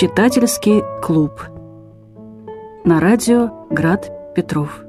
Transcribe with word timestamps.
Читательский 0.00 0.84
клуб. 1.02 1.42
На 2.84 3.00
радио 3.00 3.66
Град 3.68 4.08
Петров. 4.32 4.84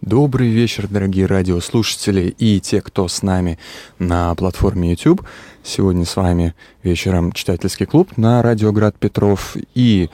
Добрый 0.00 0.48
вечер, 0.48 0.88
дорогие 0.88 1.26
радиослушатели 1.26 2.34
и 2.36 2.60
те, 2.60 2.80
кто 2.80 3.06
с 3.06 3.22
нами 3.22 3.58
на 4.00 4.34
платформе 4.34 4.90
YouTube. 4.90 5.24
Сегодня 5.64 6.04
с 6.04 6.16
вами 6.16 6.54
вечером 6.82 7.30
читательский 7.30 7.84
клуб 7.84 8.16
на 8.16 8.42
радио 8.42 8.72
Град 8.72 8.96
Петров 8.98 9.56
и 9.74 10.10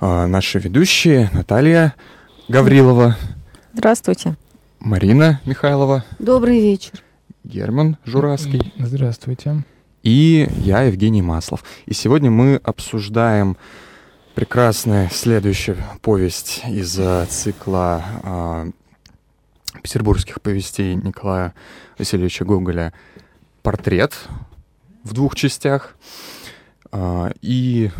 э, 0.00 0.26
наши 0.26 0.58
ведущие 0.58 1.28
Наталья 1.34 1.94
Гаврилова. 2.48 3.14
Здравствуйте. 3.74 4.36
Марина 4.80 5.42
Михайлова. 5.44 6.02
Добрый 6.18 6.60
вечер. 6.60 7.02
Герман 7.44 7.98
Журавский. 8.06 8.72
Здравствуйте. 8.78 9.64
И 10.02 10.48
я, 10.56 10.82
Евгений 10.82 11.20
Маслов. 11.20 11.62
И 11.84 11.92
сегодня 11.92 12.30
мы 12.30 12.58
обсуждаем 12.64 13.58
прекрасная 14.34 15.10
следующая 15.12 15.76
повесть 16.00 16.62
из 16.66 16.98
э, 16.98 17.26
цикла 17.28 18.02
э, 18.22 18.70
петербургских 19.82 20.40
повестей 20.40 20.94
Николая 20.94 21.52
Васильевича 21.98 22.46
Гоголя 22.46 22.94
«Портрет» 23.62 24.14
в 25.06 25.14
двух 25.14 25.34
частях. 25.34 25.96
А, 26.92 27.32
и 27.40 27.90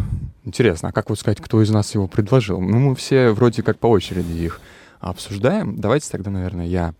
интересно, 0.44 0.88
а 0.88 0.92
как 0.92 1.08
вот 1.08 1.18
сказать, 1.18 1.40
кто 1.40 1.62
из 1.62 1.70
нас 1.70 1.94
его 1.94 2.08
предложил? 2.08 2.60
Ну, 2.60 2.78
мы 2.78 2.94
все 2.94 3.30
вроде 3.30 3.62
как 3.62 3.78
по 3.78 3.86
очереди 3.86 4.32
их 4.32 4.60
обсуждаем. 5.00 5.77
Давайте 5.80 6.10
тогда, 6.10 6.30
наверное, 6.30 6.66
я 6.66 6.94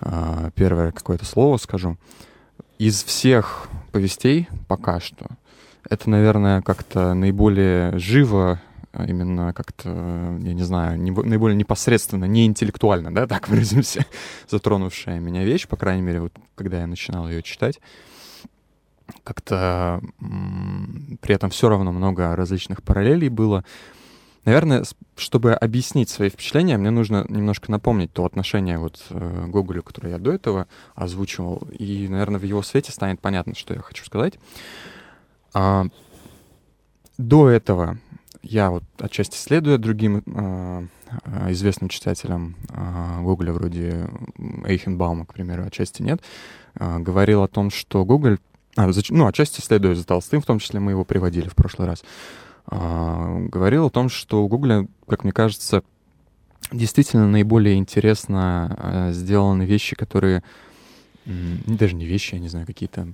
а, 0.00 0.50
первое 0.54 0.92
какое-то 0.92 1.24
слово 1.24 1.56
скажу. 1.56 1.96
Из 2.78 3.02
всех 3.02 3.68
повестей 3.92 4.48
пока 4.68 5.00
что 5.00 5.26
это, 5.88 6.10
наверное, 6.10 6.62
как-то 6.62 7.14
наиболее 7.14 7.98
живо 7.98 8.60
а 8.98 9.04
именно 9.04 9.52
как-то, 9.52 9.90
я 10.40 10.54
не 10.54 10.62
знаю, 10.62 10.98
не, 10.98 11.10
наиболее 11.10 11.54
непосредственно, 11.54 12.24
не 12.24 12.46
интеллектуально, 12.46 13.14
да, 13.14 13.26
так 13.26 13.46
выразимся, 13.46 14.06
затронувшая 14.48 15.20
меня 15.20 15.44
вещь, 15.44 15.68
по 15.68 15.76
крайней 15.76 16.00
мере, 16.00 16.22
вот 16.22 16.32
когда 16.54 16.80
я 16.80 16.86
начинал 16.86 17.28
ее 17.28 17.42
читать, 17.42 17.78
как-то 19.24 20.00
при 21.20 21.34
этом 21.34 21.50
все 21.50 21.68
равно 21.68 21.92
много 21.92 22.34
различных 22.36 22.82
параллелей 22.82 23.28
было. 23.28 23.64
Наверное, 24.44 24.84
чтобы 25.16 25.54
объяснить 25.54 26.08
свои 26.08 26.28
впечатления, 26.28 26.78
мне 26.78 26.90
нужно 26.90 27.26
немножко 27.28 27.70
напомнить 27.70 28.12
то 28.12 28.24
отношение 28.24 28.78
вот 28.78 29.04
э, 29.10 29.46
Гоголю, 29.48 29.82
которое 29.82 30.10
я 30.10 30.18
до 30.18 30.30
этого 30.30 30.68
озвучивал, 30.94 31.66
и, 31.76 32.06
наверное, 32.06 32.38
в 32.38 32.44
его 32.44 32.62
свете 32.62 32.92
станет 32.92 33.20
понятно, 33.20 33.56
что 33.56 33.74
я 33.74 33.80
хочу 33.80 34.04
сказать. 34.04 34.38
А, 35.52 35.86
до 37.18 37.48
этого 37.48 37.98
я 38.42 38.70
вот 38.70 38.84
отчасти 38.98 39.36
следуя 39.36 39.78
другим 39.78 40.22
э, 40.24 40.86
известным 41.50 41.88
читателям 41.88 42.54
э, 42.68 43.22
Гоголя, 43.22 43.52
вроде 43.52 44.08
Эйхенбаума, 44.64 45.26
к 45.26 45.34
примеру, 45.34 45.64
отчасти 45.66 46.02
нет, 46.02 46.20
э, 46.78 46.98
говорил 46.98 47.42
о 47.42 47.48
том, 47.48 47.70
что 47.70 48.04
Гоголь, 48.04 48.38
а, 48.76 48.90
ну, 49.10 49.26
отчасти 49.26 49.60
следуя 49.60 49.94
за 49.94 50.04
Толстым, 50.04 50.40
в 50.40 50.46
том 50.46 50.58
числе 50.58 50.80
мы 50.80 50.92
его 50.92 51.04
приводили 51.04 51.48
в 51.48 51.54
прошлый 51.54 51.88
раз, 51.88 52.04
э, 52.70 53.46
говорил 53.50 53.86
о 53.86 53.90
том, 53.90 54.08
что 54.08 54.44
у 54.44 54.48
Гоголя, 54.48 54.86
как 55.08 55.24
мне 55.24 55.32
кажется, 55.32 55.82
действительно 56.70 57.26
наиболее 57.26 57.76
интересно 57.76 58.76
э, 58.78 59.12
сделаны 59.12 59.64
вещи, 59.64 59.96
которые 59.96 60.42
даже 61.24 61.96
не 61.96 62.06
вещи, 62.06 62.34
я 62.34 62.40
не 62.40 62.48
знаю, 62.48 62.66
какие-то 62.66 63.08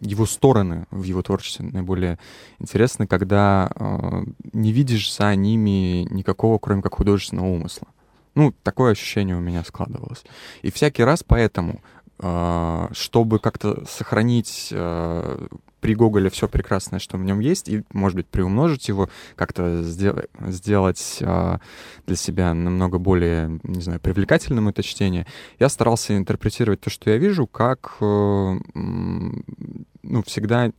его 0.00 0.26
стороны 0.26 0.86
в 0.90 1.04
его 1.04 1.22
творчестве 1.22 1.66
наиболее 1.72 2.18
интересны, 2.58 3.06
когда 3.06 3.70
э, 3.74 4.24
не 4.52 4.72
видишь 4.72 5.14
за 5.14 5.34
ними 5.34 6.06
никакого, 6.10 6.58
кроме 6.58 6.82
как 6.82 6.96
художественного 6.96 7.46
умысла. 7.46 7.88
Ну, 8.34 8.54
такое 8.62 8.92
ощущение 8.92 9.36
у 9.36 9.40
меня 9.40 9.64
складывалось. 9.64 10.22
И 10.62 10.70
всякий 10.70 11.02
раз 11.02 11.24
поэтому, 11.26 11.80
чтобы 12.20 13.38
как-то 13.38 13.84
сохранить 13.86 14.68
э, 14.72 15.46
при 15.80 15.94
Гоголе 15.94 16.30
все 16.30 16.48
прекрасное, 16.48 16.98
что 16.98 17.16
в 17.16 17.24
нем 17.24 17.40
есть, 17.40 17.68
и, 17.68 17.82
может 17.92 18.16
быть, 18.16 18.26
приумножить 18.26 18.88
его, 18.88 19.08
как-то 19.34 19.82
сделать, 19.82 20.28
сделать 20.48 21.18
э, 21.20 21.58
для 22.06 22.16
себя 22.16 22.54
намного 22.54 22.98
более, 22.98 23.60
не 23.62 23.80
знаю, 23.80 24.00
привлекательным 24.00 24.68
это 24.68 24.82
чтение, 24.82 25.26
я 25.58 25.68
старался 25.68 26.16
интерпретировать 26.16 26.80
то, 26.80 26.90
что 26.90 27.10
я 27.10 27.16
вижу, 27.16 27.46
как, 27.46 27.96
э, 28.00 28.58
ну, 28.74 30.22
всегда 30.26 30.70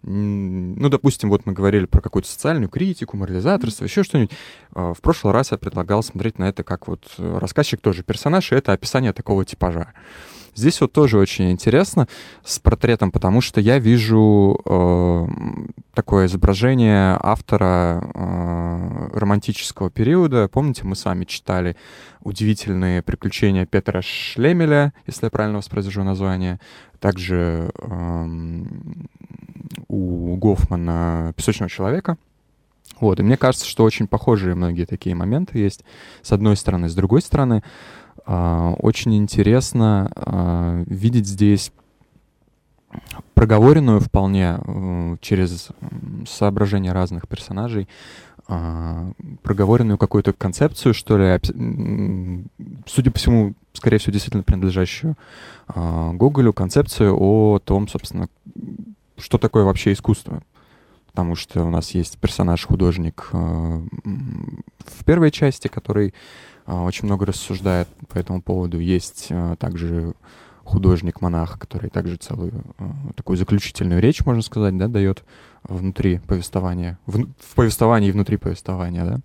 ну, 0.00 0.88
допустим, 0.88 1.28
вот 1.28 1.44
мы 1.44 1.52
говорили 1.52 1.84
про 1.84 2.00
какую-то 2.00 2.28
социальную 2.28 2.68
критику, 2.68 3.16
морализаторство, 3.16 3.84
еще 3.84 4.04
что-нибудь. 4.04 4.30
А, 4.72 4.94
в 4.94 5.00
прошлый 5.00 5.34
раз 5.34 5.50
я 5.50 5.58
предлагал 5.58 6.04
смотреть 6.04 6.38
на 6.38 6.48
это 6.48 6.62
как 6.62 6.86
вот 6.86 7.12
рассказчик 7.18 7.80
тоже 7.80 8.04
персонаж, 8.04 8.52
и 8.52 8.54
это 8.54 8.72
описание 8.72 9.12
такого 9.12 9.44
типажа. 9.44 9.92
Здесь 10.58 10.80
вот 10.80 10.92
тоже 10.92 11.18
очень 11.18 11.52
интересно 11.52 12.08
с 12.44 12.58
портретом, 12.58 13.12
потому 13.12 13.40
что 13.40 13.60
я 13.60 13.78
вижу 13.78 14.60
э, 14.64 15.26
такое 15.94 16.26
изображение 16.26 17.16
автора 17.22 18.02
э, 18.02 19.08
романтического 19.14 19.88
периода. 19.88 20.48
Помните, 20.48 20.82
мы 20.82 20.96
с 20.96 21.04
вами 21.04 21.26
читали 21.26 21.76
удивительные 22.22 23.02
приключения 23.02 23.66
Петра 23.66 24.02
Шлемеля, 24.02 24.92
если 25.06 25.26
я 25.26 25.30
правильно 25.30 25.58
воспроизвожу 25.58 26.02
название. 26.02 26.58
Также 26.98 27.70
э, 27.78 28.26
у 29.86 30.36
Гофмана 30.38 31.34
«Песочного 31.36 31.70
человека». 31.70 32.16
Вот, 32.98 33.20
и 33.20 33.22
мне 33.22 33.36
кажется, 33.36 33.64
что 33.64 33.84
очень 33.84 34.08
похожие 34.08 34.56
многие 34.56 34.86
такие 34.86 35.14
моменты 35.14 35.58
есть, 35.58 35.84
с 36.22 36.32
одной 36.32 36.56
стороны. 36.56 36.88
С 36.88 36.96
другой 36.96 37.22
стороны, 37.22 37.62
очень 38.28 39.16
интересно 39.16 40.10
а, 40.14 40.82
видеть 40.86 41.26
здесь 41.26 41.72
проговоренную 43.32 44.00
вполне 44.00 44.58
э, 44.58 45.16
через 45.20 45.68
соображение 46.26 46.92
разных 46.92 47.26
персонажей, 47.26 47.88
а, 48.46 49.12
проговоренную 49.42 49.96
какую-то 49.96 50.34
концепцию, 50.34 50.92
что 50.92 51.16
ли, 51.16 51.40
судя 52.86 53.10
по 53.10 53.18
всему, 53.18 53.54
скорее 53.72 53.96
всего, 53.98 54.12
действительно 54.12 54.42
принадлежащую 54.42 55.16
Гоголю, 55.68 56.52
концепцию 56.52 57.16
о 57.18 57.58
том, 57.58 57.88
собственно, 57.88 58.28
что 59.16 59.38
такое 59.38 59.64
вообще 59.64 59.92
искусство. 59.92 60.42
Потому 61.06 61.34
что 61.34 61.64
у 61.64 61.70
нас 61.70 61.92
есть 61.92 62.18
персонаж-художник 62.18 63.28
в 63.32 65.04
первой 65.04 65.30
части, 65.30 65.68
который 65.68 66.08
а, 66.08 66.14
очень 66.68 67.06
много 67.06 67.26
рассуждает 67.26 67.88
по 68.08 68.18
этому 68.18 68.42
поводу. 68.42 68.78
Есть 68.78 69.28
а, 69.30 69.56
также 69.56 70.14
художник-монах, 70.64 71.58
который 71.58 71.88
также 71.88 72.16
целую 72.16 72.52
а, 72.78 72.92
такую 73.16 73.36
заключительную 73.36 74.02
речь, 74.02 74.24
можно 74.24 74.42
сказать, 74.42 74.76
да, 74.76 74.86
дает 74.86 75.24
внутри 75.62 76.18
повествования, 76.26 76.98
в, 77.06 77.22
в 77.22 77.54
повествовании 77.54 78.10
и 78.10 78.12
внутри 78.12 78.36
повествования, 78.36 79.04
да. 79.04 79.20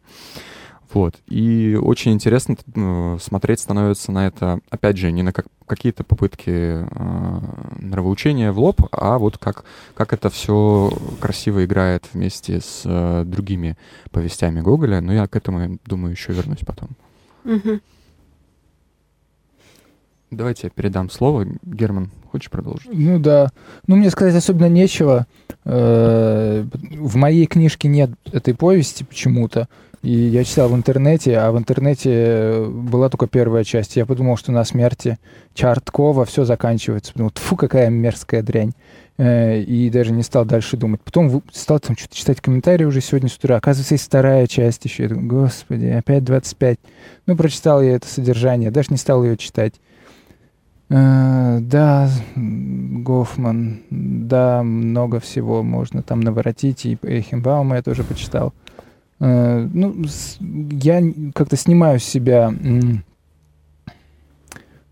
Вот. 0.94 1.16
И 1.28 1.78
очень 1.82 2.14
интересно 2.14 2.56
ну, 2.76 3.18
смотреть 3.20 3.60
становится 3.60 4.12
на 4.12 4.28
это, 4.28 4.60
опять 4.70 4.98
же, 4.98 5.12
не 5.12 5.24
на 5.24 5.34
как, 5.34 5.48
какие-то 5.66 6.04
попытки 6.04 6.52
э, 6.52 7.40
нравоучения 7.80 8.52
в 8.52 8.60
лоб, 8.60 8.82
а 8.92 9.18
вот 9.18 9.40
как, 9.40 9.66
как 9.96 10.14
это 10.14 10.30
все 10.30 10.92
красиво 11.20 11.66
играет 11.66 12.08
вместе 12.14 12.62
с 12.62 12.84
э, 12.86 13.24
другими 13.26 13.76
повестями 14.12 14.62
Гоголя. 14.62 15.02
Но 15.02 15.14
я 15.14 15.28
к 15.28 15.36
этому, 15.36 15.80
думаю, 15.86 16.12
еще 16.12 16.32
вернусь 16.32 16.62
потом. 16.66 16.90
Угу. 17.46 17.80
Давайте 20.32 20.68
я 20.68 20.70
передам 20.72 21.10
слово. 21.10 21.46
Герман, 21.64 22.10
хочешь 22.32 22.50
продолжить? 22.50 22.90
Ну 22.92 23.20
да. 23.20 23.52
Ну, 23.88 23.96
мне 23.96 24.10
сказать 24.10 24.36
особенно 24.36 24.68
нечего. 24.68 25.28
Э, 25.66 26.66
в 26.92 27.16
моей 27.16 27.46
книжке 27.46 27.88
нет 27.88 28.12
этой 28.32 28.56
повести 28.56 29.04
почему-то. 29.04 29.68
И 30.02 30.12
я 30.12 30.44
читал 30.44 30.68
в 30.68 30.76
интернете, 30.76 31.38
а 31.38 31.52
в 31.52 31.58
интернете 31.58 32.66
была 32.68 33.10
только 33.10 33.28
первая 33.28 33.64
часть. 33.64 33.96
Я 33.96 34.06
подумал, 34.06 34.36
что 34.36 34.52
на 34.52 34.66
смерти 34.66 35.18
Чарткова 35.54 36.26
все 36.26 36.44
заканчивается. 36.44 37.14
Подумал, 37.14 37.32
фу, 37.36 37.56
какая 37.56 37.90
мерзкая 37.90 38.42
дрянь. 38.42 38.74
Э, 39.18 39.60
и 39.60 39.90
даже 39.90 40.12
не 40.12 40.24
стал 40.24 40.46
дальше 40.46 40.76
думать. 40.76 41.02
Потом 41.02 41.44
стал 41.52 41.80
там 41.80 41.96
что-то 41.96 42.16
читать 42.16 42.42
комментарии 42.42 42.86
уже 42.86 43.00
сегодня 43.02 43.30
с 43.30 43.38
утра. 43.38 43.58
Оказывается, 43.58 43.94
есть 43.94 44.06
вторая 44.06 44.48
часть 44.48 44.84
еще. 44.86 45.04
Я 45.04 45.10
думаю, 45.10 45.28
господи, 45.28 45.86
опять 45.86 46.24
25. 46.24 46.80
Ну, 47.28 47.36
прочитал 47.36 47.82
я 47.82 47.96
это 47.96 48.08
содержание, 48.08 48.72
даже 48.72 48.88
не 48.90 48.98
стал 48.98 49.24
ее 49.24 49.38
читать. 49.38 49.76
Э, 50.90 51.60
да, 51.62 52.10
Гофман, 52.36 53.82
да, 53.90 54.64
много 54.64 55.20
всего 55.20 55.62
можно 55.62 56.02
там 56.02 56.20
наворотить, 56.20 56.86
и 56.86 56.98
Эхенбаума 57.04 57.78
я 57.78 57.84
тоже 57.84 58.04
почитал. 58.04 58.54
Э, 59.20 59.68
ну, 59.72 60.06
я 60.40 61.04
как-то 61.36 61.56
снимаю 61.56 62.00
с 62.00 62.04
себя 62.04 62.52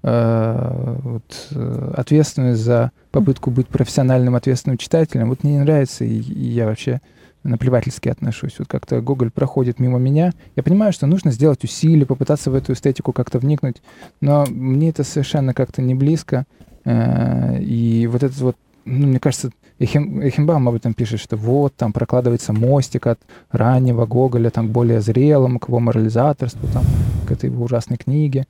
э, 0.04 0.96
вот, 1.04 1.50
ответственность 1.96 2.62
за 2.62 2.92
попытку 3.12 3.52
быть 3.52 3.68
профессиональным 3.68 4.36
ответственным 4.36 4.78
читателем. 4.78 5.30
Вот 5.30 5.44
мне 5.44 5.54
не 5.54 5.60
нравится, 5.60 6.04
и, 6.04 6.20
и 6.20 6.50
я 6.50 6.66
вообще 6.66 7.02
наплевательски 7.44 8.10
отношусь. 8.10 8.56
Вот 8.60 8.68
как-то 8.68 9.02
Гоголь 9.02 9.32
проходит 9.32 9.80
мимо 9.80 9.98
меня. 9.98 10.32
Я 10.56 10.64
понимаю, 10.64 10.94
что 10.94 11.08
нужно 11.08 11.32
сделать 11.32 11.64
усилия, 11.64 12.06
попытаться 12.06 12.52
в 12.52 12.56
эту 12.56 12.74
эстетику 12.74 13.14
как-то 13.14 13.40
вникнуть, 13.40 13.82
но 14.20 14.46
мне 14.48 14.90
это 14.90 15.04
совершенно 15.04 15.54
как-то 15.54 15.82
не 15.82 15.96
близко. 15.96 16.46
Э, 16.86 17.60
и 17.60 18.08
вот 18.08 18.24
этот 18.24 18.38
вот, 18.40 18.58
ну, 18.86 19.08
мне 19.08 19.20
кажется, 19.20 19.52
Эхим, 19.80 20.22
Эхимбаум 20.22 20.68
об 20.70 20.76
этом 20.76 20.94
пишет, 20.94 21.20
что 21.20 21.36
вот 21.38 21.76
там 21.76 21.92
прокладывается 21.92 22.54
мостик 22.54 23.08
от 23.08 23.20
раннего 23.52 24.06
Гоголя 24.06 24.52
там, 24.52 24.68
более 24.68 25.02
зрелому, 25.02 25.60
к 25.60 25.70
его 25.70 25.80
морализаторству, 25.80 26.68
там, 26.72 26.84
к 27.28 27.32
этой 27.32 27.50
ужасной 27.50 27.98
книге 27.98 28.46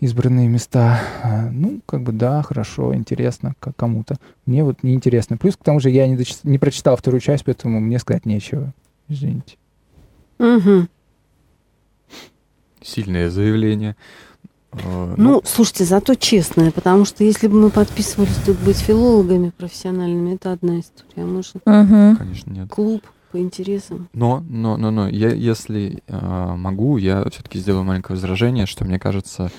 избранные 0.00 0.48
места. 0.48 1.00
А, 1.22 1.50
ну, 1.50 1.80
как 1.86 2.02
бы 2.02 2.12
да, 2.12 2.42
хорошо, 2.42 2.94
интересно 2.94 3.54
как 3.60 3.76
кому-то. 3.76 4.16
Мне 4.46 4.64
вот 4.64 4.82
неинтересно. 4.82 5.36
Плюс 5.36 5.56
к 5.56 5.62
тому 5.62 5.80
же 5.80 5.90
я 5.90 6.06
не, 6.08 6.16
дочит... 6.16 6.38
не 6.42 6.58
прочитал 6.58 6.96
вторую 6.96 7.20
часть, 7.20 7.44
поэтому 7.44 7.80
мне 7.80 7.98
сказать 7.98 8.26
нечего. 8.26 8.72
Извините. 9.08 9.56
Угу. 10.38 10.88
Сильное 12.82 13.28
заявление. 13.28 13.96
А, 14.72 15.14
ну, 15.16 15.30
ну, 15.30 15.42
слушайте, 15.44 15.84
зато 15.84 16.14
честное, 16.14 16.70
потому 16.70 17.04
что 17.04 17.24
если 17.24 17.48
бы 17.48 17.60
мы 17.60 17.70
подписывались 17.70 18.36
тут 18.46 18.58
быть 18.60 18.78
филологами 18.78 19.50
профессиональными, 19.50 20.34
это 20.34 20.52
одна 20.52 20.80
история. 20.80 21.26
Может, 21.26 21.56
угу. 21.56 22.16
конечно, 22.16 22.50
нет. 22.50 22.68
Клуб 22.70 23.02
по 23.32 23.38
интересам. 23.38 24.08
Но, 24.12 24.44
но, 24.48 24.76
но, 24.76 24.90
но, 24.90 25.08
я, 25.08 25.28
если 25.28 26.02
э, 26.06 26.54
могу, 26.56 26.96
я 26.96 27.24
все-таки 27.30 27.58
сделаю 27.58 27.84
маленькое 27.84 28.16
возражение, 28.16 28.66
что 28.66 28.84
мне 28.84 28.98
кажется, 28.98 29.50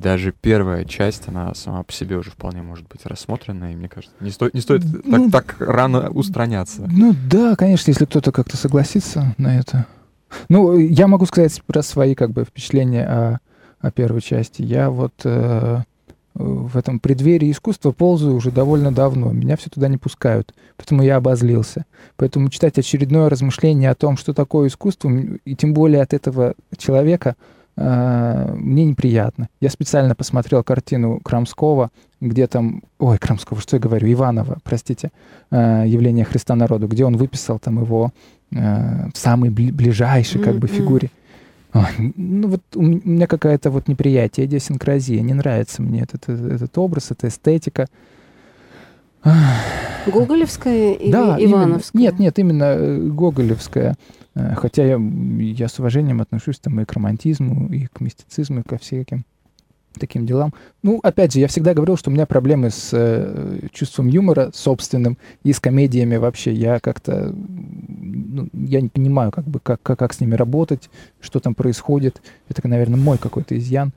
даже 0.00 0.32
первая 0.32 0.84
часть, 0.84 1.28
она 1.28 1.54
сама 1.54 1.82
по 1.82 1.92
себе 1.92 2.16
уже 2.16 2.30
вполне 2.30 2.62
может 2.62 2.88
быть 2.88 3.04
рассмотрена, 3.04 3.72
и 3.72 3.76
мне 3.76 3.88
кажется, 3.88 4.14
не 4.20 4.30
стоит, 4.30 4.54
не 4.54 4.60
стоит 4.60 4.82
ну, 5.04 5.30
так, 5.30 5.56
так 5.58 5.68
рано 5.68 6.10
устраняться. 6.10 6.88
Ну 6.90 7.14
да, 7.30 7.54
конечно, 7.56 7.90
если 7.90 8.06
кто-то 8.06 8.32
как-то 8.32 8.56
согласится 8.56 9.34
на 9.38 9.58
это. 9.58 9.86
Ну, 10.48 10.78
я 10.78 11.06
могу 11.06 11.26
сказать 11.26 11.62
про 11.66 11.82
свои 11.82 12.14
как 12.14 12.30
бы 12.30 12.44
впечатления 12.44 13.04
о, 13.04 13.38
о 13.80 13.90
первой 13.90 14.20
части. 14.22 14.62
Я 14.62 14.90
вот 14.90 15.12
э, 15.24 15.80
в 16.34 16.76
этом 16.76 17.00
преддверии 17.00 17.50
искусства 17.50 17.92
ползаю 17.92 18.34
уже 18.34 18.50
довольно 18.50 18.92
давно. 18.92 19.32
Меня 19.32 19.56
все 19.56 19.70
туда 19.70 19.88
не 19.88 19.98
пускают, 19.98 20.54
поэтому 20.76 21.02
я 21.02 21.16
обозлился. 21.16 21.84
Поэтому 22.16 22.48
читать 22.48 22.78
очередное 22.78 23.28
размышление 23.28 23.90
о 23.90 23.96
том, 23.96 24.16
что 24.16 24.32
такое 24.32 24.68
искусство, 24.68 25.10
и 25.10 25.56
тем 25.56 25.74
более 25.74 26.02
от 26.02 26.14
этого 26.14 26.54
человека— 26.78 27.36
мне 27.82 28.84
неприятно. 28.84 29.48
Я 29.60 29.70
специально 29.70 30.14
посмотрел 30.14 30.62
картину 30.62 31.20
Крамского, 31.20 31.90
где 32.20 32.46
там, 32.46 32.82
ой, 32.98 33.18
Крамского, 33.18 33.60
что 33.60 33.76
я 33.76 33.80
говорю, 33.80 34.12
Иванова, 34.12 34.58
простите, 34.62 35.10
э, 35.50 35.84
«Явление 35.86 36.24
Христа 36.24 36.54
народу», 36.54 36.86
где 36.86 37.04
он 37.04 37.16
выписал 37.16 37.58
там 37.58 37.80
его 37.82 38.12
э, 38.52 39.08
в 39.12 39.16
самой 39.16 39.50
ближайшей 39.50 40.42
как 40.42 40.56
бы 40.56 40.68
фигуре. 40.68 41.10
ну 42.16 42.48
вот 42.48 42.62
у 42.74 42.82
меня 42.82 43.26
какая-то 43.26 43.70
вот 43.70 43.88
неприятие, 43.88 44.46
идиосинкразия, 44.46 45.20
не 45.22 45.34
нравится 45.34 45.82
мне 45.82 46.02
этот, 46.02 46.28
этот 46.28 46.76
образ, 46.76 47.10
эта 47.10 47.28
эстетика. 47.28 47.86
Гоголевская 50.06 50.94
или 50.94 51.12
да, 51.12 51.36
Ивановская? 51.38 52.00
Именно, 52.00 52.10
нет, 52.10 52.18
нет, 52.18 52.38
именно 52.38 53.10
Гоголевская. 53.12 53.96
Э, 54.34 54.54
хотя 54.56 54.84
я, 54.84 54.98
я 54.98 55.68
с 55.68 55.78
уважением 55.78 56.20
отношусь 56.20 56.58
там, 56.58 56.80
и 56.80 56.84
к 56.84 56.92
романтизму, 56.92 57.68
и 57.72 57.86
к 57.86 58.00
мистицизму, 58.00 58.60
и 58.60 58.62
ко 58.62 58.78
всяким 58.78 59.24
таким 59.98 60.24
делам. 60.24 60.54
Ну, 60.82 61.00
опять 61.02 61.32
же, 61.32 61.40
я 61.40 61.48
всегда 61.48 61.74
говорил, 61.74 61.96
что 61.96 62.10
у 62.10 62.12
меня 62.12 62.26
проблемы 62.26 62.70
с 62.70 62.90
э, 62.92 63.60
чувством 63.72 64.08
юмора 64.08 64.50
собственным 64.54 65.18
и 65.42 65.52
с 65.52 65.60
комедиями 65.60 66.16
вообще. 66.16 66.52
Я 66.52 66.78
как-то, 66.80 67.34
ну, 67.34 68.48
я 68.52 68.80
не 68.80 68.88
понимаю, 68.88 69.32
как 69.32 69.44
бы, 69.46 69.58
как, 69.60 69.82
как, 69.82 69.98
как 69.98 70.12
с 70.12 70.20
ними 70.20 70.34
работать, 70.34 70.90
что 71.20 71.40
там 71.40 71.54
происходит. 71.54 72.22
Это, 72.48 72.66
наверное, 72.68 72.98
мой 72.98 73.18
какой-то 73.18 73.58
изъян, 73.58 73.92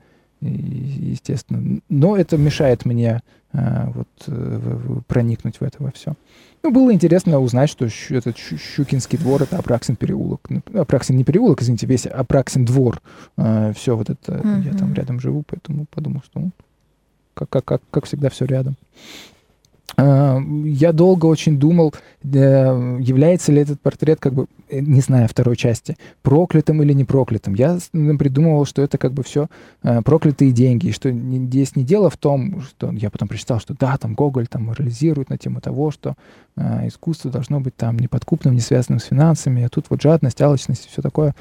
естественно. 0.48 1.80
Но 1.88 2.16
это 2.16 2.36
мешает 2.36 2.84
мне 2.84 3.22
э, 3.52 3.86
вот, 3.94 4.08
э, 4.26 5.00
проникнуть 5.06 5.60
в 5.60 5.62
это 5.62 5.82
во 5.82 5.90
все. 5.90 6.14
Ну, 6.62 6.70
было 6.70 6.94
интересно 6.94 7.38
узнать, 7.40 7.68
что 7.68 7.86
этот 8.08 8.38
Щукинский 8.38 9.18
двор— 9.18 9.42
это 9.44 9.58
Апраксин 9.58 9.96
переулок. 9.96 10.40
Ну, 10.48 10.62
Апраксин 10.74 11.16
не 11.16 11.24
переулок, 11.24 11.60
извините, 11.60 11.86
весь 11.86 12.06
Апраксин 12.06 12.64
двор. 12.64 13.02
А, 13.36 13.72
все 13.74 13.96
вот 13.96 14.08
это, 14.08 14.32
mm-hmm. 14.32 14.64
я 14.64 14.72
там 14.72 14.94
рядом 14.94 15.20
живу, 15.20 15.44
поэтому 15.46 15.84
подумал, 15.90 16.22
что 16.24 16.40
ну, 16.40 16.50
как, 17.34 17.50
как, 17.50 17.64
как, 17.66 17.82
как 17.90 18.06
всегда 18.06 18.30
все 18.30 18.46
рядом. 18.46 18.76
А, 19.96 20.40
я 20.64 20.92
долго 20.92 21.26
очень 21.26 21.58
думал, 21.58 21.94
э, 22.22 22.98
является 23.00 23.52
ли 23.52 23.60
этот 23.60 23.80
портрет, 23.80 24.18
как 24.20 24.34
бы, 24.34 24.46
э, 24.68 24.80
не 24.80 25.00
знаю, 25.00 25.28
второй 25.28 25.56
части, 25.56 25.96
проклятым 26.22 26.82
или 26.82 26.92
не 26.92 27.04
проклятым. 27.04 27.54
Я 27.54 27.78
придумывал, 27.92 28.64
что 28.64 28.82
это 28.82 28.98
как 28.98 29.12
бы 29.12 29.22
все 29.22 29.48
э, 29.82 30.02
проклятые 30.02 30.52
деньги, 30.52 30.88
и 30.88 30.92
что 30.92 31.10
здесь 31.10 31.76
не 31.76 31.84
дело 31.84 32.10
в 32.10 32.16
том, 32.16 32.62
что 32.62 32.90
я 32.92 33.10
потом 33.10 33.28
прочитал, 33.28 33.60
что 33.60 33.74
да, 33.78 33.96
там 33.96 34.14
Гоголь 34.14 34.46
там 34.48 34.64
морализирует 34.64 35.30
на 35.30 35.38
тему 35.38 35.60
того, 35.60 35.90
что 35.90 36.14
искусство 36.56 37.32
должно 37.32 37.58
быть 37.58 37.74
там 37.74 37.98
неподкупным, 37.98 38.54
не 38.54 38.60
связанным 38.60 39.00
с 39.00 39.04
финансами, 39.04 39.64
а 39.64 39.68
тут 39.68 39.86
вот 39.88 40.00
жадность, 40.00 40.40
алчность 40.40 40.86
и 40.86 40.88
все 40.88 41.02
такое. 41.02 41.34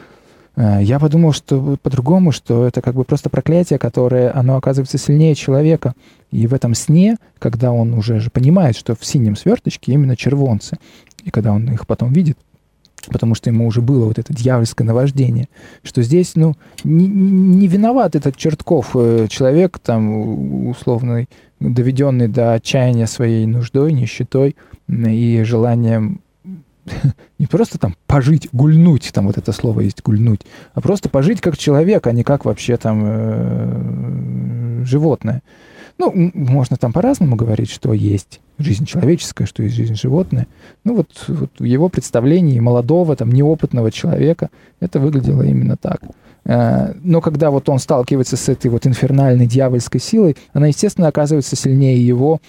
Э, 0.56 0.80
я 0.82 1.00
подумал, 1.00 1.34
что 1.34 1.78
по-другому, 1.82 2.32
что 2.32 2.66
это 2.66 2.82
как 2.82 2.96
бы 2.96 3.04
просто 3.04 3.30
проклятие, 3.30 3.80
которое, 3.80 4.32
оно 4.36 4.56
оказывается 4.56 4.98
сильнее 4.98 5.36
человека. 5.36 5.94
И 6.32 6.48
в 6.48 6.54
этом 6.54 6.74
сне, 6.74 7.18
когда 7.40 7.72
он 7.72 7.94
уже 7.94 8.20
же 8.20 8.30
понимает, 8.30 8.76
что 8.76 8.96
в 8.96 9.06
синем 9.06 9.36
сверточке 9.36 9.94
именно 9.94 10.16
червонцы, 10.16 10.78
и 11.24 11.32
когда 11.32 11.54
он 11.54 11.72
их 11.72 11.88
потом 11.88 12.12
видит, 12.12 12.38
потому 13.08 13.36
что 13.36 13.50
ему 13.50 13.68
уже 13.68 13.82
было 13.82 14.06
вот 14.06 14.20
это 14.20 14.34
дьявольское 14.34 14.88
наваждение, 14.88 15.50
что 15.84 16.02
здесь, 16.02 16.36
ну, 16.36 16.56
не, 16.84 17.08
не 17.08 17.68
виноват 17.68 18.16
этот 18.16 18.36
Чертков, 18.38 18.92
э, 18.96 19.28
человек 19.30 19.80
там 19.80 20.70
условный, 20.70 21.30
доведенный 21.60 22.28
до 22.28 22.54
отчаяния 22.54 23.08
своей 23.08 23.46
нуждой, 23.46 23.94
нищетой 23.94 24.56
и 24.88 25.44
желанием 25.46 26.22
не 27.40 27.48
просто 27.48 27.78
там 27.78 27.96
пожить, 28.08 28.50
гульнуть, 28.52 29.12
там 29.14 29.28
вот 29.28 29.38
это 29.38 29.52
слово 29.52 29.82
есть 29.82 30.02
гульнуть, 30.02 30.42
а 30.74 30.82
просто 30.82 31.10
пожить 31.10 31.42
как 31.42 31.58
человек, 31.58 32.08
а 32.08 32.12
не 32.12 32.24
как 32.24 32.46
вообще 32.46 32.78
там 32.78 33.02
э, 33.06 34.84
животное. 34.86 35.42
Ну, 36.00 36.12
можно 36.34 36.76
там 36.76 36.92
по-разному 36.92 37.36
говорить, 37.36 37.70
что 37.70 37.94
есть 37.94 38.42
жизнь 38.58 38.86
человеческая, 38.86 39.46
что 39.46 39.64
есть 39.64 39.76
жизнь 39.76 39.96
животное. 39.96 40.48
Ну, 40.84 40.96
вот, 40.96 41.10
вот 41.28 41.52
в 41.60 41.64
его 41.64 41.88
представлении 41.90 42.60
молодого, 42.60 43.16
там, 43.16 43.32
неопытного 43.32 43.92
человека 43.92 44.50
это 44.80 45.00
выглядело 45.00 45.44
именно 45.44 45.78
так. 45.78 46.02
Э, 46.46 46.94
но 47.04 47.22
когда 47.22 47.52
вот 47.52 47.70
он 47.70 47.80
сталкивается 47.80 48.38
с 48.38 48.50
этой 48.50 48.72
вот 48.72 48.88
инфернальной 48.88 49.46
дьявольской 49.46 50.02
силой, 50.02 50.36
она, 50.52 50.68
естественно, 50.68 51.08
оказывается 51.08 51.56
сильнее 51.56 52.06
его, 52.06 52.42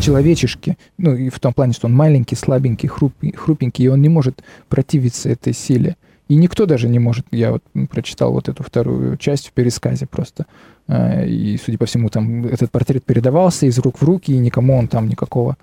человечешки, 0.00 0.76
ну 0.98 1.14
и 1.14 1.28
в 1.28 1.38
том 1.38 1.52
плане, 1.52 1.72
что 1.74 1.86
он 1.86 1.94
маленький, 1.94 2.34
слабенький, 2.34 2.88
хрупенький, 2.88 3.84
и 3.84 3.88
он 3.88 4.02
не 4.02 4.08
может 4.08 4.42
противиться 4.68 5.28
этой 5.28 5.52
силе. 5.52 5.96
И 6.28 6.36
никто 6.36 6.64
даже 6.66 6.88
не 6.88 6.98
может. 6.98 7.26
Я 7.30 7.52
вот 7.52 7.62
прочитал 7.90 8.32
вот 8.32 8.48
эту 8.48 8.62
вторую 8.62 9.16
часть 9.18 9.48
в 9.48 9.52
пересказе 9.52 10.06
просто. 10.06 10.46
Э, 10.88 11.26
и, 11.26 11.58
судя 11.62 11.76
по 11.78 11.86
всему, 11.86 12.08
там 12.08 12.46
этот 12.46 12.70
портрет 12.70 13.04
передавался 13.04 13.66
из 13.66 13.78
рук 13.78 14.00
в 14.00 14.04
руки, 14.04 14.32
и 14.32 14.38
никому 14.38 14.76
он 14.76 14.88
там 14.88 15.08
никакого 15.08 15.56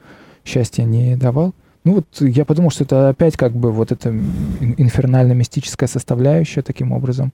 счастья 0.45 0.83
не 0.83 1.15
давал. 1.15 1.53
Ну 1.83 1.95
вот 1.95 2.05
я 2.21 2.45
подумал, 2.45 2.69
что 2.69 2.83
это 2.83 3.09
опять 3.09 3.38
как 3.38 3.53
бы 3.53 3.71
вот 3.71 3.91
эта 3.91 4.09
инфернально-мистическая 4.09 5.88
составляющая 5.88 6.61
таким 6.61 6.91
образом 6.91 7.33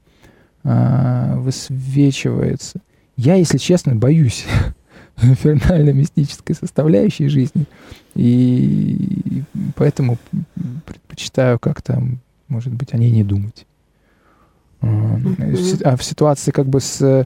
э, 0.63 1.33
высвечивается. 1.35 2.79
Я, 3.17 3.35
если 3.35 3.57
честно, 3.57 3.95
боюсь 3.95 4.45
инфернально-мистической 5.21 6.55
составляющей 6.55 7.27
жизни. 7.27 7.65
И 8.15 9.43
поэтому 9.75 10.17
предпочитаю 10.85 11.59
как-то, 11.59 12.01
может 12.47 12.73
быть, 12.73 12.93
о 12.93 12.97
ней 12.97 13.11
не 13.11 13.23
думать. 13.23 13.65
А 14.81 15.97
в 15.97 16.03
ситуации 16.03 16.51
как 16.51 16.67
бы 16.67 16.79
с 16.79 17.25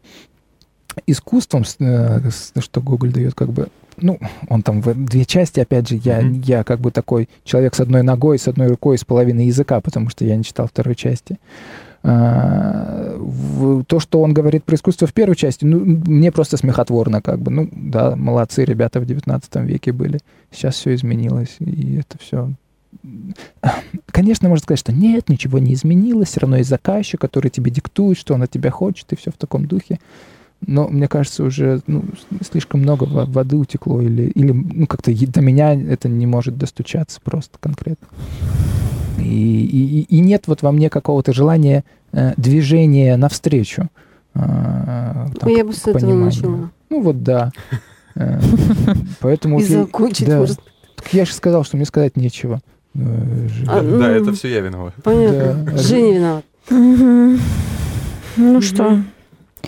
искусством, 1.08 1.64
э, 1.80 2.30
что 2.60 2.82
Гоголь 2.82 3.12
дает 3.12 3.34
как 3.34 3.50
бы, 3.50 3.68
ну, 3.98 4.20
он 4.50 4.64
там 4.64 4.82
в 4.82 4.94
две 4.94 5.26
части, 5.26 5.60
опять 5.60 5.88
же, 5.88 5.96
я, 5.96 6.22
mm-hmm. 6.22 6.44
я 6.46 6.64
как 6.64 6.80
бы 6.80 6.92
такой 6.92 7.30
человек 7.44 7.76
с 7.76 7.80
одной 7.80 8.04
ногой, 8.04 8.40
с 8.40 8.48
одной 8.48 8.68
рукой, 8.68 8.98
с 8.98 9.06
половиной 9.06 9.48
языка, 9.48 9.80
потому 9.82 10.10
что 10.10 10.26
я 10.26 10.36
не 10.36 10.44
читал 10.44 10.68
второй 10.68 10.96
части. 10.96 11.40
А, 12.04 13.20
то, 13.88 14.00
что 14.00 14.22
он 14.22 14.34
говорит 14.34 14.64
про 14.64 14.76
искусство 14.76 15.08
в 15.08 15.14
первой 15.14 15.36
части, 15.36 15.66
ну, 15.66 15.80
мне 15.80 16.32
просто 16.32 16.58
смехотворно, 16.58 17.22
как 17.22 17.40
бы. 17.40 17.52
Ну, 17.52 17.70
да, 17.72 18.16
молодцы 18.16 18.66
ребята 18.66 19.00
в 19.00 19.06
19 19.06 19.56
веке 19.58 19.92
были. 19.92 20.20
Сейчас 20.52 20.76
все 20.76 20.96
изменилось, 20.96 21.58
и 21.60 21.98
это 21.98 22.18
все 22.20 22.52
Конечно, 24.08 24.50
можно 24.50 24.64
сказать, 24.64 24.80
что 24.80 24.92
нет, 24.92 25.30
ничего 25.30 25.60
не 25.60 25.74
изменилось, 25.74 26.30
все 26.30 26.42
равно 26.42 26.58
есть 26.58 26.70
заказчик, 26.70 27.20
который 27.20 27.50
тебе 27.50 27.72
диктует, 27.72 28.18
что 28.18 28.34
он 28.34 28.44
от 28.44 28.52
тебя 28.52 28.72
хочет, 28.72 29.12
и 29.14 29.16
все 29.16 29.32
в 29.32 29.38
таком 29.38 29.66
духе. 29.66 30.00
Но 30.66 30.88
мне 30.88 31.08
кажется, 31.08 31.44
уже 31.44 31.82
ну, 31.88 32.04
слишком 32.48 32.82
много 32.82 33.06
воды 33.06 33.56
утекло, 33.56 34.00
или, 34.02 34.24
или 34.24 34.52
ну, 34.52 34.86
как-то 34.86 35.12
до 35.12 35.42
меня 35.42 35.74
это 35.74 36.08
не 36.08 36.28
может 36.28 36.58
достучаться 36.58 37.20
просто 37.24 37.58
конкретно. 37.60 38.08
И, 39.24 39.66
и, 39.66 40.02
и 40.04 40.20
нет 40.20 40.48
вот 40.48 40.62
во 40.62 40.72
мне 40.72 40.90
какого-то 40.90 41.34
желания 41.34 41.84
э, 42.12 42.34
движения 42.38 43.18
навстречу. 43.18 43.90
Э, 44.34 45.28
там, 45.40 45.50
Я 45.50 45.64
бы 45.66 45.74
с 45.74 45.82
этого 45.82 46.00
пониманию. 46.00 46.26
начала. 46.26 46.72
Ну 46.90 47.02
вот 47.02 47.24
да. 47.24 47.52
Э, 48.16 48.40
поэтому... 49.20 49.60
И 49.60 49.64
закончить 49.64 50.28
да. 50.28 50.40
может. 50.40 50.60
Так 50.96 51.14
я 51.14 51.26
же 51.26 51.34
сказал, 51.34 51.64
что 51.64 51.78
мне 51.78 51.86
сказать 51.86 52.18
нечего. 52.18 52.62
Э, 52.94 53.00
а, 53.68 53.82
ну, 53.82 54.00
да, 54.00 54.10
это 54.10 54.34
все 54.34 54.50
я 54.50 54.60
виноват. 54.60 54.94
Понятно. 55.04 55.66
Да. 55.72 55.78
Женя 55.78 56.44
виноват. 56.70 57.40
Ну 58.38 58.62
что, 58.62 58.84
Марина. 58.84 59.06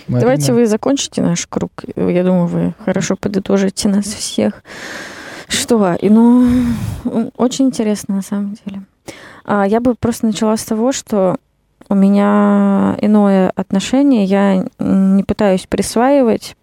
давайте 0.08 0.52
вы 0.52 0.66
закончите 0.66 1.22
наш 1.22 1.46
круг. 1.46 1.84
Я 1.96 2.24
думаю, 2.24 2.46
вы 2.46 2.74
хорошо 2.84 3.16
подытожите 3.16 3.88
нас 3.88 4.06
всех. 4.06 4.62
Что? 5.48 5.96
Ну, 6.00 6.72
очень 7.36 7.66
интересно 7.66 8.16
на 8.16 8.22
самом 8.22 8.56
деле. 8.64 8.82
А, 9.44 9.66
я 9.66 9.80
бы 9.80 9.94
просто 9.94 10.26
начала 10.26 10.56
с 10.56 10.64
того, 10.64 10.92
что 10.92 11.36
у 11.88 11.94
меня 11.94 12.96
иное 13.00 13.50
отношение. 13.54 14.24
Я 14.24 14.66
не 14.78 15.22
пытаюсь 15.22 15.66
присваивать. 15.66 16.56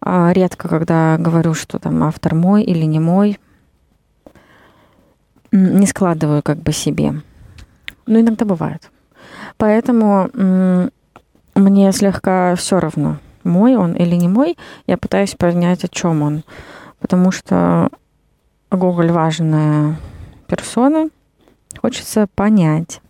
А, 0.00 0.32
редко, 0.32 0.68
когда 0.68 1.16
говорю, 1.18 1.54
что 1.54 1.78
там 1.78 2.02
автор 2.04 2.34
мой 2.34 2.62
или 2.62 2.84
не 2.84 3.00
мой 3.00 3.38
не 5.52 5.86
складываю 5.86 6.42
как 6.42 6.58
бы 6.58 6.72
себе. 6.72 7.14
Но 8.06 8.18
иногда 8.18 8.44
бывает. 8.44 8.90
Поэтому 9.58 10.30
мне 11.54 11.92
слегка 11.92 12.54
все 12.56 12.80
равно, 12.80 13.18
мой 13.44 13.76
он 13.76 13.92
или 13.92 14.16
не 14.16 14.28
мой. 14.28 14.56
Я 14.86 14.96
пытаюсь 14.96 15.34
понять, 15.34 15.84
о 15.84 15.88
чем 15.88 16.22
он. 16.22 16.42
Потому 16.98 17.30
что 17.30 17.90
Гоголь 18.70 19.12
важная 19.12 19.96
персона. 20.46 21.10
Хочется 21.80 22.28
понять, 22.34 23.00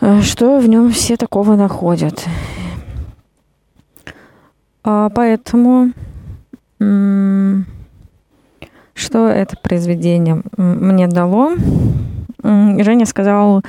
э, 0.00 0.22
что 0.22 0.58
в 0.58 0.68
нем 0.68 0.90
все 0.90 1.16
такого 1.16 1.56
находят. 1.56 2.24
А 4.84 5.10
поэтому 5.10 5.92
что 6.78 7.64
это 9.28 9.56
произведение 9.60 10.42
мне 10.56 11.08
дало? 11.08 11.56
Женя 12.42 13.06
сказал, 13.06 13.62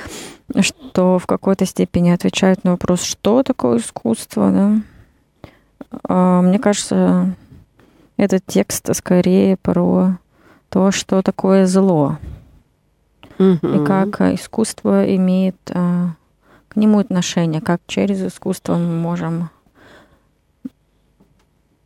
что 0.60 1.20
в 1.20 1.26
какой-то 1.26 1.66
степени 1.66 2.12
отвечает 2.12 2.64
на 2.64 2.72
вопрос, 2.72 3.02
что 3.02 3.44
такое 3.44 3.80
искусство. 3.80 4.52
Да? 4.52 4.82
А, 6.08 6.42
мне 6.42 6.60
кажется, 6.60 7.36
этот 8.18 8.46
текст 8.46 8.94
скорее 8.96 9.58
про 9.58 10.18
то, 10.70 10.92
что 10.92 11.22
такое 11.22 11.66
зло. 11.66 12.18
И 13.40 13.86
как 13.86 14.22
искусство 14.22 15.16
имеет 15.16 15.56
а, 15.72 16.10
к 16.68 16.76
нему 16.76 17.00
отношение, 17.00 17.62
как 17.62 17.82
через 17.88 18.22
искусство 18.22 18.76
мы 18.76 18.96
можем 18.96 19.50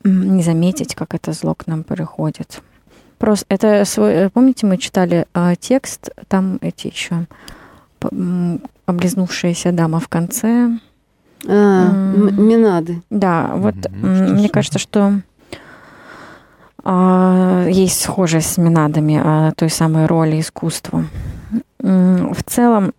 не 0.03 0.43
заметить, 0.43 0.95
как 0.95 1.13
это 1.13 1.33
зло 1.33 1.53
к 1.55 1.67
нам 1.67 1.83
приходит. 1.83 2.61
Просто 3.17 3.45
это 3.49 3.85
свой, 3.85 4.13
э, 4.13 4.29
помните, 4.29 4.65
мы 4.65 4.77
читали 4.77 5.27
э, 5.33 5.53
текст, 5.59 6.09
там 6.27 6.57
эти 6.61 6.87
еще 6.87 7.27
облизнувшаяся 8.87 9.71
дама 9.71 9.99
в 9.99 10.07
конце. 10.07 10.71
А, 11.47 11.91
Минады. 11.91 13.01
Да, 13.09 13.51
вот 13.55 13.75
mm-hmm. 13.75 14.33
мне 14.33 14.49
кажется, 14.49 14.79
что 14.79 14.99
а, 15.01 15.21
есть 16.83 18.01
схожесть 18.01 18.53
с 18.53 18.57
Минадами 18.57 19.21
а, 19.23 19.51
той 19.51 19.69
самой 19.69 20.05
роли 20.07 20.39
искусства. 20.39 21.05
В 21.79 22.43
целом, 22.45 22.93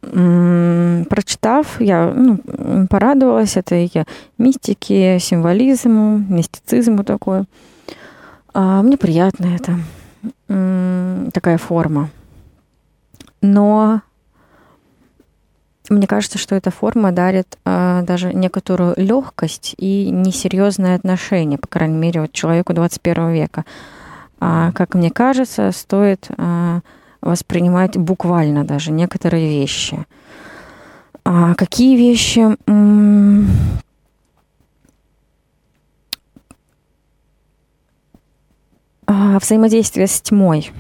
прочитав, 1.08 1.80
я 1.80 2.12
ну, 2.14 2.38
порадовалась 2.88 3.56
этой 3.56 3.90
мистике, 4.38 5.18
символизму, 5.20 6.18
мистицизму 6.18 7.04
такой. 7.04 7.44
А, 8.54 8.82
мне 8.82 8.96
приятно 8.96 9.54
это 9.54 9.78
такая 11.32 11.58
форма. 11.58 12.10
Но 13.40 14.02
мне 15.88 16.06
кажется, 16.06 16.38
что 16.38 16.54
эта 16.54 16.70
форма 16.70 17.12
дарит 17.12 17.58
э, 17.64 18.02
даже 18.06 18.32
некоторую 18.32 18.94
легкость 18.96 19.74
и 19.76 20.10
несерьезное 20.10 20.94
отношение, 20.94 21.58
по 21.58 21.66
крайней 21.66 21.96
мере, 21.96 22.20
вот 22.22 22.32
человеку 22.32 22.72
21 22.72 23.30
века. 23.32 23.64
А, 24.38 24.72
как 24.72 24.94
мне 24.94 25.10
кажется, 25.10 25.72
стоит 25.72 26.28
э, 26.36 26.80
воспринимать 27.20 27.96
буквально 27.96 28.64
даже 28.64 28.92
некоторые 28.92 29.48
вещи. 29.48 30.06
А 31.24 31.54
какие 31.54 31.96
вещи? 31.96 32.56
А, 39.06 39.38
взаимодействие 39.38 40.06
с 40.06 40.20
тьмой. 40.20 40.72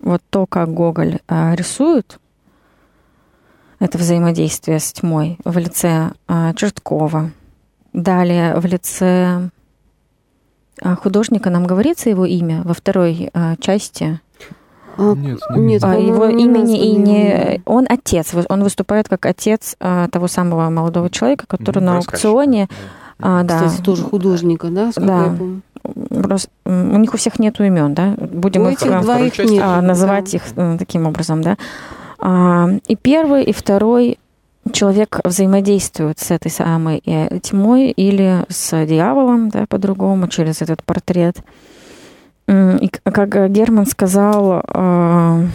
Вот 0.00 0.22
то, 0.30 0.46
как 0.46 0.72
Гоголь 0.72 1.20
а, 1.28 1.54
рисует, 1.54 2.18
это 3.80 3.98
взаимодействие 3.98 4.78
с 4.78 4.92
тьмой 4.92 5.38
в 5.44 5.58
лице 5.58 6.12
а, 6.26 6.54
Черткова. 6.54 7.30
Далее 7.92 8.58
в 8.58 8.66
лице 8.66 9.50
художника 11.02 11.50
нам 11.50 11.66
говорится 11.66 12.10
его 12.10 12.24
имя 12.24 12.62
во 12.64 12.74
второй 12.74 13.30
части. 13.60 14.20
Нет, 14.98 15.40
нет, 15.50 15.82
его 15.82 16.26
имени 16.26 16.88
и 16.88 16.96
не 16.96 17.62
он 17.64 17.86
отец, 17.88 18.34
он 18.48 18.62
выступает 18.64 19.08
как 19.08 19.26
отец 19.26 19.76
того 19.78 20.28
самого 20.28 20.70
молодого 20.70 21.10
человека, 21.10 21.46
который 21.46 21.80
на 21.82 21.98
аукционе, 21.98 22.68
да. 23.18 23.44
Кстати, 23.44 23.82
тоже 23.82 24.02
художника, 24.02 24.68
да? 24.68 24.90
Да 24.96 25.36
у 25.84 26.98
них 26.98 27.12
у 27.12 27.16
всех 27.16 27.38
нет 27.38 27.60
имен, 27.60 27.94
да? 27.94 28.14
Будем 28.18 28.62
у 28.62 28.70
их, 28.70 28.82
этих 28.82 29.00
двоих 29.02 29.38
нет, 29.38 29.62
а, 29.62 29.80
называть 29.82 30.30
да. 30.30 30.36
их 30.36 30.42
э, 30.56 30.76
таким 30.78 31.06
образом, 31.06 31.42
да? 31.42 31.56
А, 32.26 32.70
и 32.88 32.96
первый, 32.96 33.44
и 33.44 33.52
второй 33.52 34.18
человек 34.72 35.20
взаимодействует 35.24 36.18
с 36.18 36.30
этой 36.30 36.50
самой 36.50 37.02
э, 37.04 37.38
тьмой 37.40 37.90
или 37.90 38.46
с 38.48 38.86
дьяволом, 38.86 39.50
да, 39.50 39.66
по-другому, 39.68 40.26
через 40.28 40.62
этот 40.62 40.82
портрет. 40.82 41.36
И 42.48 42.90
как 43.04 43.50
Герман 43.50 43.84
сказал, 43.84 44.62
э, 44.66 45.46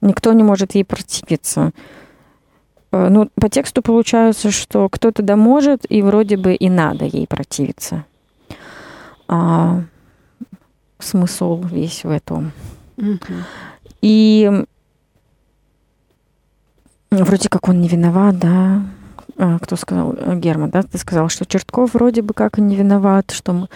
никто 0.00 0.32
не 0.32 0.42
может 0.42 0.74
ей 0.74 0.86
противиться. 0.86 1.72
Ну, 2.90 3.28
по 3.34 3.50
тексту 3.50 3.82
получается, 3.82 4.50
что 4.50 4.88
кто-то 4.88 5.22
да 5.22 5.36
может, 5.36 5.84
и 5.90 6.00
вроде 6.00 6.38
бы 6.38 6.54
и 6.54 6.70
надо 6.70 7.04
ей 7.04 7.26
противиться 7.26 8.04
а, 9.28 9.82
смысл 10.98 11.62
весь 11.62 12.04
в 12.04 12.10
этом. 12.10 12.52
И 14.00 14.64
вроде 17.22 17.48
как 17.48 17.68
он 17.68 17.80
не 17.80 17.88
виноват, 17.88 18.38
да. 18.38 18.82
А, 19.36 19.58
кто 19.58 19.76
сказал? 19.76 20.14
Герман, 20.36 20.70
да? 20.70 20.82
Ты 20.82 20.98
сказал, 20.98 21.28
что 21.28 21.46
Чертков 21.46 21.94
вроде 21.94 22.22
бы 22.22 22.34
как 22.34 22.58
не 22.58 22.76
виноват, 22.76 23.30
что 23.30 23.68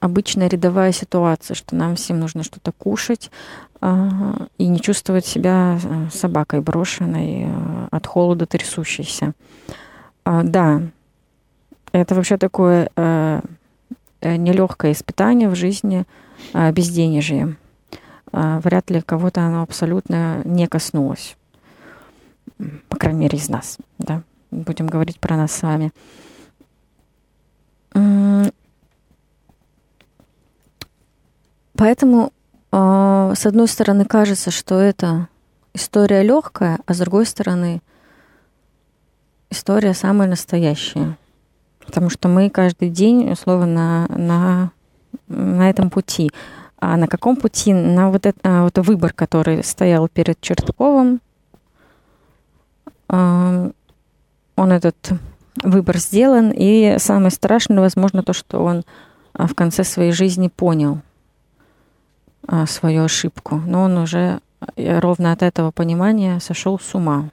обычная 0.00 0.48
рядовая 0.48 0.92
ситуация, 0.92 1.54
что 1.54 1.74
нам 1.74 1.96
всем 1.96 2.20
нужно 2.20 2.42
что-то 2.42 2.72
кушать 2.72 3.30
а, 3.80 4.46
и 4.58 4.66
не 4.66 4.80
чувствовать 4.80 5.26
себя 5.26 5.78
э, 5.82 6.08
собакой 6.12 6.60
брошенной, 6.60 7.44
э, 7.46 7.88
от 7.90 8.06
холода 8.06 8.46
трясущейся. 8.46 9.32
А, 10.24 10.42
да, 10.42 10.82
это 11.92 12.14
вообще 12.14 12.36
такое 12.36 12.90
э, 12.94 13.40
Э, 14.20 14.36
нелегкое 14.36 14.92
испытание 14.92 15.48
в 15.48 15.54
жизни 15.54 16.04
безденежье. 16.52 17.56
Вряд 18.32 18.90
ли 18.90 19.00
кого-то 19.00 19.40
оно 19.42 19.62
абсолютно 19.62 20.42
не 20.44 20.66
коснулось. 20.66 21.36
По 22.88 22.96
крайней 22.96 23.20
мере, 23.20 23.38
из 23.38 23.48
нас. 23.48 23.78
Да? 23.98 24.22
Будем 24.50 24.86
говорить 24.86 25.20
про 25.20 25.36
нас 25.36 25.52
с 25.52 25.62
вами. 25.62 25.92
Поэтому, 31.76 32.32
а, 32.72 33.34
с 33.34 33.44
одной 33.46 33.68
стороны, 33.68 34.04
кажется, 34.06 34.50
что 34.50 34.78
это 34.78 35.28
история 35.74 36.22
легкая, 36.22 36.78
а 36.86 36.94
с 36.94 36.98
другой 36.98 37.26
стороны, 37.26 37.82
история 39.50 39.92
самая 39.92 40.28
настоящая. 40.28 41.18
Потому 41.84 42.10
что 42.10 42.28
мы 42.28 42.50
каждый 42.50 42.88
день, 42.88 43.30
условно, 43.30 44.06
на, 44.08 44.16
на, 44.16 44.70
на 45.28 45.70
этом 45.70 45.90
пути. 45.90 46.30
А 46.78 46.96
на 46.96 47.06
каком 47.06 47.36
пути? 47.36 47.72
На 47.72 48.10
вот, 48.10 48.26
это, 48.26 48.38
а, 48.42 48.62
вот 48.64 48.78
выбор, 48.78 49.12
который 49.12 49.62
стоял 49.62 50.08
перед 50.08 50.40
Чертковым. 50.40 51.20
Он 53.08 53.72
этот 54.56 55.12
выбор 55.62 55.98
сделан, 55.98 56.52
и 56.54 56.96
самое 56.98 57.30
страшное, 57.30 57.80
возможно, 57.80 58.22
то, 58.22 58.32
что 58.32 58.62
он 58.62 58.84
а, 59.32 59.46
в 59.46 59.54
конце 59.54 59.84
своей 59.84 60.12
жизни 60.12 60.48
понял 60.48 61.00
а, 62.46 62.66
свою 62.66 63.04
ошибку, 63.04 63.56
но 63.56 63.82
он 63.84 63.98
уже 63.98 64.40
э, 64.76 64.98
ровно 64.98 65.32
от 65.32 65.42
этого 65.42 65.70
понимания 65.70 66.40
сошел 66.40 66.78
с 66.78 66.94
ума. 66.94 67.30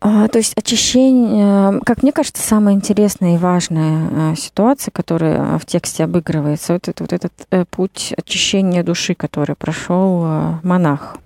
А, 0.00 0.15
то 0.28 0.38
есть 0.38 0.54
очищение, 0.56 1.80
как 1.84 2.02
мне 2.02 2.12
кажется, 2.12 2.42
самая 2.42 2.74
интересная 2.74 3.34
и 3.34 3.38
важная 3.38 4.32
а, 4.32 4.34
ситуация, 4.36 4.90
которая 4.92 5.58
в 5.58 5.66
тексте 5.66 6.04
обыгрывается, 6.04 6.74
вот, 6.74 6.88
это, 6.88 7.04
вот 7.04 7.12
этот 7.12 7.32
э, 7.50 7.64
путь 7.66 8.14
очищения 8.16 8.82
души, 8.82 9.14
который 9.14 9.56
прошел 9.56 10.22
а, 10.24 10.60
монах. 10.62 11.18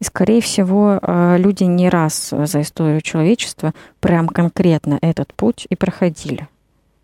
И, 0.00 0.04
скорее 0.04 0.40
всего, 0.40 1.00
люди 1.38 1.64
не 1.64 1.88
раз 1.88 2.32
за 2.32 2.62
историю 2.62 3.00
человечества 3.00 3.74
прям 3.98 4.28
конкретно 4.28 4.96
этот 5.02 5.34
путь 5.34 5.66
и 5.68 5.74
проходили. 5.74 6.46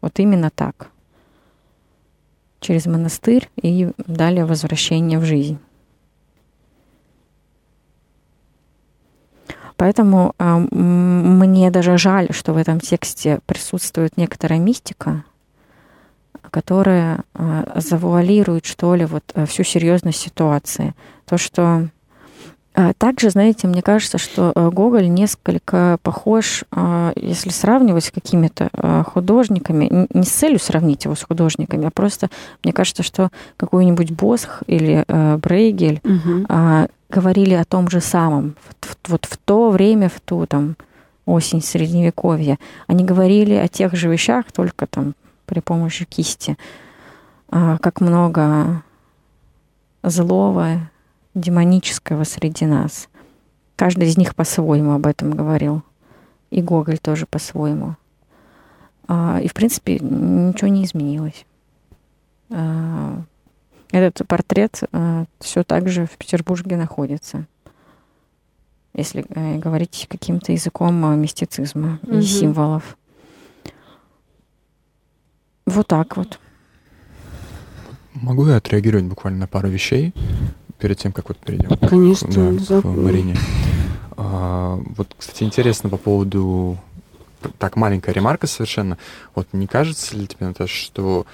Вот 0.00 0.20
именно 0.20 0.50
так. 0.50 0.90
Через 2.60 2.86
монастырь 2.86 3.48
и 3.60 3.90
далее 3.96 4.44
возвращение 4.44 5.18
в 5.18 5.24
жизнь. 5.24 5.58
Поэтому 9.76 10.34
э, 10.38 10.56
мне 10.70 11.70
даже 11.70 11.98
жаль, 11.98 12.28
что 12.30 12.52
в 12.52 12.56
этом 12.56 12.80
тексте 12.80 13.40
присутствует 13.46 14.16
некоторая 14.16 14.60
мистика, 14.60 15.24
которая 16.50 17.24
э, 17.34 17.80
завуалирует, 17.80 18.64
что 18.66 18.94
ли, 18.94 19.04
вот 19.04 19.24
э, 19.34 19.46
всю 19.46 19.64
серьезность 19.64 20.20
ситуации. 20.20 20.94
То, 21.26 21.38
что 21.38 21.88
также, 22.98 23.30
знаете, 23.30 23.68
мне 23.68 23.82
кажется, 23.82 24.18
что 24.18 24.52
э, 24.54 24.70
Гоголь 24.70 25.08
несколько 25.08 25.98
похож, 26.02 26.64
э, 26.72 27.12
если 27.16 27.50
сравнивать 27.50 28.04
с 28.04 28.10
какими-то 28.10 28.70
художниками, 29.06 30.06
не 30.12 30.24
с 30.24 30.30
целью 30.30 30.58
сравнить 30.58 31.04
его 31.04 31.14
с 31.14 31.22
художниками, 31.22 31.86
а 31.86 31.90
просто 31.90 32.30
мне 32.62 32.72
кажется, 32.72 33.02
что 33.02 33.30
какой-нибудь 33.56 34.10
Босх 34.12 34.62
или 34.66 35.04
Брейгель 35.38 36.00
угу 36.04 36.46
говорили 37.14 37.54
о 37.54 37.64
том 37.64 37.88
же 37.88 38.00
самом. 38.00 38.56
Вот, 39.06 39.26
в 39.26 39.36
то 39.36 39.70
время, 39.70 40.08
в 40.08 40.20
ту 40.20 40.46
там 40.46 40.76
осень 41.26 41.62
средневековья, 41.62 42.58
они 42.86 43.04
говорили 43.04 43.54
о 43.54 43.68
тех 43.68 43.94
же 43.94 44.08
вещах, 44.08 44.50
только 44.52 44.86
там 44.86 45.14
при 45.46 45.60
помощи 45.60 46.04
кисти. 46.04 46.56
А, 47.48 47.78
как 47.78 48.00
много 48.00 48.82
злого, 50.02 50.90
демонического 51.34 52.24
среди 52.24 52.66
нас. 52.66 53.08
Каждый 53.76 54.08
из 54.08 54.16
них 54.16 54.34
по-своему 54.34 54.92
об 54.92 55.06
этом 55.06 55.32
говорил. 55.32 55.82
И 56.50 56.62
Гоголь 56.62 56.98
тоже 56.98 57.26
по-своему. 57.26 57.96
А, 59.08 59.40
и, 59.42 59.48
в 59.48 59.54
принципе, 59.54 59.98
ничего 59.98 60.68
не 60.68 60.84
изменилось. 60.84 61.44
А, 62.50 63.20
этот 63.90 64.26
портрет 64.26 64.82
э, 64.90 65.24
все 65.38 65.62
так 65.62 65.88
же 65.88 66.06
в 66.06 66.16
Петербурге 66.16 66.76
находится, 66.76 67.46
если 68.92 69.24
э, 69.28 69.58
говорить 69.58 70.08
каким-то 70.10 70.50
языком 70.50 71.20
мистицизма 71.20 72.00
угу. 72.02 72.18
и 72.18 72.22
символов. 72.22 72.96
Вот 75.66 75.86
так 75.86 76.16
вот. 76.16 76.40
Могу 78.14 78.46
я 78.48 78.56
отреагировать 78.56 79.06
буквально 79.06 79.40
на 79.40 79.46
пару 79.46 79.68
вещей 79.68 80.12
перед 80.84 80.98
тем, 80.98 81.12
как 81.12 81.28
вот 81.28 81.38
перейдем 81.38 81.74
Конечно, 81.88 82.52
да, 82.68 82.82
к 82.82 82.84
Марине? 82.84 83.34
А, 84.18 84.78
вот, 84.96 85.08
кстати, 85.16 85.42
интересно 85.42 85.88
по 85.88 85.96
поводу 85.96 86.76
так 87.58 87.76
маленькая 87.76 88.12
ремарка 88.12 88.46
совершенно. 88.46 88.98
Вот 89.34 89.48
не 89.54 89.66
кажется 89.66 90.14
ли 90.14 90.26
тебе, 90.26 90.46
Наташа, 90.46 90.74
что 90.74 91.24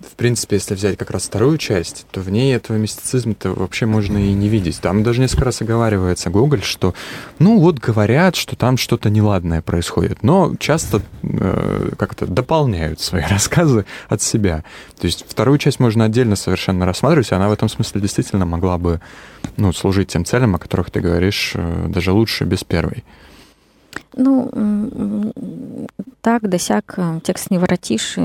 в 0.00 0.14
принципе, 0.16 0.56
если 0.56 0.74
взять 0.74 0.96
как 0.96 1.10
раз 1.10 1.24
вторую 1.24 1.58
часть, 1.58 2.06
то 2.10 2.20
в 2.20 2.30
ней 2.30 2.54
этого 2.54 2.76
мистицизма-то 2.76 3.50
вообще 3.50 3.86
можно 3.86 4.18
и 4.18 4.32
не 4.32 4.48
видеть. 4.48 4.80
Там 4.80 5.02
даже 5.02 5.20
несколько 5.20 5.46
раз 5.46 5.60
оговаривается 5.60 6.30
Гоголь, 6.30 6.62
что, 6.62 6.94
ну 7.38 7.58
вот 7.58 7.78
говорят, 7.78 8.36
что 8.36 8.56
там 8.56 8.76
что-то 8.76 9.10
неладное 9.10 9.62
происходит, 9.62 10.22
но 10.22 10.54
часто 10.58 11.02
э, 11.22 11.90
как-то 11.98 12.26
дополняют 12.26 13.00
свои 13.00 13.22
рассказы 13.28 13.86
от 14.08 14.22
себя. 14.22 14.64
То 14.98 15.06
есть 15.06 15.24
вторую 15.28 15.58
часть 15.58 15.80
можно 15.80 16.04
отдельно 16.04 16.36
совершенно 16.36 16.86
рассматривать, 16.86 17.30
и 17.30 17.34
она 17.34 17.48
в 17.48 17.52
этом 17.52 17.68
смысле 17.68 18.00
действительно 18.00 18.46
могла 18.46 18.78
бы 18.78 19.00
ну, 19.56 19.72
служить 19.72 20.08
тем 20.08 20.24
целям, 20.24 20.54
о 20.54 20.58
которых 20.58 20.90
ты 20.90 21.00
говоришь, 21.00 21.52
э, 21.54 21.86
даже 21.88 22.12
лучше 22.12 22.44
без 22.44 22.64
первой. 22.64 23.04
Ну, 24.20 25.32
так, 26.22 26.48
да 26.48 26.58
сяк, 26.58 26.94
э, 26.96 27.20
текст 27.22 27.50
не 27.52 27.58
воротишь. 27.58 28.16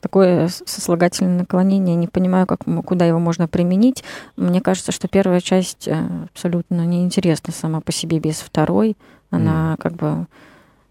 Такое 0.00 0.48
сослагательное 0.48 1.40
наклонение, 1.40 1.96
не 1.96 2.06
понимаю, 2.06 2.46
как, 2.46 2.60
куда 2.86 3.04
его 3.04 3.18
можно 3.18 3.48
применить. 3.48 4.04
Мне 4.36 4.60
кажется, 4.60 4.92
что 4.92 5.08
первая 5.08 5.40
часть 5.40 5.88
э, 5.88 5.96
абсолютно 6.32 6.86
неинтересна 6.86 7.52
сама 7.52 7.80
по 7.80 7.90
себе 7.90 8.20
без 8.20 8.36
второй. 8.36 8.96
Она 9.30 9.74
mm. 9.74 9.82
как 9.82 9.92
бы 9.94 10.26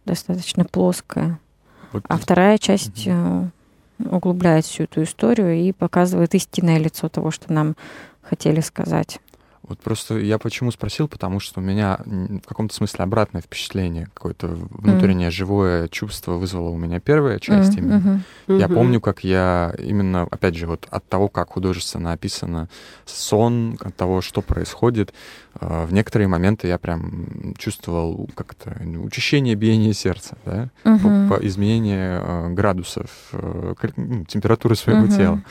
достаточно 0.05 0.65
плоская. 0.65 1.39
Вот. 1.93 2.03
А 2.09 2.17
вторая 2.17 2.57
часть 2.57 3.07
mm-hmm. 3.07 3.47
углубляет 4.09 4.65
всю 4.65 4.83
эту 4.83 5.03
историю 5.03 5.53
и 5.53 5.71
показывает 5.71 6.35
истинное 6.35 6.79
лицо 6.79 7.07
того, 7.07 7.31
что 7.31 7.53
нам 7.53 7.75
хотели 8.21 8.59
сказать. 8.59 9.19
Вот 9.63 9.79
просто 9.79 10.17
я 10.17 10.37
почему 10.39 10.71
спросил, 10.71 11.07
потому 11.07 11.39
что 11.39 11.61
у 11.61 11.63
меня 11.63 11.99
в 12.05 12.47
каком-то 12.47 12.75
смысле 12.75 13.03
обратное 13.05 13.41
впечатление, 13.41 14.09
какое-то 14.13 14.47
внутреннее 14.47 15.29
mm. 15.29 15.31
живое 15.31 15.87
чувство 15.87 16.33
вызвала 16.33 16.69
у 16.69 16.77
меня 16.77 16.99
первая 16.99 17.39
часть 17.39 17.75
mm. 17.75 17.79
именно. 17.79 18.23
Mm-hmm. 18.47 18.59
Я 18.59 18.67
помню, 18.67 18.99
как 18.99 19.23
я 19.23 19.73
именно, 19.79 20.23
опять 20.23 20.55
же, 20.55 20.67
вот 20.67 20.85
от 20.91 21.07
того, 21.07 21.29
как 21.29 21.51
художественно 21.51 22.11
описано 22.11 22.67
сон, 23.05 23.77
от 23.79 23.95
того, 23.95 24.21
что 24.21 24.41
происходит, 24.41 25.13
э, 25.61 25.85
в 25.85 25.93
некоторые 25.93 26.27
моменты 26.27 26.67
я 26.67 26.77
прям 26.77 27.53
чувствовал 27.57 28.29
как-то 28.35 28.77
учащение 29.01 29.55
биения 29.55 29.93
сердца, 29.93 30.37
да, 30.45 30.69
mm-hmm. 30.83 31.29
по, 31.29 31.35
по 31.35 31.47
изменение 31.47 32.21
э, 32.21 32.49
градусов, 32.49 33.09
э, 33.31 33.75
ну, 33.95 34.25
температуры 34.25 34.75
своего 34.75 35.05
mm-hmm. 35.05 35.17
тела. 35.17 35.41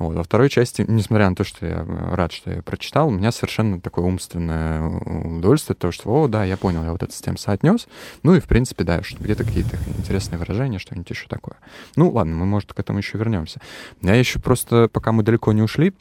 Вот. 0.00 0.16
Во 0.16 0.22
второй 0.22 0.48
части, 0.48 0.82
несмотря 0.88 1.28
на 1.28 1.36
то, 1.36 1.44
что 1.44 1.66
я 1.66 1.84
э, 1.86 2.14
рад, 2.14 2.32
что 2.32 2.50
я 2.50 2.62
прочитал, 2.62 3.08
у 3.08 3.10
меня 3.10 3.30
совершенно 3.30 3.82
такое 3.82 4.06
умственное 4.06 4.80
удовольствие, 4.80 5.76
то, 5.76 5.92
что, 5.92 6.22
о, 6.22 6.26
да, 6.26 6.42
я 6.42 6.56
понял, 6.56 6.82
я 6.82 6.92
вот 6.92 7.02
это 7.02 7.12
с 7.12 7.20
тем 7.20 7.36
соотнес. 7.36 7.86
Ну 8.22 8.34
и, 8.34 8.40
в 8.40 8.46
принципе, 8.46 8.82
да, 8.84 9.02
что 9.02 9.22
где-то 9.22 9.44
какие-то 9.44 9.76
интересные 9.98 10.38
выражения, 10.38 10.78
что-нибудь 10.78 11.10
еще 11.10 11.28
такое. 11.28 11.56
Ну, 11.96 12.10
ладно, 12.10 12.34
мы, 12.34 12.46
может, 12.46 12.72
к 12.72 12.80
этому 12.80 12.98
еще 13.00 13.18
вернемся. 13.18 13.60
Я 14.00 14.14
еще 14.14 14.38
просто, 14.38 14.88
пока 14.90 15.12
мы 15.12 15.22
далеко 15.22 15.52
не 15.52 15.60
ушли, 15.60 15.92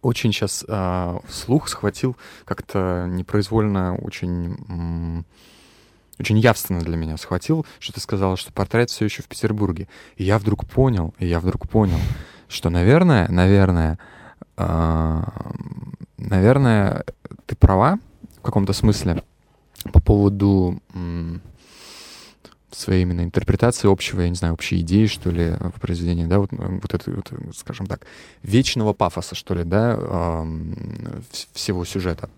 очень 0.00 0.32
сейчас 0.32 0.64
э, 0.66 1.18
слух 1.28 1.68
схватил 1.68 2.16
как-то 2.46 3.06
непроизвольно 3.06 3.96
очень 3.96 5.26
очень 6.18 6.38
явственно 6.38 6.80
для 6.80 6.96
меня 6.96 7.16
схватил, 7.16 7.66
что 7.78 7.94
ты 7.94 8.00
сказала, 8.00 8.36
что 8.36 8.52
портрет 8.52 8.90
все 8.90 9.06
еще 9.06 9.22
в 9.22 9.26
Петербурге. 9.26 9.88
И 10.16 10.24
я 10.24 10.38
вдруг 10.38 10.66
понял, 10.66 11.14
и 11.18 11.26
я 11.26 11.40
вдруг 11.40 11.68
понял, 11.68 11.98
что, 12.50 12.68
наверное, 12.68 13.28
наверное, 13.28 13.98
э, 14.56 15.22
наверное, 16.18 17.04
ты 17.46 17.56
права 17.56 17.98
в 18.38 18.42
каком-то 18.42 18.72
смысле 18.72 19.22
по 19.92 20.00
поводу 20.00 20.82
своей 22.72 23.02
именно 23.02 23.22
интерпретации 23.22 23.90
общего, 23.90 24.20
я 24.20 24.28
не 24.28 24.34
знаю, 24.34 24.54
общей 24.54 24.80
идеи, 24.80 25.06
что 25.06 25.30
ли, 25.30 25.50
в 25.74 25.80
произведении, 25.80 26.26
да, 26.26 26.38
вот, 26.38 26.50
вот 26.52 26.94
это, 26.94 27.10
вот, 27.10 27.32
скажем 27.56 27.86
так, 27.86 28.06
вечного 28.42 28.92
пафоса, 28.92 29.34
что 29.34 29.54
ли, 29.54 29.64
да, 29.64 29.96
э, 29.98 30.44
всего 31.52 31.84
сюжета. 31.84 32.30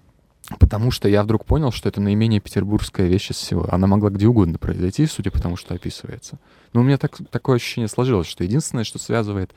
Потому 0.59 0.91
что 0.91 1.09
я 1.09 1.23
вдруг 1.23 1.45
понял, 1.45 1.71
что 1.71 1.89
это 1.89 2.01
наименее 2.01 2.41
петербургская 2.41 3.07
вещь 3.07 3.31
из 3.31 3.37
всего. 3.37 3.67
Она 3.73 3.87
могла 3.87 4.11
где 4.11 4.27
угодно 4.27 4.59
произойти, 4.59 5.07
судя 5.07 5.31
по 5.31 5.41
тому, 5.41 5.57
что 5.57 5.75
описывается. 5.75 6.39
Но 6.73 6.81
у 6.81 6.85
меня 6.85 6.99
так, 6.99 7.17
такое 7.31 7.57
ощущение 7.57 7.89
сложилось, 7.89 8.27
что 8.27 8.43
единственное, 8.43 8.85
что 8.85 8.99
связывает 8.99 9.55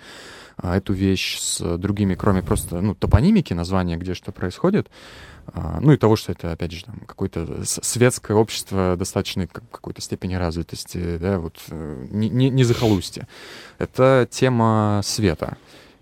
а, 0.58 0.78
эту 0.78 0.94
вещь 0.94 1.40
с 1.40 1.78
другими, 1.78 2.16
кроме 2.16 2.44
просто 2.44 2.82
ну, 2.82 2.94
топонимики, 2.94 3.54
названия, 3.54 3.98
где 3.98 4.14
что 4.14 4.32
происходит, 4.32 4.90
а, 5.48 5.80
ну 5.82 5.92
и 5.92 5.98
того, 5.98 6.16
что 6.16 6.32
это, 6.32 6.52
опять 6.52 6.72
же, 6.72 6.86
какое-то 7.06 7.64
светское 7.66 8.36
общество 8.36 8.96
достаточной 8.98 9.48
какой-то 9.48 10.02
степени 10.02 10.36
развитости, 10.36 11.18
да, 11.18 11.40
вот 11.40 11.58
э, 11.70 12.08
не, 12.10 12.30
не, 12.30 12.50
не 12.50 12.64
захолустье. 12.64 13.28
Это 13.78 14.28
тема 14.30 15.02
света. 15.04 15.58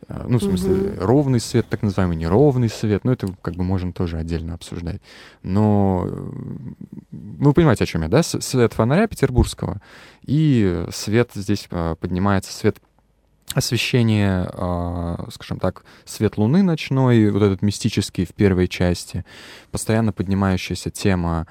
А, 0.08 0.26
ну, 0.28 0.38
в 0.38 0.44
смысле, 0.44 0.74
угу. 0.74 1.06
ровный 1.06 1.40
свет, 1.40 1.68
так 1.70 1.82
называемый 1.82 2.18
неровный 2.18 2.70
свет. 2.70 3.04
Ну, 3.04 3.12
это 3.12 3.28
как 3.42 3.56
бы 3.56 3.64
можем 3.64 3.94
тоже 3.94 4.18
отдельно 4.18 4.54
обсуждать. 4.54 5.02
Но 5.44 6.06
э, 6.08 6.32
вы 7.12 7.54
понимаете, 7.54 7.84
о 7.84 7.88
чем 7.88 8.04
я, 8.04 8.08
да? 8.08 8.24
Свет 8.24 8.74
фонаря 8.74 9.08
петербургского 9.08 9.82
и 10.26 10.86
свет 10.92 11.32
здесь 11.34 11.68
а, 11.72 11.96
поднимается, 11.96 12.52
свет 12.52 12.78
освещение, 13.54 14.50
скажем 15.30 15.60
так, 15.60 15.84
свет 16.06 16.38
луны 16.38 16.64
ночной, 16.64 17.30
вот 17.30 17.44
этот 17.44 17.62
мистический 17.62 18.26
в 18.26 18.34
первой 18.34 18.68
части, 18.68 19.26
постоянно 19.70 20.12
поднимающаяся 20.12 20.90
тема 20.90 21.46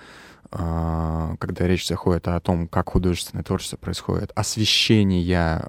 когда 0.53 1.67
речь 1.67 1.89
заходит 1.89 2.29
о 2.29 2.39
том, 2.39 2.69
как 2.69 2.91
художественное 2.91 3.43
творчество 3.43 3.79
происходит, 3.79 4.33
освещение 4.35 5.63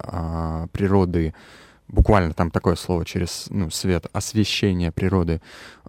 природы 0.74 1.34
буквально 1.88 2.34
там 2.34 2.52
такое 2.52 2.76
слово 2.76 3.06
через 3.06 3.48
ну, 3.50 3.70
свет, 3.70 4.08
освещение 4.14 4.92
природы 4.92 5.42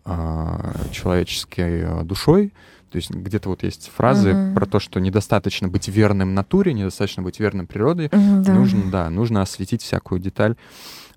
э, 0.05 0.75
человеческой 0.93 2.05
душой. 2.05 2.53
То 2.91 2.99
есть 2.99 3.11
где-то 3.11 3.49
вот 3.49 3.65
есть 3.65 3.91
фразы 3.93 4.31
uh-huh. 4.31 4.55
про 4.55 4.67
то, 4.67 4.79
что 4.79 5.01
недостаточно 5.01 5.67
быть 5.67 5.89
верным 5.89 6.33
натуре, 6.33 6.73
недостаточно 6.73 7.25
быть 7.25 7.41
верным 7.41 7.67
природе, 7.67 8.07
uh-huh, 8.07 8.53
нужно, 8.53 8.89
да. 8.89 9.11
нужно 9.11 9.43
осветить 9.43 9.83
всякую 9.83 10.21
деталь. 10.21 10.55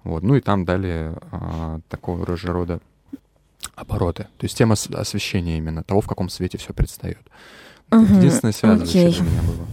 Вот. 0.03 0.23
Ну 0.23 0.35
и 0.35 0.41
там 0.41 0.65
далее 0.65 1.15
э, 1.31 1.79
такого 1.87 2.35
же 2.35 2.47
рода 2.47 2.79
обороты. 3.75 4.23
То 4.37 4.45
есть 4.45 4.57
тема 4.57 4.73
освещения 4.73 5.59
именно, 5.59 5.83
того, 5.83 6.01
в 6.01 6.07
каком 6.07 6.29
свете 6.29 6.57
все 6.57 6.73
предстает. 6.73 7.19
Uh-huh. 7.91 8.17
Единственное 8.17 8.53
связывающее 8.53 9.09
okay. 9.09 9.13
для 9.13 9.21
меня 9.23 9.41
было. 9.43 9.67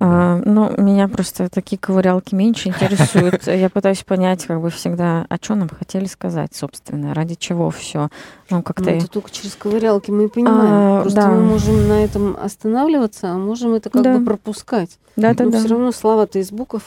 А, 0.00 0.40
ну, 0.44 0.72
меня 0.76 1.08
просто 1.08 1.48
такие 1.48 1.76
ковырялки 1.76 2.34
меньше 2.34 2.68
интересуют. 2.68 3.46
Я 3.46 3.68
пытаюсь 3.68 4.04
понять, 4.04 4.46
как 4.46 4.60
бы 4.60 4.70
всегда, 4.70 5.26
о 5.28 5.38
чем 5.38 5.58
нам 5.58 5.68
хотели 5.68 6.06
сказать, 6.06 6.54
собственно, 6.54 7.14
ради 7.14 7.34
чего 7.34 7.70
все. 7.70 8.08
Ну, 8.48 8.62
как-то... 8.62 8.84
Ну, 8.84 8.96
это 8.96 9.08
только 9.08 9.30
через 9.30 9.56
ковырялки 9.56 10.10
мы 10.12 10.28
понимаем. 10.28 10.58
А, 10.60 11.02
просто 11.02 11.20
да. 11.20 11.28
мы 11.28 11.42
можем 11.42 11.88
на 11.88 12.04
этом 12.04 12.36
останавливаться, 12.40 13.32
а 13.32 13.38
можем 13.38 13.74
это 13.74 13.90
как 13.90 14.02
да. 14.02 14.18
бы 14.18 14.24
пропускать. 14.24 14.98
Да, 15.16 15.34
да, 15.34 15.44
Но 15.44 15.50
да. 15.50 15.58
все 15.58 15.68
равно 15.68 15.90
слова-то 15.90 16.38
из 16.38 16.52
букв. 16.52 16.82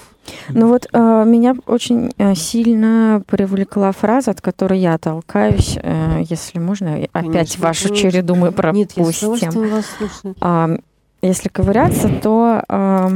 Ну 0.48 0.70
вот 0.70 0.88
э, 0.94 1.24
меня 1.26 1.56
очень 1.66 2.14
э, 2.18 2.34
сильно 2.36 3.22
привлекла 3.28 3.92
фраза, 3.92 4.32
от 4.32 4.40
которой 4.40 4.80
я 4.80 4.98
толкаюсь, 4.98 5.78
э, 5.82 6.24
если 6.30 6.60
можно, 6.60 6.92
конечно, 6.92 7.10
опять 7.12 7.60
вашу 7.60 7.90
конечно. 7.90 8.10
череду 8.10 8.36
мы 8.36 8.54
пропустим. 8.54 9.04
Нет, 9.04 9.14
я 9.44 9.52
с 9.52 9.54
вас 9.54 9.86
слушаю. 9.98 10.82
Если 11.22 11.50
ковыряться, 11.50 12.10
то 12.22 12.64
э, 12.68 13.10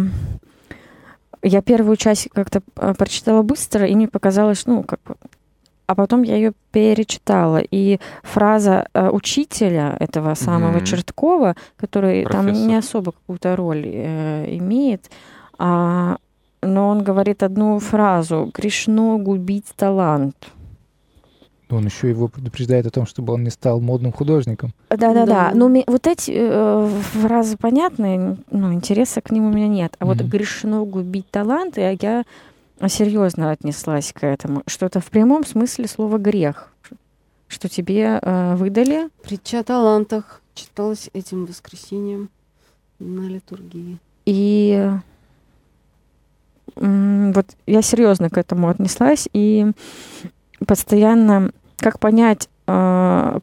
я 1.41 1.61
первую 1.61 1.95
часть 1.95 2.29
как-то 2.33 2.61
а, 2.75 2.93
прочитала 2.93 3.41
быстро, 3.41 3.85
и 3.85 3.95
мне 3.95 4.07
показалось, 4.07 4.65
ну, 4.65 4.83
как 4.83 4.99
бы... 5.03 5.15
А 5.87 5.93
потом 5.93 6.23
я 6.23 6.35
ее 6.35 6.53
перечитала, 6.71 7.57
и 7.57 7.99
фраза 8.23 8.87
э, 8.93 9.09
учителя 9.09 9.95
этого 9.99 10.33
самого 10.33 10.77
mm-hmm. 10.77 10.85
Черткова, 10.85 11.55
который 11.77 12.23
Профессор. 12.23 12.53
там 12.53 12.67
не 12.67 12.75
особо 12.75 13.11
какую-то 13.11 13.55
роль 13.55 13.83
э, 13.85 14.45
имеет, 14.57 15.11
а, 15.59 16.17
но 16.63 16.89
он 16.89 17.03
говорит 17.03 17.43
одну 17.43 17.77
фразу 17.79 18.51
«грешно 18.51 19.17
губить 19.17 19.71
талант». 19.75 20.35
Он 21.69 21.85
еще 21.85 22.09
его 22.09 22.27
предупреждает 22.27 22.85
о 22.85 22.91
том, 22.91 23.05
чтобы 23.05 23.33
он 23.33 23.43
не 23.43 23.49
стал 23.49 23.79
модным 23.79 24.11
художником. 24.11 24.73
Да-да-да. 24.89 25.25
Да. 25.25 25.51
Но 25.53 25.67
ну, 25.67 25.83
вот 25.87 26.07
эти 26.07 26.31
э, 26.35 26.89
фразы 27.13 27.57
понятные, 27.57 28.37
ну, 28.51 28.73
интереса 28.73 29.21
к 29.21 29.31
ним 29.31 29.45
у 29.45 29.51
меня 29.51 29.67
нет. 29.67 29.95
А 29.99 30.03
mm-hmm. 30.03 30.07
вот 30.07 30.21
грешно 30.21 30.83
губить 30.83 31.29
таланты, 31.29 31.81
а 31.81 31.97
я 31.99 32.23
серьезно 32.87 33.51
отнеслась 33.51 34.13
к 34.13 34.25
этому. 34.25 34.63
Что 34.67 34.85
это 34.85 34.99
в 34.99 35.05
прямом 35.05 35.45
смысле 35.45 35.87
слова 35.87 36.17
грех. 36.17 36.71
Что 37.47 37.69
тебе 37.69 38.19
э, 38.21 38.55
выдали? 38.55 39.09
Притча 39.23 39.59
о 39.59 39.63
талантах 39.63 40.41
читалась 40.53 41.09
этим 41.13 41.45
воскресеньем 41.45 42.29
на 42.99 43.27
литургии. 43.27 43.97
И 44.25 44.89
вот 46.75 47.45
я 47.67 47.81
серьезно 47.81 48.29
к 48.29 48.37
этому 48.37 48.69
отнеслась 48.69 49.29
и 49.33 49.71
постоянно, 50.65 51.51
как 51.77 51.99
понять, 51.99 52.49
э, 52.67 53.39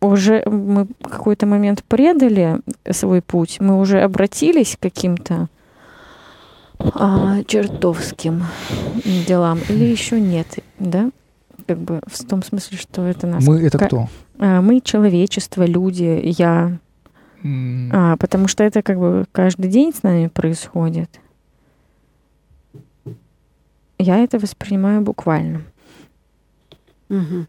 уже 0.00 0.42
мы 0.46 0.86
какой-то 1.02 1.46
момент 1.46 1.84
предали 1.84 2.60
свой 2.90 3.22
путь, 3.22 3.58
мы 3.60 3.78
уже 3.78 4.00
обратились 4.00 4.76
к 4.76 4.82
каким-то 4.82 5.48
а, 6.78 7.42
чертовским 7.44 8.44
делам 9.26 9.58
или 9.68 9.84
еще 9.84 10.20
нет, 10.20 10.46
да? 10.78 11.10
Как 11.66 11.78
бы 11.78 12.00
в 12.06 12.24
том 12.24 12.42
смысле, 12.42 12.78
что 12.78 13.04
это 13.04 13.26
нас... 13.26 13.44
Мы 13.46 13.60
это 13.60 13.78
кто? 13.78 14.08
А, 14.38 14.60
мы 14.60 14.80
человечество, 14.80 15.64
люди, 15.64 16.20
я. 16.22 16.78
Mm. 17.42 17.90
А, 17.92 18.16
потому 18.16 18.48
что 18.48 18.64
это 18.64 18.82
как 18.82 18.98
бы 18.98 19.26
каждый 19.32 19.68
день 19.68 19.92
с 19.92 20.02
нами 20.02 20.28
происходит. 20.28 21.20
Я 23.98 24.18
это 24.18 24.38
воспринимаю 24.38 25.02
буквально. 25.02 25.62
Угу. 27.08 27.46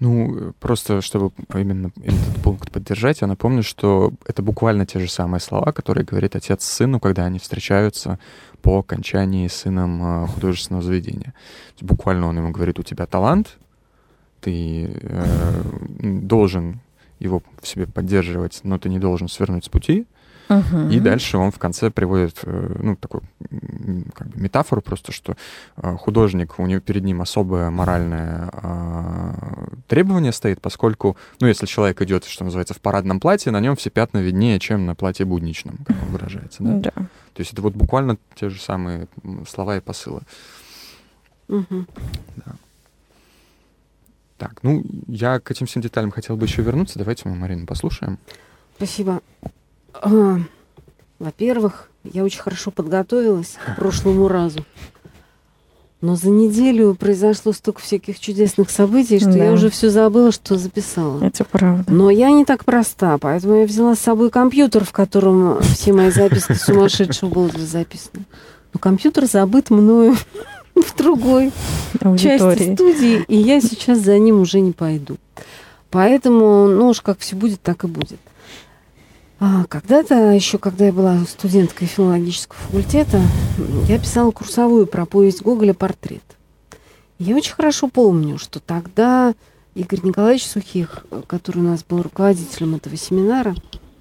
Ну, 0.00 0.52
просто 0.60 1.00
чтобы 1.00 1.32
именно 1.54 1.90
этот 2.02 2.42
пункт 2.42 2.70
поддержать, 2.70 3.20
я 3.20 3.26
напомню, 3.26 3.62
что 3.62 4.12
это 4.26 4.42
буквально 4.42 4.86
те 4.86 4.98
же 4.98 5.08
самые 5.08 5.40
слова, 5.40 5.72
которые 5.72 6.04
говорит 6.04 6.36
отец 6.36 6.64
сыну, 6.64 6.98
когда 6.98 7.24
они 7.24 7.38
встречаются 7.38 8.18
по 8.60 8.80
окончании 8.80 9.46
сыном 9.46 10.02
а, 10.02 10.26
художественного 10.26 10.82
заведения. 10.82 11.32
Буквально 11.80 12.26
он 12.28 12.36
ему 12.36 12.50
говорит, 12.50 12.78
у 12.78 12.82
тебя 12.82 13.06
талант, 13.06 13.56
ты 14.40 14.90
э, 15.00 15.62
должен 16.02 16.80
его 17.18 17.42
в 17.62 17.66
себе 17.66 17.86
поддерживать, 17.86 18.60
но 18.62 18.78
ты 18.78 18.88
не 18.88 18.98
должен 18.98 19.28
свернуть 19.28 19.64
с 19.64 19.68
пути, 19.68 20.06
Uh-huh. 20.48 20.92
И 20.92 21.00
дальше 21.00 21.38
он 21.38 21.50
в 21.50 21.58
конце 21.58 21.90
приводит, 21.90 22.40
э, 22.42 22.76
ну, 22.80 22.96
такую 22.96 23.22
как 24.14 24.28
бы 24.28 24.40
метафору 24.40 24.82
просто, 24.82 25.12
что 25.12 25.36
э, 25.76 25.96
художник, 25.96 26.58
у 26.58 26.66
него 26.66 26.80
перед 26.80 27.02
ним 27.02 27.22
особое 27.22 27.70
моральное 27.70 28.50
а, 28.52 29.34
требование 29.88 30.32
стоит, 30.32 30.60
поскольку, 30.60 31.16
ну, 31.40 31.46
если 31.46 31.66
человек 31.66 32.02
идет, 32.02 32.24
что 32.24 32.44
называется, 32.44 32.74
в 32.74 32.80
парадном 32.80 33.20
платье, 33.20 33.52
на 33.52 33.60
нем 33.60 33.76
все 33.76 33.90
пятна 33.90 34.18
виднее, 34.18 34.58
чем 34.58 34.86
на 34.86 34.94
платье 34.94 35.24
будничном, 35.24 35.78
как 35.86 35.96
он 36.02 36.08
выражается, 36.08 36.62
да? 36.62 36.74
Да. 36.74 36.90
То 36.90 37.40
есть 37.40 37.52
это 37.52 37.62
вот 37.62 37.74
буквально 37.74 38.18
те 38.34 38.48
же 38.48 38.60
самые 38.60 39.08
слова 39.48 39.76
и 39.76 39.80
посылы. 39.80 40.20
Угу. 41.48 41.86
Да. 42.36 42.52
Так, 44.38 44.62
ну, 44.62 44.84
я 45.06 45.40
к 45.40 45.50
этим 45.50 45.66
всем 45.66 45.82
деталям 45.82 46.10
хотел 46.10 46.36
бы 46.36 46.46
еще 46.46 46.62
вернуться. 46.62 46.98
Давайте 46.98 47.28
мы 47.28 47.34
Марину 47.34 47.66
послушаем. 47.66 48.18
Спасибо. 48.76 49.20
А, 50.02 50.38
во-первых, 51.18 51.88
я 52.04 52.24
очень 52.24 52.40
хорошо 52.40 52.70
подготовилась 52.70 53.56
к 53.64 53.76
прошлому 53.76 54.28
разу. 54.28 54.64
Но 56.04 56.16
за 56.16 56.28
неделю 56.28 56.94
произошло 56.94 57.52
столько 57.52 57.80
всяких 57.80 58.20
чудесных 58.20 58.68
событий, 58.68 59.18
что 59.18 59.32
да. 59.32 59.44
я 59.44 59.52
уже 59.52 59.70
все 59.70 59.88
забыла, 59.88 60.32
что 60.32 60.58
записала. 60.58 61.24
Это 61.24 61.44
правда. 61.44 61.90
Но 61.90 62.10
я 62.10 62.30
не 62.30 62.44
так 62.44 62.66
проста, 62.66 63.16
поэтому 63.16 63.54
я 63.54 63.66
взяла 63.66 63.94
с 63.94 64.00
собой 64.00 64.28
компьютер, 64.28 64.84
в 64.84 64.92
котором 64.92 65.62
все 65.62 65.94
мои 65.94 66.10
записки 66.10 66.52
сумасшедшего 66.52 67.30
будут 67.30 67.58
записаны. 67.58 68.26
Но 68.74 68.80
компьютер 68.80 69.24
забыт 69.24 69.70
мною 69.70 70.14
в 70.74 70.94
другой 70.94 71.52
части 72.18 72.74
студии, 72.74 73.24
и 73.26 73.36
я 73.38 73.62
сейчас 73.62 74.00
за 74.00 74.18
ним 74.18 74.40
уже 74.40 74.60
не 74.60 74.72
пойду. 74.72 75.16
Поэтому, 75.88 76.66
ну 76.66 76.88
уж 76.88 77.00
как 77.00 77.20
все 77.20 77.34
будет, 77.34 77.62
так 77.62 77.84
и 77.84 77.86
будет. 77.86 78.18
А, 79.46 79.66
когда-то, 79.66 80.32
еще 80.32 80.56
когда 80.56 80.86
я 80.86 80.92
была 80.92 81.18
студенткой 81.26 81.86
филологического 81.86 82.58
факультета, 82.60 83.20
я 83.86 83.98
писала 83.98 84.30
курсовую 84.30 84.86
про 84.86 85.04
повесть 85.04 85.42
Гоголя 85.42 85.74
«Портрет». 85.74 86.22
Я 87.18 87.36
очень 87.36 87.52
хорошо 87.52 87.88
помню, 87.88 88.38
что 88.38 88.58
тогда 88.58 89.34
Игорь 89.74 90.00
Николаевич 90.02 90.46
Сухих, 90.46 91.04
который 91.26 91.58
у 91.58 91.64
нас 91.64 91.84
был 91.84 92.00
руководителем 92.00 92.76
этого 92.76 92.96
семинара 92.96 93.54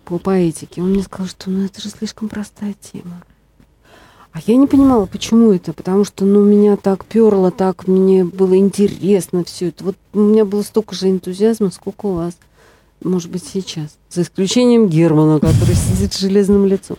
по 0.05 0.17
поэтике, 0.17 0.81
он 0.81 0.91
мне 0.91 1.03
сказал, 1.03 1.27
что 1.27 1.49
ну 1.49 1.65
это 1.65 1.81
же 1.81 1.89
слишком 1.89 2.29
простая 2.29 2.73
тема. 2.79 3.21
А 4.31 4.39
я 4.47 4.55
не 4.55 4.65
понимала, 4.67 5.07
почему 5.07 5.51
это, 5.51 5.73
потому 5.73 6.05
что 6.05 6.23
ну, 6.23 6.41
меня 6.41 6.77
так 6.77 7.03
перло, 7.03 7.51
так 7.51 7.85
мне 7.85 8.23
было 8.23 8.55
интересно 8.55 9.43
все 9.43 9.67
это. 9.67 9.83
Вот 9.83 9.97
у 10.13 10.19
меня 10.19 10.45
было 10.45 10.61
столько 10.61 10.95
же 10.95 11.09
энтузиазма, 11.09 11.69
сколько 11.69 12.05
у 12.05 12.13
вас– 12.13 12.37
может 13.03 13.29
быть, 13.29 13.43
сейчас. 13.45 13.97
За 14.09 14.21
исключением 14.21 14.87
Германа, 14.87 15.39
который 15.39 15.75
сидит 15.75 16.13
с 16.13 16.19
железным 16.19 16.65
лицом. 16.65 16.97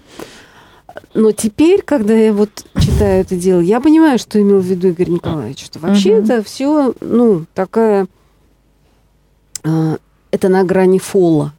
Но 1.14 1.32
теперь, 1.32 1.82
когда 1.82 2.14
я 2.14 2.32
вот 2.32 2.50
читаю 2.80 3.20
это 3.20 3.36
дело, 3.36 3.60
я 3.60 3.80
понимаю, 3.80 4.18
что 4.18 4.40
имел 4.40 4.60
в 4.60 4.64
виду 4.64 4.88
Игорь 4.88 5.10
Николаевич. 5.10 5.64
Что 5.64 5.78
вообще 5.78 6.10
uh-huh. 6.10 6.24
это 6.24 6.42
все, 6.42 6.94
ну, 7.00 7.44
такая... 7.54 8.06
Э, 9.64 9.96
это 10.30 10.48
на 10.48 10.64
грани 10.64 10.98
фола. 10.98 11.52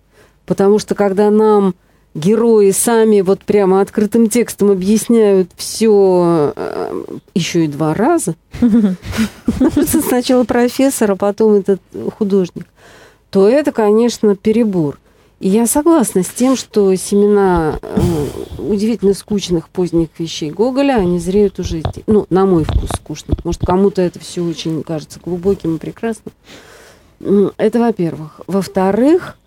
Потому 0.45 0.79
что 0.79 0.95
когда 0.95 1.29
нам 1.29 1.75
герои 2.13 2.71
сами 2.71 3.21
вот 3.21 3.43
прямо 3.43 3.81
открытым 3.81 4.29
текстом 4.29 4.71
объясняют 4.71 5.51
все 5.55 6.53
э, 6.55 7.03
еще 7.33 7.65
и 7.65 7.67
два 7.67 7.93
раза, 7.93 8.35
сначала 10.07 10.43
профессор, 10.45 11.11
а 11.11 11.15
потом 11.15 11.53
этот 11.53 11.81
художник, 12.17 12.65
то 13.35 13.49
это, 13.49 13.73
конечно, 13.73 14.37
перебор. 14.37 14.97
И 15.41 15.49
я 15.49 15.67
согласна 15.67 16.23
с 16.23 16.29
тем, 16.29 16.55
что 16.55 16.95
семена 16.95 17.79
э, 17.81 18.01
удивительно 18.59 19.13
скучных 19.13 19.67
поздних 19.67 20.07
вещей 20.17 20.51
Гоголя, 20.51 20.93
они 20.93 21.19
зреют 21.19 21.59
уже, 21.59 21.83
ну, 22.07 22.27
на 22.29 22.45
мой 22.45 22.63
вкус, 22.63 22.89
скучных. 22.95 23.43
Может, 23.43 23.65
кому-то 23.65 24.01
это 24.01 24.21
все 24.21 24.41
очень 24.41 24.83
кажется 24.83 25.19
глубоким 25.21 25.75
и 25.75 25.79
прекрасным. 25.79 26.33
Это 27.57 27.79
во-первых. 27.79 28.39
Во-вторых, 28.47 29.37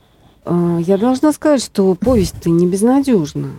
э, 0.45 0.81
я 0.87 0.99
должна 0.99 1.33
сказать, 1.33 1.65
что 1.65 1.95
повесть-то 1.95 2.51
не 2.51 2.67
безнадежна. 2.67 3.53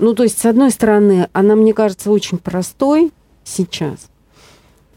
Ну, 0.00 0.14
то 0.14 0.24
есть, 0.24 0.40
с 0.40 0.46
одной 0.46 0.72
стороны, 0.72 1.28
она, 1.32 1.54
мне 1.54 1.72
кажется, 1.72 2.10
очень 2.10 2.38
простой 2.38 3.12
сейчас. 3.44 4.08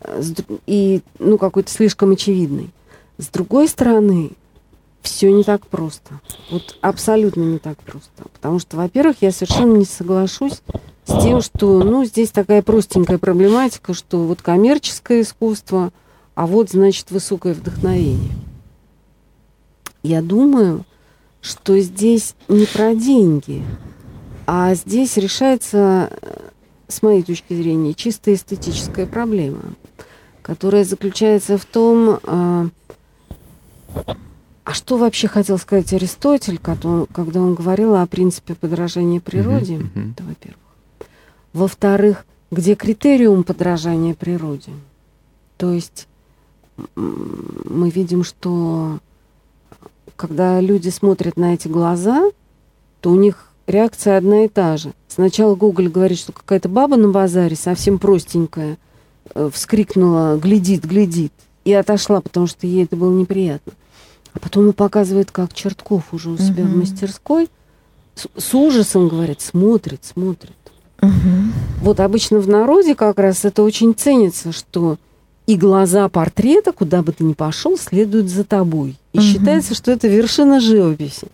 Э, 0.02 0.19
и, 0.65 1.02
ну, 1.19 1.38
какой-то 1.38 1.69
слишком 1.69 2.10
очевидный. 2.10 2.71
С 3.19 3.28
другой 3.28 3.67
стороны, 3.67 4.32
все 5.01 5.31
не 5.31 5.43
так 5.43 5.65
просто. 5.67 6.19
Вот 6.51 6.77
абсолютно 6.81 7.41
не 7.41 7.59
так 7.59 7.77
просто. 7.79 8.23
Потому 8.33 8.59
что, 8.59 8.77
во-первых, 8.77 9.17
я 9.21 9.31
совершенно 9.31 9.77
не 9.77 9.85
соглашусь 9.85 10.62
с 11.05 11.23
тем, 11.23 11.41
что, 11.41 11.83
ну, 11.83 12.05
здесь 12.05 12.31
такая 12.31 12.62
простенькая 12.62 13.17
проблематика, 13.17 13.93
что 13.93 14.23
вот 14.25 14.41
коммерческое 14.41 15.21
искусство, 15.21 15.91
а 16.35 16.45
вот, 16.45 16.69
значит, 16.69 17.12
высокое 17.12 17.53
вдохновение. 17.53 18.33
Я 20.03 20.21
думаю, 20.21 20.85
что 21.41 21.77
здесь 21.79 22.35
не 22.47 22.65
про 22.65 22.93
деньги, 22.95 23.63
а 24.45 24.73
здесь 24.75 25.17
решается, 25.17 26.12
с 26.88 27.01
моей 27.01 27.23
точки 27.23 27.53
зрения, 27.53 27.93
чисто 27.93 28.33
эстетическая 28.33 29.05
проблема, 29.05 29.62
которая 30.41 30.83
заключается 30.83 31.57
в 31.57 31.65
том, 31.65 32.71
а, 34.63 34.74
что 34.74 34.98
вообще 34.98 35.28
хотел 35.28 35.58
сказать 35.58 35.93
Аристотель, 35.93 36.60
когда 36.60 37.41
он 37.41 37.56
говорил 37.56 37.95
о 37.95 38.06
принципе 38.08 38.56
подражания 38.56 39.19
природе? 39.19 39.76
Uh-huh, 39.76 39.93
uh-huh. 39.93 40.12
Это 40.12 40.24
во-первых. 40.24 40.60
Во-вторых, 41.54 42.26
где 42.52 42.76
критериум 42.76 43.43
подражания 43.43 44.13
природе? 44.13 44.72
То 45.58 45.74
есть 45.74 46.08
мы 46.95 47.89
видим, 47.89 48.24
что 48.24 49.00
когда 50.15 50.60
люди 50.60 50.89
смотрят 50.89 51.38
на 51.38 51.54
эти 51.54 51.67
глаза, 51.67 52.30
то 53.02 53.12
у 53.12 53.15
них 53.15 53.52
реакция 53.67 54.17
одна 54.17 54.45
и 54.45 54.48
та 54.48 54.78
же. 54.78 54.93
Сначала 55.08 55.56
Гоголь 55.56 55.89
говорит, 55.89 56.19
что 56.19 56.32
какая-то 56.32 56.69
баба 56.69 56.98
на 56.98 57.10
базаре, 57.10 57.56
совсем 57.56 58.00
простенькая, 58.00 58.78
э, 59.34 59.50
вскрикнула 59.54 60.38
«глядит, 60.38 60.86
глядит», 60.86 61.34
и 61.65 61.74
отошла, 61.74 62.22
потому 62.22 62.48
что 62.48 62.67
ей 62.67 62.84
это 62.84 62.95
было 62.95 63.13
неприятно. 63.13 63.74
А 64.34 64.39
потом 64.39 64.68
он 64.68 64.74
показывает, 64.74 65.32
как 65.32 65.54
Чертков 65.54 66.13
уже 66.13 66.30
у 66.30 66.38
себя 66.38 66.63
угу. 66.63 66.74
в 66.74 66.76
мастерской 66.78 67.50
с, 68.15 68.28
с 68.38 68.54
ужасом 68.54 69.08
говорит, 69.08 69.42
смотрит, 69.42 70.04
смотрит. 70.04 70.52
Угу. 71.02 71.12
Вот 71.82 72.00
обычно 72.00 72.39
в 72.39 72.48
народе 72.48 72.96
как 72.96 73.18
раз 73.20 73.46
это 73.46 73.63
очень 73.63 73.94
ценится, 73.94 74.52
что 74.52 74.98
и 75.48 75.56
глаза 75.56 76.08
портрета, 76.10 76.72
куда 76.72 77.02
бы 77.02 77.12
ты 77.12 77.24
ни 77.24 77.34
пошел, 77.34 77.78
следуют 77.78 78.30
за 78.30 78.44
тобой. 78.44 78.98
И 79.13 79.18
угу. 79.18 79.26
считается, 79.26 79.74
что 79.74 79.92
это 79.92 80.08
вершина 80.08 80.60
живописи. 80.60 81.28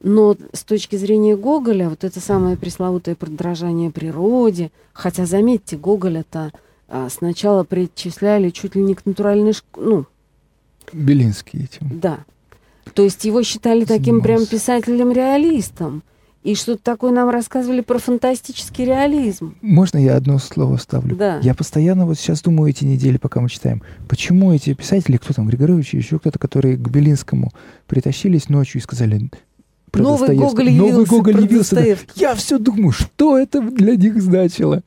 Но 0.00 0.36
с 0.52 0.62
точки 0.62 0.96
зрения 0.96 1.36
Гоголя, 1.36 1.88
вот 1.88 2.04
это 2.04 2.20
самое 2.20 2.56
пресловутое 2.56 3.14
подражание 3.14 3.90
природе, 3.90 4.70
хотя, 4.92 5.26
заметьте, 5.26 5.76
Гоголя-то 5.76 6.52
а, 6.88 7.08
сначала 7.10 7.64
причисляли 7.64 8.50
чуть 8.50 8.76
ли 8.76 8.82
не 8.82 8.94
к 8.94 9.04
натуральной 9.04 9.54
ну, 9.76 10.04
Белинский 10.92 11.64
этим. 11.64 12.00
Да. 12.00 12.20
То 12.94 13.02
есть 13.02 13.24
его 13.24 13.42
считали 13.42 13.84
таким 13.84 14.20
прям 14.20 14.46
писателем-реалистом. 14.46 16.02
И 16.46 16.54
что-то 16.54 16.80
такое 16.80 17.10
нам 17.10 17.28
рассказывали 17.28 17.80
про 17.80 17.98
фантастический 17.98 18.84
реализм. 18.84 19.56
Можно 19.62 19.98
я 19.98 20.14
одно 20.14 20.38
слово 20.38 20.76
вставлю? 20.76 21.16
Да. 21.16 21.40
Я 21.42 21.56
постоянно 21.56 22.06
вот 22.06 22.20
сейчас 22.20 22.40
думаю 22.40 22.70
эти 22.70 22.84
недели, 22.84 23.16
пока 23.16 23.40
мы 23.40 23.48
читаем, 23.48 23.82
почему 24.08 24.52
эти 24.52 24.72
писатели, 24.72 25.16
кто 25.16 25.34
там, 25.34 25.48
Григорович, 25.48 25.94
еще 25.94 26.20
кто-то, 26.20 26.38
которые 26.38 26.76
к 26.76 26.88
Белинскому 26.88 27.50
притащились 27.88 28.48
ночью 28.48 28.80
и 28.80 28.84
сказали, 28.84 29.28
про 29.96 30.02
Новый 30.02 30.36
Гоголь 30.36 30.70
явился. 30.70 30.92
Новый 30.92 31.06
Гоголь 31.06 31.40
явился. 31.42 31.74
Да. 31.76 31.82
Я 32.14 32.34
все 32.34 32.58
думаю, 32.58 32.92
что 32.92 33.38
это 33.38 33.60
для 33.60 33.96
них 33.96 34.20
значило. 34.20 34.82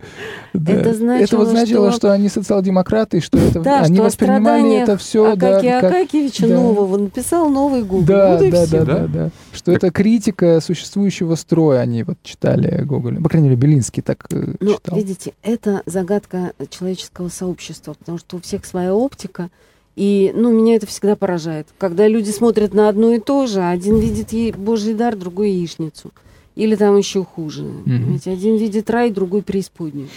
Да. 0.54 0.74
Это 0.74 0.94
значило, 0.94 1.24
это 1.24 1.38
вот 1.38 1.48
значило 1.50 1.90
что... 1.92 1.98
что 1.98 2.12
они 2.12 2.30
социал-демократы, 2.30 3.22
что 3.22 3.38
это 3.38 3.60
да, 3.62 3.82
они 3.82 3.96
что 3.96 4.04
воспринимали 4.04 4.78
это 4.78 4.98
все. 4.98 5.32
Акаки 5.32 5.66
да, 5.66 5.82
как... 5.82 5.92
Акакевича 5.92 6.48
да. 6.48 6.56
нового 6.56 6.98
написал 6.98 7.50
новый 7.50 7.84
Гоголь. 7.84 8.06
Да, 8.06 8.38
вот 8.38 8.50
да, 8.50 8.68
да, 8.68 8.86
да, 8.86 9.08
да. 9.08 9.30
Что 9.54 9.72
это 9.72 9.92
критика 9.92 10.60
существующего 10.62 11.36
строя, 11.36 11.80
они 11.80 12.04
вот 12.04 12.18
читали 12.24 12.84
Гоголя. 12.84 13.22
По 13.22 13.30
крайней 13.30 13.50
мере, 13.50 13.60
Белинский 13.60 14.02
так 14.02 14.26
э, 14.32 14.56
Но, 14.60 14.74
читал. 14.74 14.98
видите, 14.98 15.34
это 15.44 15.82
загадка 15.86 16.54
человеческого 16.70 17.30
сообщества, 17.30 17.96
потому 17.98 18.18
что 18.18 18.38
у 18.38 18.42
всех 18.42 18.66
своя 18.66 18.94
оптика. 18.94 19.50
И, 20.00 20.32
ну, 20.34 20.50
меня 20.54 20.78
это 20.78 20.88
всегда 20.88 21.18
поражает. 21.18 21.68
Когда 21.78 22.08
люди 22.08 22.30
смотрят 22.30 22.74
на 22.74 22.88
одно 22.88 23.16
и 23.16 23.20
то 23.20 23.48
же, 23.48 23.62
один 23.62 24.00
видит 24.00 24.32
ей 24.32 24.54
Божий 24.54 24.94
дар, 24.94 25.18
другой 25.18 25.52
яичницу. 25.52 26.12
Или 26.56 26.78
там 26.78 26.96
еще 26.96 27.26
хуже. 27.26 27.64
Mm-hmm. 27.64 28.12
Ведь 28.14 28.28
один 28.28 28.56
видит 28.56 28.90
рай, 28.90 29.12
другой 29.12 29.42
преисподнюю. 29.42 30.08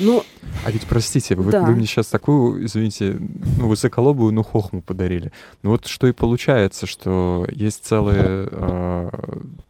Но... 0.00 0.24
А 0.64 0.70
ведь, 0.70 0.86
простите, 0.86 1.34
вы, 1.34 1.50
да. 1.50 1.62
вы 1.62 1.74
мне 1.74 1.86
сейчас 1.86 2.06
такую, 2.06 2.64
извините, 2.66 3.18
ну, 3.58 3.68
высоколобую, 3.68 4.32
ну, 4.32 4.42
хохму 4.42 4.82
подарили. 4.82 5.32
Ну 5.62 5.70
вот 5.70 5.86
что 5.86 6.06
и 6.06 6.12
получается, 6.12 6.86
что 6.86 7.46
есть 7.50 7.84
целый 7.84 8.16
э, 8.16 9.10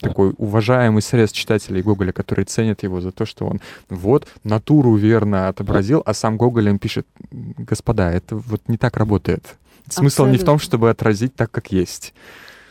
такой 0.01 0.35
уважаемый 0.39 1.03
срез 1.03 1.33
читателей 1.33 1.83
Гоголя, 1.83 2.13
которые 2.13 2.45
ценят 2.45 2.83
его 2.83 3.01
за 3.01 3.13
то, 3.13 3.27
что 3.27 3.47
он 3.47 3.61
вот 3.89 4.27
натуру 4.45 4.95
верно 4.95 5.49
отобразил, 5.49 6.03
а 6.05 6.15
сам 6.15 6.37
Гоголь 6.37 6.69
им 6.69 6.79
пишет, 6.79 7.07
господа, 7.31 8.11
это 8.11 8.37
вот 8.37 8.63
не 8.69 8.77
так 8.77 8.97
работает. 8.97 9.57
Смысл 9.89 10.23
Абсолютно. 10.23 10.33
не 10.33 10.39
в 10.39 10.45
том, 10.45 10.59
чтобы 10.59 10.91
отразить 10.91 11.35
так, 11.35 11.51
как 11.51 11.73
есть. 11.73 12.15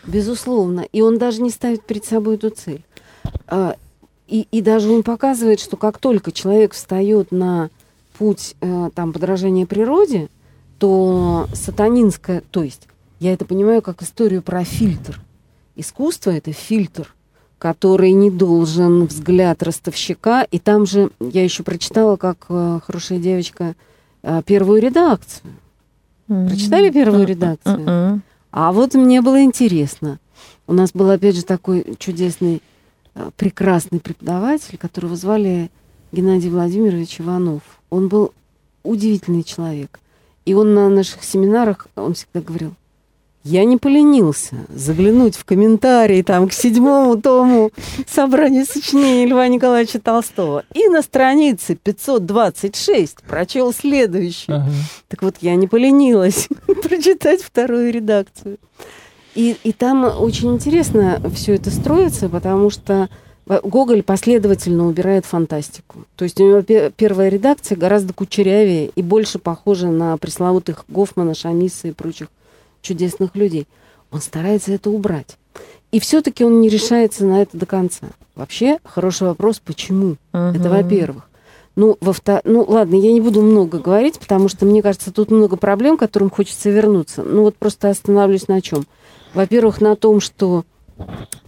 Безусловно. 0.06 0.82
И 0.82 1.02
он 1.02 1.18
даже 1.18 1.42
не 1.42 1.50
ставит 1.50 1.86
перед 1.86 2.06
собой 2.06 2.36
эту 2.36 2.50
цель. 2.50 2.84
И, 4.32 4.48
и 4.50 4.62
даже 4.62 4.90
он 4.90 5.04
показывает, 5.04 5.60
что 5.60 5.76
как 5.76 5.98
только 5.98 6.32
человек 6.32 6.74
встает 6.74 7.34
на 7.34 7.70
путь 8.18 8.56
э, 8.62 8.90
там, 8.96 9.12
подражания 9.12 9.66
природе, 9.66 10.30
то 10.80 11.50
сатанинское, 11.54 12.42
то 12.50 12.64
есть 12.64 12.88
я 13.20 13.34
это 13.34 13.44
понимаю 13.44 13.82
как 13.82 14.02
историю 14.02 14.42
про 14.42 14.64
фильтр. 14.64 15.20
Искусство— 15.76 16.30
это 16.32 16.54
фильтр, 16.54 17.14
который 17.60 18.14
не 18.14 18.32
должен 18.32 19.06
взгляд 19.06 19.62
ростовщика. 19.64 20.48
И 20.50 20.60
там 20.60 20.86
же 20.86 21.12
я 21.20 21.44
еще 21.44 21.64
прочитала, 21.64 22.16
как 22.16 22.46
э, 22.48 22.80
хорошая 22.86 23.20
девочка, 23.20 23.76
э, 24.24 24.42
первую 24.46 24.82
редакцию. 24.82 25.52
Mm-hmm. 26.30 26.48
Прочитали 26.48 26.90
первую 26.90 27.28
редакцию? 27.28 27.80
Mm-hmm. 27.80 28.20
А 28.52 28.72
вот 28.72 28.94
мне 28.94 29.22
было 29.22 29.44
интересно. 29.44 30.20
У 30.68 30.74
нас 30.74 30.92
был, 30.94 31.10
опять 31.10 31.36
же, 31.36 31.44
такой 31.44 31.96
чудесный 32.00 32.62
прекрасный 33.36 34.00
преподаватель, 34.00 34.78
которого 34.78 35.16
звали 35.16 35.70
Геннадий 36.12 36.50
Владимирович 36.50 37.20
Иванов. 37.20 37.62
Он 37.90 38.08
был 38.08 38.34
удивительный 38.84 39.44
человек. 39.44 40.00
И 40.46 40.54
он 40.54 40.74
на 40.74 40.90
наших 40.90 41.24
семинарах, 41.24 41.88
он 41.96 42.14
всегда 42.14 42.42
говорил, 42.42 42.74
я 43.44 43.66
не 43.66 43.78
поленился 43.78 44.56
заглянуть 44.70 45.36
в 45.36 45.46
комментарии 45.46 46.22
там 46.22 46.48
к 46.48 46.54
седьмому 46.54 47.20
тому 47.20 47.72
собрания 48.08 48.66
сочинений 48.66 49.26
Льва 49.26 49.48
Николаевича 49.48 50.00
Толстого. 50.00 50.64
И 50.74 50.88
на 50.88 51.02
странице 51.02 51.76
526 51.76 53.24
прочел 53.24 53.74
следующее. 53.74 54.58
Ага. 54.58 54.72
Так 55.08 55.24
вот, 55.24 55.36
я 55.42 55.56
не 55.56 55.68
поленилась 55.68 56.50
прочитать 56.84 57.42
вторую 57.42 57.92
редакцию. 57.92 58.58
И, 59.36 59.56
и 59.64 59.72
там 59.72 60.04
очень 60.22 60.54
интересно 60.54 61.22
все 61.34 61.56
это 61.56 61.72
строится, 61.72 62.28
потому 62.28 62.70
что 62.70 63.10
Гоголь 63.46 64.04
последовательно 64.04 64.88
убирает 64.88 65.26
фантастику. 65.26 66.06
То 66.16 66.24
есть 66.24 66.40
у 66.40 66.48
него 66.48 66.62
первая 66.92 67.30
редакция 67.30 67.78
гораздо 67.78 68.14
кучерявее 68.14 68.92
и 68.96 69.02
больше 69.02 69.40
похожа 69.40 69.88
на 69.88 70.18
пресловутых 70.18 70.86
Гофмана, 70.88 71.34
Шамиса 71.34 71.88
и 71.88 71.92
прочих 71.92 72.28
чудесных 72.82 73.36
людей. 73.36 73.68
Он 74.12 74.22
старается 74.22 74.74
это 74.74 74.90
убрать. 74.90 75.38
И 75.92 76.00
все-таки 76.00 76.44
он 76.44 76.62
не 76.62 76.70
решается 76.70 77.26
на 77.26 77.42
это 77.42 77.58
до 77.58 77.66
конца. 77.66 78.08
Вообще, 78.36 78.80
хороший 78.84 79.28
вопрос, 79.28 79.62
почему? 79.64 80.16
Uh-huh. 80.32 80.58
Это 80.58 80.70
во-первых. 80.70 81.30
Ну, 81.76 81.98
во 82.02 82.14
втор... 82.14 82.42
ну, 82.44 82.66
ладно, 82.68 82.96
я 82.96 83.12
не 83.12 83.22
буду 83.22 83.42
много 83.42 83.80
говорить, 83.80 84.20
потому 84.20 84.50
что, 84.50 84.66
мне 84.66 84.82
кажется, 84.82 85.12
тут 85.12 85.32
много 85.32 85.58
проблем, 85.58 85.98
к 85.98 86.02
которым 86.02 86.30
хочется 86.30 86.70
вернуться. 86.70 87.24
Ну, 87.24 87.44
вот 87.44 87.56
просто 87.56 87.90
остановлюсь 87.90 88.48
на 88.48 88.62
чем. 88.62 88.86
Во-первых, 89.34 89.82
на 89.82 89.96
том, 89.96 90.20
что 90.20 90.66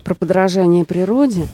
про 0.03 0.15
подражание 0.15 0.85
природе. 0.85 1.47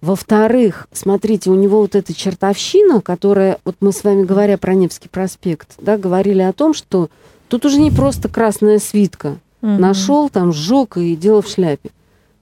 Во-вторых, 0.00 0.86
смотрите, 0.92 1.50
у 1.50 1.54
него 1.54 1.80
вот 1.80 1.96
эта 1.96 2.14
чертовщина, 2.14 3.00
которая, 3.00 3.58
вот 3.64 3.76
мы 3.80 3.92
с 3.92 4.04
вами, 4.04 4.24
говоря 4.24 4.56
про 4.56 4.74
Невский 4.74 5.08
проспект, 5.08 5.74
да, 5.78 5.98
говорили 5.98 6.40
о 6.42 6.52
том, 6.52 6.72
что 6.72 7.10
тут 7.48 7.64
уже 7.64 7.80
не 7.80 7.90
просто 7.90 8.28
красная 8.28 8.78
свитка. 8.78 9.38
Угу. 9.60 9.72
Нашел 9.72 10.28
там, 10.28 10.52
сжег 10.52 10.96
и 10.98 11.16
дело 11.16 11.42
в 11.42 11.48
шляпе. 11.48 11.90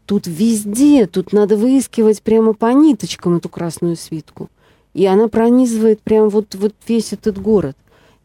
Тут 0.05 0.27
везде, 0.27 1.07
тут 1.07 1.33
надо 1.33 1.57
выискивать 1.57 2.22
прямо 2.22 2.53
по 2.53 2.72
ниточкам 2.72 3.37
эту 3.37 3.49
красную 3.49 3.96
свитку. 3.96 4.51
И 4.92 5.05
она 5.07 5.29
пронизывает 5.29 6.01
прям 6.01 6.29
вот, 6.29 6.55
вот 6.55 6.75
весь 6.87 7.12
этот 7.12 7.40
город. 7.40 7.77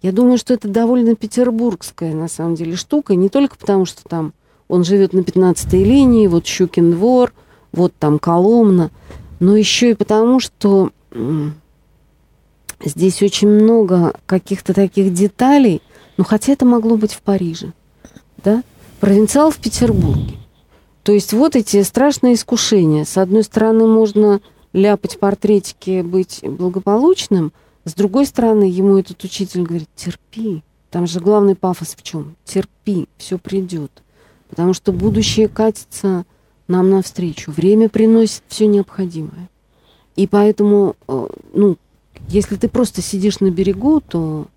Я 0.02 0.12
думаю, 0.12 0.38
что 0.38 0.54
это 0.54 0.68
довольно 0.68 1.16
петербургская, 1.16 2.14
на 2.14 2.28
самом 2.28 2.56
деле, 2.56 2.76
штука. 2.76 3.16
Не 3.16 3.30
только 3.30 3.56
потому, 3.58 3.86
что 3.86 4.04
там 4.04 4.34
он 4.72 4.86
живет 4.86 5.12
на 5.12 5.20
15-й 5.20 5.84
линии, 5.84 6.28
вот 6.28 6.48
Щукин 6.48 6.92
двор, 6.92 7.34
вот 7.74 7.94
там 8.00 8.20
Коломна, 8.20 8.90
но 9.42 9.58
еще 9.58 9.92
и 9.92 9.96
потому, 9.96 10.40
что 10.40 10.92
здесь 12.82 13.22
очень 13.22 13.50
много 13.50 14.14
каких-то 14.26 14.74
таких 14.74 15.14
деталей, 15.14 15.82
ну 16.16 16.24
хотя 16.24 16.54
это 16.54 16.66
могло 16.66 16.96
быть 16.96 17.12
в 17.12 17.22
Париже, 17.22 17.74
да? 18.38 18.64
Провинциал 19.02 19.52
в 19.52 19.58
Петербурге. 19.58 20.38
То 21.04 21.12
есть 21.12 21.34
вот 21.34 21.58
эти 21.58 21.82
страшные 21.84 22.36
искушения. 22.36 23.04
С 23.04 23.18
одной 23.18 23.44
стороны, 23.44 23.88
можно 23.88 24.40
ляпать 24.72 25.20
портретики, 25.20 26.02
быть 26.02 26.40
благополучным, 26.44 27.52
с 27.84 27.94
другой 27.94 28.26
стороны, 28.26 28.64
ему 28.64 28.98
этот 28.98 29.22
учитель 29.22 29.64
говорит, 29.64 29.90
терпи. 29.98 30.64
Там 30.92 31.08
же 31.08 31.20
главный 31.20 31.56
пафос 31.56 31.96
в 31.98 32.04
чем? 32.04 32.38
Терпи, 32.46 33.10
все 33.18 33.38
придет 33.38 33.92
потому 34.52 34.74
что 34.74 34.92
будущее 34.92 35.48
катится 35.48 36.26
нам 36.68 36.90
навстречу. 36.90 37.52
Время 37.52 37.90
приносит 37.90 38.44
все 38.48 38.68
необходимое. 38.68 39.50
И 40.16 40.28
поэтому, 40.28 40.96
э, 41.08 41.28
ну, 41.54 41.78
если 42.28 42.58
ты 42.58 42.68
просто 42.68 43.02
сидишь 43.02 43.40
на 43.40 43.50
берегу, 43.50 44.02
то 44.02 44.48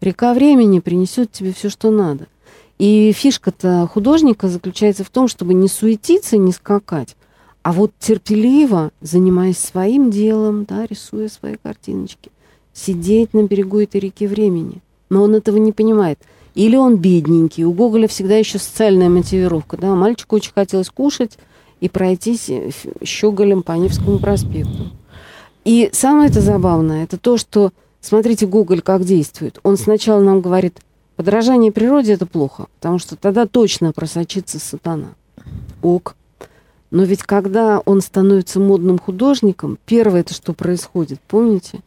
река 0.00 0.34
времени 0.34 0.80
принесет 0.80 1.30
тебе 1.30 1.52
все, 1.52 1.68
что 1.68 1.90
надо. 1.90 2.26
И 2.78 3.12
фишка-то 3.12 3.88
художника 3.92 4.48
заключается 4.48 5.04
в 5.04 5.10
том, 5.10 5.28
чтобы 5.28 5.54
не 5.54 5.68
суетиться, 5.68 6.38
не 6.38 6.50
скакать, 6.50 7.14
а 7.62 7.72
вот 7.72 7.92
терпеливо, 8.00 8.90
занимаясь 9.02 9.58
своим 9.58 10.10
делом, 10.10 10.64
да, 10.64 10.86
рисуя 10.86 11.28
свои 11.28 11.56
картиночки, 11.62 12.32
сидеть 12.72 13.34
на 13.34 13.42
берегу 13.44 13.80
этой 13.80 14.00
реки 14.00 14.26
времени. 14.26 14.80
Но 15.10 15.22
он 15.22 15.34
этого 15.34 15.58
не 15.58 15.72
понимает. 15.72 16.18
Или 16.54 16.76
он 16.76 16.96
бедненький. 16.96 17.64
У 17.64 17.72
Гоголя 17.72 18.08
всегда 18.08 18.36
еще 18.36 18.58
социальная 18.58 19.08
мотивировка. 19.08 19.76
Да? 19.76 19.94
Мальчику 19.94 20.36
очень 20.36 20.52
хотелось 20.52 20.90
кушать 20.90 21.38
и 21.80 21.88
пройтись 21.88 22.50
щеголем 23.02 23.62
по 23.62 23.72
Невскому 23.72 24.18
проспекту. 24.18 24.90
И 25.64 25.90
самое 25.92 26.28
это 26.28 26.40
забавное, 26.40 27.04
это 27.04 27.18
то, 27.18 27.36
что, 27.36 27.72
смотрите, 28.00 28.46
Гоголь 28.46 28.82
как 28.82 29.04
действует. 29.04 29.60
Он 29.62 29.76
сначала 29.76 30.20
нам 30.20 30.40
говорит, 30.40 30.80
подражание 31.16 31.70
природе– 31.70 32.12
это 32.14 32.26
плохо, 32.26 32.66
потому 32.76 32.98
что 32.98 33.16
тогда 33.16 33.46
точно 33.46 33.92
просочится 33.92 34.58
сатана. 34.58 35.14
Ок. 35.82 36.16
Но 36.90 37.04
ведь 37.04 37.22
когда 37.22 37.80
он 37.80 38.00
становится 38.00 38.60
модным 38.60 38.98
художником, 38.98 39.78
первое 39.86 40.20
это 40.20 40.34
что 40.34 40.52
происходит, 40.52 41.20
помните? 41.20 41.80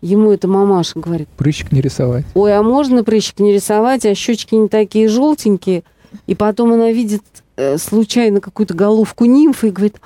Ему 0.00 0.30
эта 0.32 0.46
мамаша 0.46 0.98
говорит. 0.98 1.28
Прыщик 1.36 1.72
не 1.72 1.80
рисовать. 1.80 2.24
Ой, 2.34 2.56
а 2.56 2.62
можно 2.62 3.02
прыщик 3.02 3.40
не 3.40 3.52
рисовать, 3.52 4.06
а 4.06 4.14
щечки 4.14 4.54
не 4.54 4.68
такие 4.68 5.08
желтенькие. 5.08 5.82
И 6.26 6.34
потом 6.34 6.72
она 6.72 6.92
видит 6.92 7.22
э, 7.56 7.78
случайно 7.78 8.40
какую-то 8.40 8.74
головку 8.74 9.24
нимфы 9.24 9.68
и 9.68 9.70
говорит, 9.72 10.00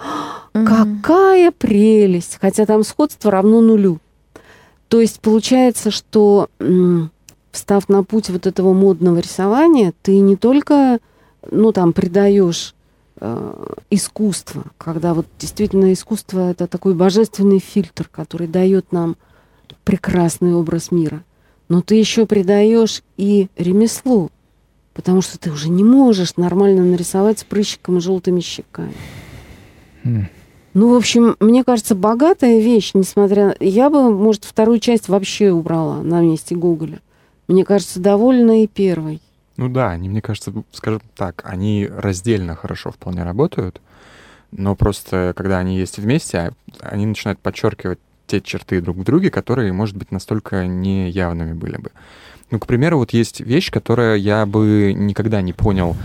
какая 0.53 1.51
прелесть! 1.53 2.39
Хотя 2.41 2.65
там 2.67 2.85
сходство 2.85 3.31
равно 3.31 3.61
нулю. 3.61 3.99
То 4.89 5.01
есть 5.01 5.21
получается, 5.21 5.91
что 5.91 6.49
встав 7.51 7.89
на 7.89 8.03
путь 8.03 8.31
вот 8.31 8.47
этого 8.47 8.73
модного 8.73 9.19
рисования, 9.19 9.93
ты 10.03 10.19
не 10.19 10.37
только, 10.37 10.99
ну, 11.51 11.73
там, 11.73 11.93
придаешь 11.93 12.75
э, 13.21 13.65
искусство, 13.91 14.65
когда 14.79 15.15
вот 15.15 15.27
действительно 15.39 15.93
искусство 15.93 16.51
это 16.51 16.67
такой 16.67 16.95
божественный 16.95 17.59
фильтр, 17.59 18.09
который 18.11 18.49
дает 18.49 18.91
нам 18.91 19.17
прекрасный 19.85 20.55
образ 20.55 20.91
мира, 20.91 21.23
но 21.69 21.83
ты 21.83 21.95
еще 21.95 22.27
придаешь 22.27 23.03
и 23.17 23.49
ремеслу, 23.57 24.31
потому 24.95 25.23
что 25.23 25.39
ты 25.39 25.51
уже 25.51 25.69
не 25.69 25.85
можешь 25.85 26.37
нормально 26.37 26.85
нарисовать 26.85 27.39
с 27.39 27.45
прыщиком 27.45 27.99
и 27.99 28.01
желтыми 28.01 28.41
щеками. 28.41 28.95
Mm. 30.05 30.27
Ну, 30.75 30.95
в 30.95 30.97
общем, 30.97 31.37
мне 31.39 31.65
кажется, 31.65 31.95
богатая 31.95 32.61
вещь, 32.61 32.93
несмотря... 32.95 33.55
Я 33.61 33.91
бы, 33.91 34.11
может, 34.11 34.45
вторую 34.45 34.81
часть 34.81 35.09
вообще 35.09 35.53
убрала 35.53 36.03
на 36.03 36.23
месте 36.23 36.55
Гоголя. 36.55 37.01
Мне 37.47 37.65
кажется, 37.65 38.01
довольна 38.01 38.63
и 38.63 38.67
первой. 38.67 39.21
Ну 39.59 39.69
да, 39.69 39.91
они, 39.91 40.09
мне 40.09 40.23
кажется, 40.23 40.53
скажем 40.73 41.03
так, 41.15 41.43
они 41.45 41.87
раздельно 41.87 42.57
хорошо 42.57 42.91
вполне 42.91 43.23
работают, 43.23 43.83
но 44.51 44.75
просто 44.75 45.35
когда 45.37 45.59
они 45.59 45.77
есть 45.77 45.99
вместе, 45.99 46.39
а 46.39 46.53
они 46.81 47.05
начинают 47.05 47.39
подчеркивать 47.39 47.99
те 48.33 48.41
черты 48.41 48.81
друг 48.81 48.97
в 48.97 49.05
друге, 49.05 49.31
которые, 49.31 49.73
может 49.73 49.97
быть, 49.97 50.11
настолько 50.11 50.67
неявными 50.67 51.53
были 51.53 51.77
бы. 51.77 51.91
Ну, 52.51 52.59
к 52.59 52.67
примеру, 52.67 52.99
вот 52.99 53.13
есть 53.13 53.41
вещь, 53.41 53.71
которая 53.71 54.17
я 54.17 54.47
бы 54.47 54.95
никогда 54.97 55.43
не 55.43 55.53
понял 55.53 55.97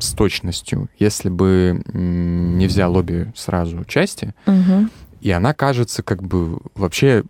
с 0.00 0.12
точностью, 0.12 0.88
если 0.98 1.28
бы 1.28 1.82
не 1.92 2.66
взял 2.66 2.96
обе 2.96 3.32
сразу 3.36 3.84
части, 3.84 4.34
угу. 4.46 4.88
и 5.20 5.30
она 5.30 5.54
кажется 5.54 6.02
как 6.02 6.22
бы 6.22 6.58
вообще 6.74 7.24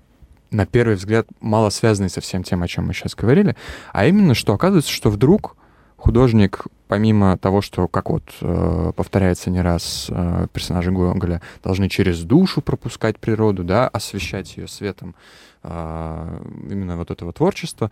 на 0.50 0.64
первый 0.64 0.96
взгляд 0.96 1.26
мало 1.40 1.68
связанной 1.68 2.08
со 2.08 2.22
всем 2.22 2.42
тем, 2.42 2.62
о 2.62 2.68
чем 2.68 2.86
мы 2.86 2.94
сейчас 2.94 3.14
говорили, 3.14 3.54
а 3.92 4.06
именно, 4.06 4.34
что 4.34 4.54
оказывается, 4.54 4.90
что 4.90 5.10
вдруг 5.10 5.56
художник 5.96 6.64
помимо 6.88 7.36
того, 7.36 7.60
что, 7.60 7.86
как 7.86 8.10
вот 8.10 8.24
э, 8.40 8.92
повторяется 8.96 9.50
не 9.50 9.60
раз, 9.60 10.06
э, 10.08 10.46
персонажи 10.52 10.90
Гоголя 10.90 11.42
должны 11.62 11.88
через 11.88 12.22
душу 12.24 12.62
пропускать 12.62 13.18
природу, 13.18 13.62
да, 13.62 13.86
освещать 13.86 14.56
ее 14.56 14.66
светом 14.66 15.14
э, 15.62 16.40
именно 16.70 16.96
вот 16.96 17.10
этого 17.10 17.32
творчества, 17.32 17.90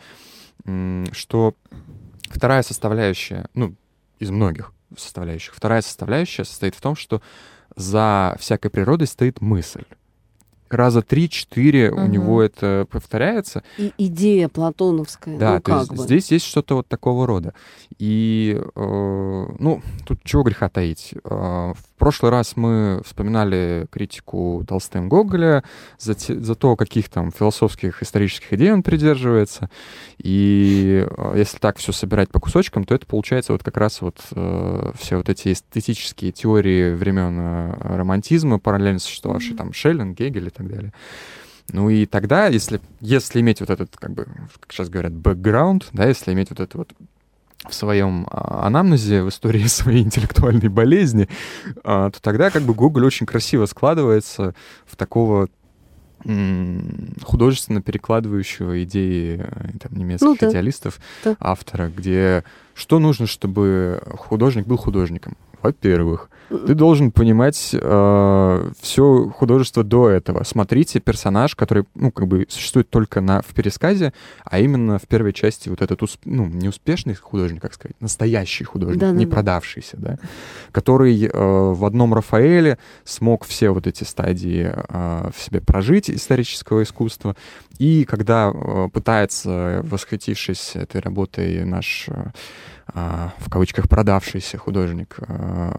э, 0.65 1.05
что 1.13 1.55
вторая 2.31 2.63
составляющая, 2.63 3.49
ну, 3.55 3.75
из 4.19 4.31
многих 4.31 4.73
составляющих, 4.97 5.55
вторая 5.55 5.83
составляющая 5.83 6.45
состоит 6.45 6.75
в 6.75 6.81
том, 6.81 6.97
что 6.97 7.21
за 7.77 8.37
всякой 8.41 8.71
природой 8.71 9.07
стоит 9.07 9.41
мысль 9.41 9.85
раза 10.69 11.03
три-четыре 11.03 11.91
угу. 11.91 12.03
у 12.03 12.07
него 12.07 12.43
это 12.43 12.87
повторяется. 12.91 13.63
И 13.79 13.93
идея 13.99 14.49
платоновская. 14.49 15.39
Да, 15.39 15.55
ну, 15.55 15.61
то 15.61 15.79
есть 15.79 15.91
бы. 15.93 16.03
здесь 16.03 16.31
есть 16.31 16.47
что-то 16.47 16.77
вот 16.77 16.89
такого 16.89 17.27
рода. 17.27 17.55
И, 17.99 18.61
э, 18.61 19.47
ну, 19.59 19.83
тут 20.05 20.23
чего 20.25 20.43
греха 20.43 20.69
таить. 20.69 21.15
Э, 21.25 21.73
в 21.75 21.96
прошлый 21.97 22.31
раз 22.31 22.57
мы 22.57 23.03
вспоминали 23.05 23.87
критику 23.91 24.65
Толстым 24.67 25.09
Гоголя 25.09 25.65
за, 25.99 26.15
те, 26.15 26.39
за 26.39 26.55
то, 26.55 26.77
каких 26.77 27.09
там 27.09 27.33
философских, 27.33 28.03
исторических 28.03 28.53
идей 28.53 28.73
он 28.73 28.83
придерживается. 28.83 29.71
И 30.19 31.07
э, 31.09 31.35
если 31.37 31.59
так 31.59 31.79
все 31.79 31.93
собирать 31.93 32.31
по 32.31 32.41
кусочкам, 32.41 32.85
то 32.85 32.95
это 32.95 33.07
получается 33.07 33.53
вот 33.53 33.63
как 33.63 33.77
раз 33.77 34.01
вот 34.01 34.21
э, 34.33 34.93
все 34.99 35.17
вот 35.17 35.29
эти 35.29 35.53
эстетические 35.53 36.33
теории 36.33 36.95
времен 36.95 37.39
э, 37.39 37.97
романтизма, 37.97 38.59
параллельно 38.59 38.99
существовавшие 38.99 39.55
mm-hmm. 39.55 39.59
там 39.59 39.73
Шеллинг, 39.73 40.19
Гегель 40.19 40.49
и 40.49 40.51
так 40.51 40.69
далее. 40.69 40.93
Ну 41.73 41.91
и 41.91 42.07
тогда, 42.07 42.47
если, 42.47 42.81
если 43.01 43.41
иметь 43.41 43.61
вот 43.61 43.71
этот, 43.71 43.97
как 43.97 44.13
бы, 44.13 44.25
как 44.61 44.73
сейчас 44.73 44.89
говорят, 44.89 45.13
бэкграунд, 45.13 45.89
да, 45.93 46.07
если 46.07 46.33
иметь 46.33 46.51
вот 46.51 46.61
это 46.61 46.79
вот 46.79 46.93
в 47.69 47.75
своем 47.75 48.27
а, 48.31 48.67
анамнезе, 48.67 49.23
в 49.23 49.29
истории 49.29 49.65
своей 49.67 50.03
интеллектуальной 50.03 50.69
болезни, 50.69 51.29
а, 51.85 52.11
то 52.11 52.21
тогда 52.21 52.51
как 52.51 52.63
бы 52.63 52.75
Гоголь 52.75 53.05
очень 53.05 53.27
красиво 53.27 53.67
складывается 53.67 54.55
в 54.87 54.97
такого 54.97 55.49
художественно 57.23 57.83
перекладывающего 57.83 58.83
идеи 58.83 59.47
э, 59.47 59.79
там, 59.79 59.97
немецких 59.97 60.27
ну, 60.27 60.37
да. 60.41 60.51
идеалистов 60.51 60.99
да. 61.23 61.37
автора, 61.39 61.89
где 61.95 62.43
что 62.75 62.99
нужно, 62.99 63.27
чтобы 63.27 64.03
художник 64.17 64.67
был 64.67 64.77
художником. 64.77 65.37
Во-первых, 65.63 66.31
ты 66.49 66.75
должен 66.75 67.11
понимать 67.11 67.71
э, 67.73 68.71
все 68.81 69.29
художество 69.31 69.83
до 69.83 70.09
этого. 70.09 70.45
Смотрите 70.45 71.01
персонаж, 71.01 71.57
который, 71.57 71.85
ну, 71.95 72.13
как 72.13 72.29
бы 72.29 72.47
существует 72.49 72.89
только 72.89 73.21
на, 73.21 73.43
в 73.43 73.47
пересказе, 73.47 74.13
а 74.45 74.61
именно 74.61 74.99
в 74.99 75.09
первой 75.09 75.33
части 75.33 75.69
вот 75.69 75.83
этот, 75.83 76.03
усп, 76.03 76.21
ну, 76.25 76.47
не 76.47 76.69
успешный 76.69 77.15
художник, 77.15 77.63
как 77.63 77.75
сказать, 77.75 77.97
настоящий 78.01 78.65
художник, 78.65 79.01
да, 79.01 79.11
не 79.11 79.27
да, 79.27 79.33
продавшийся, 79.33 79.97
да, 79.97 80.19
который 80.71 81.21
э, 81.25 81.31
в 81.33 81.85
одном 81.85 82.15
Рафаэле 82.15 82.79
смог 83.05 83.45
все 83.45 83.71
вот 83.71 83.87
эти 83.89 84.05
стадии 84.05 84.73
э, 84.73 85.31
в 85.35 85.41
себе 85.41 85.61
прожить 85.61 86.11
исторического 86.11 86.85
искусства. 86.85 87.35
И 87.79 88.05
когда 88.05 88.53
э, 88.55 88.89
пытается, 88.93 89.81
восхитившись 89.83 90.77
этой 90.77 91.01
работой, 91.01 91.65
наш... 91.65 92.07
Э, 92.09 92.31
в 92.95 93.51
кавычках 93.51 93.89
продавшийся 93.89 94.59
художник 94.59 95.17
а, 95.21 95.75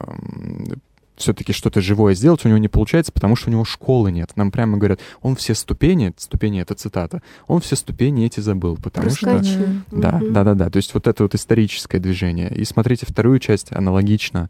все-таки 1.17 1.51
что-то 1.51 1.81
живое 1.81 2.13
сделать 2.13 2.45
у 2.45 2.47
него 2.47 2.59
не 2.59 2.67
получается, 2.67 3.11
потому 3.11 3.35
что 3.35 3.49
у 3.49 3.51
него 3.51 3.65
школы 3.65 4.11
нет. 4.11 4.31
Нам 4.35 4.51
прямо 4.51 4.77
говорят, 4.77 4.99
он 5.21 5.35
все 5.35 5.55
ступени, 5.55 6.13
ступени 6.17 6.61
это 6.61 6.75
цитата, 6.75 7.21
он 7.47 7.59
все 7.59 7.75
ступени 7.75 8.25
эти 8.25 8.39
забыл, 8.39 8.77
потому 8.77 9.07
Проскочил. 9.07 9.43
что... 9.43 9.67
Да, 9.91 10.21
да, 10.23 10.43
да, 10.43 10.53
да. 10.53 10.69
То 10.69 10.77
есть 10.77 10.93
вот 10.93 11.07
это 11.07 11.23
вот 11.23 11.33
историческое 11.33 11.99
движение. 11.99 12.53
И 12.55 12.63
смотрите 12.63 13.05
вторую 13.07 13.39
часть 13.39 13.71
аналогично, 13.71 14.49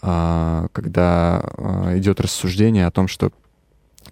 а, 0.00 0.68
когда 0.72 1.42
идет 1.96 2.20
рассуждение 2.20 2.86
о 2.86 2.90
том, 2.90 3.08
что 3.08 3.32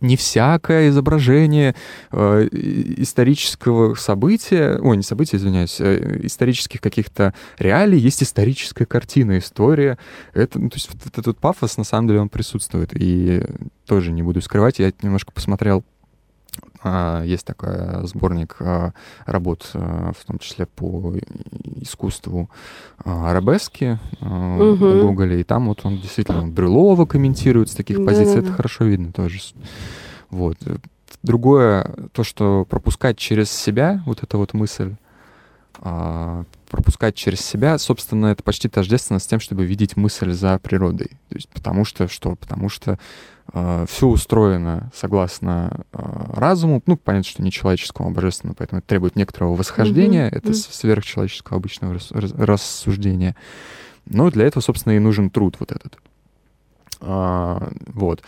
не 0.02 0.16
всякое 0.16 0.88
изображение 0.88 1.74
э, 2.10 2.48
исторического 2.52 3.94
события, 3.94 4.78
ой, 4.80 4.96
не 4.96 5.02
события, 5.02 5.36
извиняюсь, 5.36 5.80
э, 5.80 6.20
исторических 6.24 6.80
каких-то 6.80 7.34
реалий, 7.58 7.98
есть 7.98 8.22
историческая 8.22 8.86
картина, 8.86 9.38
история. 9.38 9.98
Это, 10.34 10.58
ну, 10.58 10.68
то 10.68 10.76
есть 10.76 10.90
вот 10.92 11.18
этот 11.18 11.38
пафос, 11.38 11.76
на 11.76 11.84
самом 11.84 12.08
деле, 12.08 12.20
он 12.20 12.28
присутствует. 12.28 12.90
И 12.94 13.42
тоже 13.86 14.12
не 14.12 14.22
буду 14.22 14.40
скрывать, 14.40 14.78
я 14.78 14.92
немножко 15.02 15.32
посмотрел 15.32 15.84
есть 17.24 17.46
такой 17.46 18.06
сборник 18.06 18.56
а, 18.60 18.92
работ, 19.26 19.70
а, 19.74 20.12
в 20.18 20.24
том 20.24 20.38
числе 20.38 20.66
по 20.66 21.14
искусству 21.76 22.50
арабески 23.04 23.98
угу. 24.20 24.74
в 24.74 25.00
Гоголе, 25.02 25.40
и 25.40 25.44
там 25.44 25.68
вот 25.68 25.80
он 25.84 25.98
действительно 25.98 26.46
Брюлова 26.46 27.06
комментирует 27.06 27.70
с 27.70 27.74
таких 27.74 28.04
позиций, 28.04 28.40
это 28.40 28.52
хорошо 28.52 28.84
видно 28.84 29.12
тоже. 29.12 29.40
Вот. 30.30 30.56
Другое, 31.22 31.94
то, 32.12 32.24
что 32.24 32.66
пропускать 32.68 33.16
через 33.16 33.50
себя, 33.50 34.02
вот 34.06 34.22
эта 34.22 34.38
вот 34.38 34.54
мысль, 34.54 34.96
пропускать 35.82 37.16
через 37.16 37.40
себя, 37.40 37.76
собственно, 37.76 38.26
это 38.26 38.42
почти 38.42 38.68
тождественно 38.68 39.18
с 39.18 39.26
тем, 39.26 39.40
чтобы 39.40 39.64
видеть 39.64 39.96
мысль 39.96 40.32
за 40.32 40.58
природой. 40.58 41.08
То 41.28 41.34
есть 41.34 41.48
потому 41.48 41.84
что 41.84 42.06
что? 42.06 42.36
Потому 42.36 42.68
что 42.68 42.98
э, 43.52 43.86
все 43.88 44.06
устроено 44.06 44.92
согласно 44.94 45.84
э, 45.92 45.98
разуму, 46.34 46.80
ну, 46.86 46.96
понятно, 46.96 47.28
что 47.28 47.42
не 47.42 47.50
человеческому, 47.50 48.10
а 48.10 48.12
божественному, 48.12 48.54
поэтому 48.56 48.78
это 48.78 48.86
требует 48.86 49.16
некоторого 49.16 49.56
восхождения, 49.56 50.28
mm-hmm. 50.28 50.36
это 50.36 50.48
mm-hmm. 50.50 50.72
сверхчеловеческого 50.72 51.56
обычного 51.56 51.94
рас, 51.94 52.12
рас, 52.12 52.32
рассуждения. 52.32 53.34
Но 54.06 54.30
для 54.30 54.46
этого, 54.46 54.62
собственно, 54.62 54.94
и 54.94 55.00
нужен 55.00 55.30
труд 55.30 55.56
вот 55.58 55.72
этот. 55.72 55.98
А, 57.00 57.72
вот. 57.86 58.22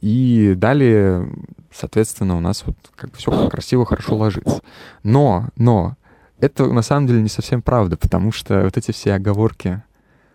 И 0.00 0.54
далее, 0.56 1.30
соответственно, 1.72 2.36
у 2.36 2.40
нас 2.40 2.64
вот 2.66 2.76
как 2.94 3.10
бы 3.10 3.16
все 3.16 3.48
красиво, 3.48 3.84
хорошо 3.84 4.16
ложится. 4.16 4.62
Но, 5.02 5.48
но, 5.56 5.96
это 6.40 6.66
на 6.66 6.82
самом 6.82 7.06
деле 7.06 7.22
не 7.22 7.28
совсем 7.28 7.62
правда, 7.62 7.96
потому 7.96 8.32
что 8.32 8.62
вот 8.62 8.76
эти 8.76 8.92
все 8.92 9.14
оговорки 9.14 9.82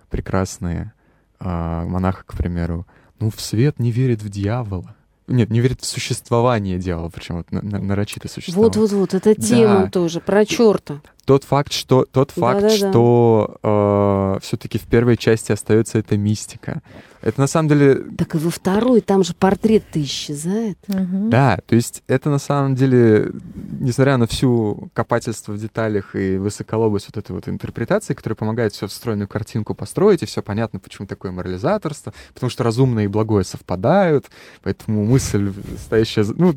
прекрасные, 0.10 0.94
э, 1.40 1.46
монаха, 1.46 2.24
к 2.26 2.34
примеру, 2.34 2.86
ну, 3.20 3.30
в 3.30 3.40
свет 3.40 3.80
не 3.80 3.92
верит 3.92 4.22
в 4.22 4.30
дьявола. 4.30 4.96
Нет, 5.28 5.50
не 5.50 5.62
верит 5.62 5.82
в 5.82 5.86
существование 5.86 6.78
дьявола, 6.78 7.10
причем 7.10 7.38
вот 7.38 7.52
нарочито 7.52 8.28
существование. 8.28 8.80
Вот-вот-вот, 8.80 9.14
это 9.14 9.36
тема 9.36 9.84
да. 9.84 9.90
тоже, 9.90 10.20
про 10.20 10.46
черта 10.46 11.02
тот 11.26 11.44
факт, 11.44 11.72
что 11.72 12.06
тот 12.12 12.32
факт, 12.32 12.62
Да-да-да. 12.62 12.92
что 12.92 13.58
э, 13.62 14.40
все-таки 14.42 14.78
в 14.78 14.84
первой 14.84 15.18
части 15.18 15.52
остается 15.52 16.00
эта 16.00 16.18
мистика. 16.18 16.82
Это 17.22 17.40
на 17.40 17.48
самом 17.48 17.70
деле. 17.70 18.04
Так 18.18 18.34
и 18.34 18.38
во 18.40 18.50
второй 18.50 19.02
там 19.02 19.24
же 19.24 19.36
портрет-то 19.36 20.02
исчезает. 20.02 20.78
Угу. 20.88 21.30
Да, 21.30 21.60
то 21.66 21.76
есть 21.76 22.02
это 22.08 22.30
на 22.30 22.40
самом 22.40 22.76
деле, 22.76 23.32
несмотря 23.80 24.18
на 24.18 24.26
всю 24.26 24.90
копательство 24.94 25.52
в 25.54 25.60
деталях 25.60 26.16
и 26.16 26.38
высоколобость 26.38 27.08
вот 27.08 27.18
этой 27.18 27.34
вот 27.34 27.48
интерпретации, 27.48 28.16
которая 28.16 28.36
помогает 28.36 28.74
все 28.74 28.88
встроенную 28.88 29.28
картинку 29.28 29.76
построить, 29.76 30.24
и 30.24 30.26
все 30.26 30.42
понятно, 30.42 30.80
почему 30.80 31.08
такое 31.08 31.32
морализаторство, 31.32 32.14
потому 32.34 32.50
что 32.50 32.64
разумное 32.64 33.04
и 33.04 33.08
благое 33.08 33.46
совпадают, 33.46 34.26
поэтому 34.64 35.06
мысль 35.06 35.54
стоящая, 35.78 36.26
ну 36.36 36.56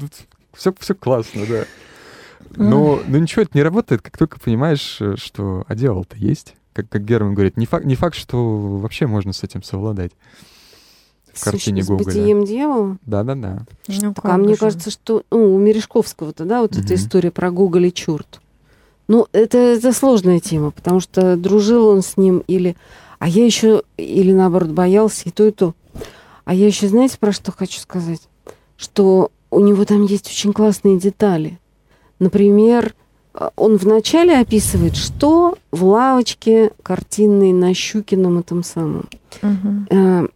все 0.55 0.75
все 0.79 0.95
классно, 0.95 1.43
да. 1.47 1.65
Но, 2.57 3.01
но 3.07 3.19
ничего, 3.19 3.43
это 3.43 3.53
не 3.55 3.63
работает, 3.63 4.03
как 4.03 4.17
только 4.17 4.39
понимаешь, 4.39 4.99
э, 5.01 5.17
что 5.17 5.65
а 5.67 5.75
дело-то 5.75 6.17
есть. 6.17 6.55
Как, 6.73 6.89
как 6.89 7.05
Герман 7.05 7.35
говорит, 7.35 7.57
не 7.57 7.67
факт, 7.67 7.85
не 7.85 7.95
факт, 7.95 8.17
что 8.17 8.79
вообще 8.79 9.07
можно 9.07 9.33
с 9.33 9.43
этим 9.43 9.63
совладать. 9.63 10.13
В 11.33 11.43
картине 11.43 11.83
Гоголя. 11.83 12.03
С 12.03 12.07
бытием 12.07 12.45
дьявола? 12.45 12.99
Да-да-да. 13.07 13.65
Ну, 13.89 14.15
а 14.23 14.37
мне 14.37 14.55
же. 14.55 14.61
кажется, 14.61 14.91
что 14.91 15.25
ну, 15.31 15.55
у 15.55 15.59
Мережковского-то, 15.59 16.45
да, 16.45 16.63
вот 16.63 16.77
угу. 16.77 16.81
эта 16.81 16.95
история 16.95 17.31
про 17.31 17.51
Гоголя 17.51 17.91
черт. 17.91 18.41
Ну, 19.09 19.27
это, 19.33 19.59
это 19.59 19.93
сложная 19.93 20.41
тема, 20.41 20.71
потому 20.71 21.01
что 21.01 21.37
дружил 21.37 21.89
он 21.89 22.03
с 22.03 22.17
ним 22.17 22.43
или... 22.47 22.77
А 23.19 23.29
я 23.29 23.45
еще, 23.45 23.83
или 23.97 24.33
наоборот, 24.33 24.71
боялся, 24.71 25.29
и 25.29 25.31
то, 25.31 25.47
и 25.47 25.51
то. 25.51 25.75
А 26.45 26.55
я 26.55 26.67
еще, 26.67 26.89
знаете, 26.89 27.19
про 27.19 27.33
что 27.33 27.53
хочу 27.53 27.81
сказать? 27.81 28.21
Что 28.77 29.31
у 29.51 29.61
него 29.61 29.85
там 29.85 30.05
есть 30.05 30.27
очень 30.27 30.53
классные 30.53 30.99
детали. 30.99 31.59
Например, 32.19 32.95
э, 33.35 33.49
он 33.57 33.77
вначале 33.77 34.39
описывает, 34.39 34.97
что 34.97 35.57
в 35.71 35.85
лавочке 35.85 36.71
картинной 36.83 37.53
на 37.53 37.75
Щукином 37.75 38.39
этом 38.39 38.63
самом. 38.63 39.09
Угу. 39.43 40.29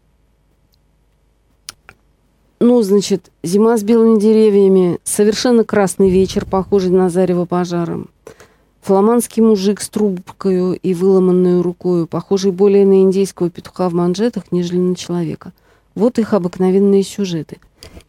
ну, 2.61 2.83
значит, 2.83 3.31
зима 3.45 3.77
с 3.79 3.85
белыми 3.85 4.19
деревьями, 4.19 4.99
совершенно 5.05 5.63
красный 5.63 6.11
вечер, 6.11 6.45
похожий 6.45 6.91
на 6.91 7.09
зарево 7.09 7.45
пожаром. 7.45 8.11
Фламандский 8.83 9.43
мужик 9.43 9.81
с 9.81 9.89
трубкой 9.89 10.77
и 10.77 10.95
выломанной 10.95 11.61
рукой, 11.61 12.07
похожий 12.07 12.53
более 12.53 12.87
на 12.87 13.03
индейского 13.03 13.51
петуха 13.51 13.89
в 13.89 13.93
манжетах, 13.93 14.51
нежели 14.51 14.79
на 14.79 14.97
человека. 14.97 15.53
Вот 15.95 16.19
их 16.19 16.33
обыкновенные 16.33 17.03
сюжеты. 17.03 17.59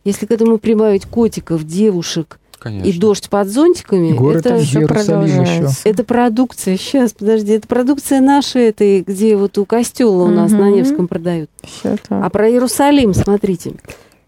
Если 0.05 0.25
к 0.25 0.31
этому 0.31 0.57
прибавить 0.57 1.05
котиков, 1.05 1.65
девушек, 1.65 2.39
Конечно. 2.59 2.87
И 2.87 2.99
дождь 2.99 3.29
под 3.29 3.47
зонтиками. 3.47 4.11
Город 4.11 4.45
это 4.45 4.59
все 4.59 4.85
продолжается. 4.85 5.79
Это 5.85 6.03
продукция. 6.03 6.77
Сейчас, 6.77 7.13
подожди, 7.13 7.53
это 7.53 7.67
продукция 7.67 8.19
наша, 8.19 8.59
это 8.59 9.01
где 9.01 9.37
вот 9.37 9.57
у 9.57 9.65
костела 9.65 10.23
у 10.23 10.27
нас 10.27 10.51
угу. 10.51 10.61
на 10.61 10.69
Невском 10.71 11.07
продают. 11.07 11.49
А 12.09 12.29
про 12.29 12.49
Иерусалим, 12.49 13.13
смотрите. 13.13 13.73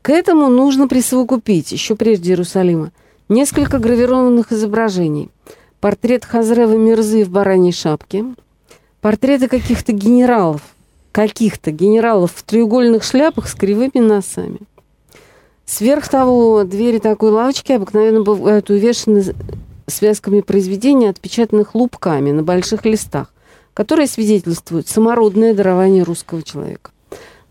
К 0.02 0.10
этому 0.10 0.48
нужно 0.48 0.88
присовокупить, 0.88 1.72
еще 1.72 1.96
прежде 1.96 2.32
Иерусалима, 2.32 2.92
несколько 3.30 3.78
гравированных 3.78 4.52
изображений. 4.52 5.30
Портрет 5.80 6.26
Хазрева 6.26 6.76
Мирзы 6.76 7.24
в 7.24 7.30
бараньей 7.30 7.74
шапке, 7.74 8.26
портреты 9.02 9.48
каких-то 9.48 9.92
генералов, 9.92 10.62
каких-то 11.12 11.72
генералов 11.72 12.32
в 12.36 12.44
треугольных 12.44 13.04
шляпах 13.04 13.48
с 13.48 13.54
кривыми 13.54 14.00
носами. 14.00 14.60
Сверх 15.72 16.10
того, 16.10 16.66
двери 16.66 16.98
такой 16.98 17.32
лавочки 17.32 17.72
обыкновенно 17.72 18.24
бывают 18.24 18.70
увешаны 18.70 19.24
связками 19.88 20.42
произведений, 20.42 21.08
отпечатанных 21.08 21.76
лупками 21.76 22.32
на 22.32 22.44
больших 22.44 22.84
листах, 22.84 23.34
которые 23.74 24.08
свидетельствуют 24.08 24.90
самородное 24.90 25.54
дарование 25.54 26.04
русского 26.04 26.44
человека. 26.44 26.92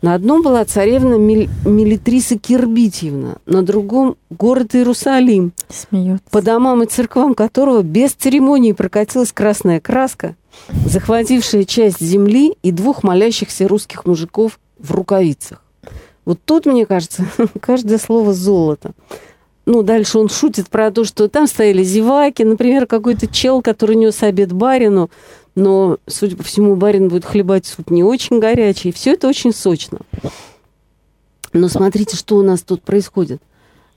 На 0.02 0.14
одном 0.14 0.42
была 0.42 0.66
царевна 0.66 1.14
Милитриса 1.14 2.38
Кирбитьевна, 2.38 3.36
на 3.46 3.62
другом– 3.62 4.16
город 4.30 4.74
Иерусалим, 4.74 5.54
Смеется. 5.70 6.22
по 6.30 6.42
домам 6.42 6.82
и 6.82 6.86
церквам 6.86 7.34
которого 7.34 7.80
без 7.80 8.12
церемонии 8.12 8.72
прокатилась 8.72 9.32
красная 9.32 9.80
краска, 9.80 10.36
захватившая 10.84 11.64
часть 11.64 12.02
земли 12.02 12.54
и 12.62 12.70
двух 12.70 13.02
молящихся 13.02 13.66
русских 13.66 14.04
мужиков 14.04 14.60
в 14.78 14.90
рукавицах. 14.92 15.62
Вот 16.30 16.38
тут, 16.44 16.64
мне 16.64 16.86
кажется, 16.86 17.24
каждое 17.60 17.98
слово 17.98 18.32
золото. 18.32 18.92
Ну, 19.66 19.82
дальше 19.82 20.16
он 20.16 20.28
шутит 20.28 20.68
про 20.68 20.92
то, 20.92 21.02
что 21.02 21.28
там 21.28 21.48
стояли 21.48 21.82
зеваки, 21.82 22.44
например, 22.44 22.86
какой-то 22.86 23.26
чел, 23.26 23.62
который 23.62 23.96
нес 23.96 24.22
обед 24.22 24.52
барину, 24.52 25.10
но, 25.56 25.98
судя 26.06 26.36
по 26.36 26.44
всему, 26.44 26.76
барин 26.76 27.08
будет 27.08 27.24
хлебать 27.24 27.66
суп 27.66 27.90
не 27.90 28.04
очень 28.04 28.38
горячий. 28.38 28.92
Все 28.92 29.14
это 29.14 29.26
очень 29.26 29.52
сочно. 29.52 29.98
Но 31.52 31.68
смотрите, 31.68 32.16
что 32.16 32.36
у 32.36 32.42
нас 32.42 32.62
тут 32.62 32.82
происходит. 32.82 33.42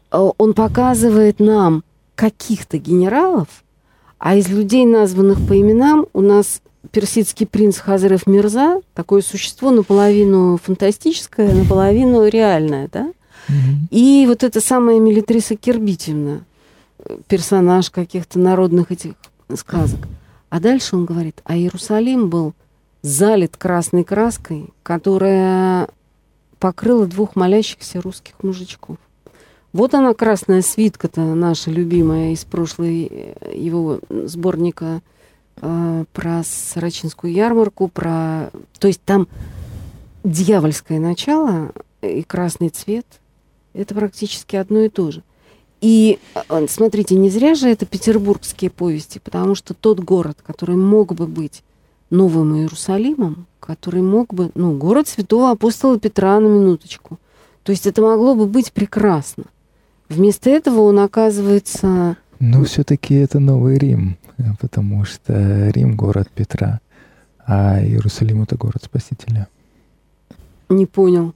А, 0.10 0.32
он 0.36 0.56
показывает 0.56 1.40
нам 1.40 1.84
каких-то 2.16 2.80
генералов, 2.80 3.48
а 4.18 4.36
из 4.36 4.50
людей, 4.50 4.88
названных 4.88 5.38
по 5.48 5.56
именам, 5.56 6.08
у 6.14 6.22
нас 6.22 6.64
персидский 6.92 7.48
принц 7.48 7.78
Хазрев 7.78 8.28
Мирза, 8.28 8.82
такое 8.94 9.22
существо 9.22 9.72
наполовину 9.72 10.60
фантастическое, 10.62 11.54
наполовину 11.54 12.28
реальное, 12.28 12.90
да? 12.92 13.12
И 13.90 14.26
вот 14.28 14.44
эта 14.44 14.62
самая 14.62 15.00
Милитриса 15.00 15.56
Кирбитевна, 15.56 16.42
персонаж 17.28 17.90
каких-то 17.90 18.40
народных 18.40 18.92
этих 18.92 19.14
сказок. 19.56 20.00
А 20.50 20.60
дальше 20.60 20.96
он 20.96 21.06
говорит, 21.06 21.42
а 21.44 21.56
Иерусалим 21.56 22.30
был 22.30 22.54
залит 23.02 23.58
красной 23.58 24.04
краской, 24.04 24.70
которая 24.82 25.90
покрыла 26.60 27.06
двух 27.06 27.36
молящихся 27.36 28.02
русских 28.02 28.36
мужичков. 28.42 28.98
Вот 29.74 29.96
она, 29.96 30.14
красная 30.14 30.62
свитка-то 30.62 31.22
наша 31.22 31.72
любимая 31.72 32.32
из 32.32 32.46
прошлой 32.46 33.08
э, 33.12 33.56
его 33.56 34.00
сборника 34.10 35.02
э, 35.58 36.06
про 36.14 36.44
Сарачинскую 36.44 37.34
ярмарку, 37.34 37.88
про... 37.88 38.52
То 38.80 38.88
есть 38.88 39.02
там 39.04 39.28
дьявольское 40.24 41.00
начало 41.00 41.72
и 42.02 42.24
красный 42.24 42.70
цвет— 42.70 43.06
это 43.74 43.96
практически 43.96 44.56
одно 44.56 44.82
и 44.82 44.90
то 44.90 45.12
же. 45.12 45.24
И 45.82 46.20
э, 46.36 46.68
смотрите, 46.70 47.16
не 47.16 47.30
зря 47.30 47.56
же 47.56 47.70
это 47.70 47.86
петербургские 47.86 48.72
повести, 48.72 49.20
потому 49.20 49.56
что 49.56 49.74
тот 49.74 50.00
город, 50.00 50.38
который 50.46 50.76
мог 50.76 51.14
бы 51.14 51.28
быть 51.28 51.64
Новым 52.10 52.56
Иерусалимом, 52.56 53.48
который 53.60 54.02
мог 54.02 54.34
бы, 54.34 54.52
ну, 54.56 54.78
город 54.78 55.08
святого 55.08 55.52
апостола 55.52 56.00
Петра 56.00 56.40
на 56.40 56.48
минуточку. 56.48 57.20
То 57.64 57.72
есть 57.72 57.88
это 57.88 58.02
могло 58.02 58.36
бы 58.36 58.46
быть 58.46 58.72
прекрасно. 58.72 59.46
Вместо 60.10 60.50
этого 60.50 60.82
он 60.82 61.00
оказывается... 61.00 62.18
Ну, 62.46 62.66
все-таки 62.66 63.16
это 63.16 63.40
Новый 63.40 63.78
Рим, 63.78 64.18
потому 64.60 65.06
что 65.06 65.70
Рим— 65.70 65.96
город 65.96 66.28
Петра, 66.36 66.82
а 67.48 67.82
Иерусалим— 67.82 68.42
это 68.44 68.58
город 68.58 68.84
Спасителя. 68.84 69.48
Не 70.68 70.86
понял. 70.86 71.34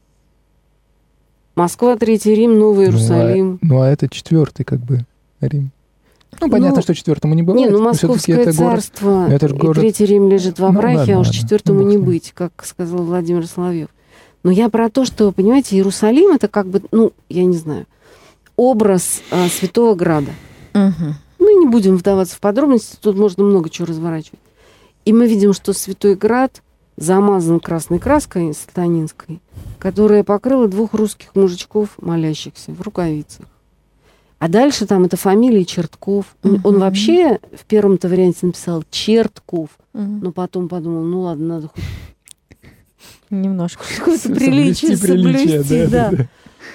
Москва, 1.56 1.96
Третий 1.96 2.36
Рим, 2.36 2.60
Новый 2.60 2.88
Иерусалим. 2.88 3.52
Ну, 3.62 3.76
а, 3.78 3.80
ну, 3.80 3.82
а 3.84 3.88
это 3.88 4.10
четвертый 4.10 4.66
как 4.66 4.80
бы 4.82 5.06
Рим. 5.40 5.72
Ну, 6.42 6.50
понятно, 6.50 6.76
ну, 6.76 6.82
что 6.82 6.94
четвертому 6.94 7.36
не 7.36 7.42
бывает. 7.44 7.66
Не, 7.66 7.72
ну, 7.72 7.82
Московское 7.82 8.40
это 8.40 8.52
царство 8.52 9.28
город, 9.28 9.32
это 9.32 9.56
город... 9.56 9.78
Третий 9.78 10.06
Рим 10.06 10.30
лежит 10.30 10.60
во 10.60 10.74
ну, 10.74 10.82
а 10.82 11.20
уж 11.20 11.30
четвертому 11.30 11.84
ну, 11.84 11.88
не 11.88 11.98
быть, 11.98 12.34
как 12.36 12.52
сказал 12.66 13.04
Владимир 13.04 13.48
Соловьев. 13.48 13.88
Но 14.44 14.52
я 14.52 14.68
про 14.68 14.90
то, 14.90 15.06
что, 15.06 15.32
понимаете, 15.32 15.78
Иерусалим 15.78 16.36
это 16.36 16.50
как 16.50 16.68
бы, 16.68 16.84
ну, 16.92 17.14
я 17.30 17.46
не 17.46 17.56
знаю, 17.56 17.86
образ 18.58 19.22
а, 19.32 19.48
Святого 19.48 19.96
Града. 19.96 20.32
Угу. 20.78 21.14
Ну, 21.40 21.60
не 21.62 21.70
будем 21.70 21.98
вдаваться 21.98 22.36
в 22.36 22.40
подробности, 22.40 22.98
тут 23.00 23.18
можно 23.18 23.44
много 23.44 23.70
чего 23.70 23.88
разворачивать. 23.88 24.40
И 25.06 25.14
мы 25.14 25.28
видим, 25.28 25.54
что 25.54 25.74
Святой 25.74 26.16
Град 26.16 26.62
замазан 26.98 27.60
красной 27.60 28.00
краской 28.00 28.54
сатанинской, 28.54 29.40
которая 29.80 30.24
покрыла 30.24 30.68
двух 30.68 30.94
русских 30.94 31.36
мужичков, 31.36 31.90
молящихся 32.02 32.72
в 32.72 32.82
рукавицах. 32.82 33.46
А 34.40 34.50
дальше 34.50 34.86
там 34.86 35.06
это 35.06 35.18
фамилия 35.18 35.66
Чертков. 35.66 36.36
Угу. 36.44 36.62
Он 36.64 36.80
вообще 36.80 37.40
в 37.54 37.66
первом-то 37.66 38.08
варианте 38.08 38.46
написал 38.46 38.84
Чертков, 38.92 39.70
угу. 39.94 40.04
но 40.04 40.32
потом 40.32 40.70
подумал, 40.70 41.04
ну 41.04 41.22
ладно, 41.22 41.48
надо 41.48 41.68
хоть 41.70 41.84
немножко 43.30 43.84
какое-то 43.98 44.30
приличие 44.30 44.96
соблюсти, 44.96 45.88
да. 45.88 46.12
да. 46.12 46.28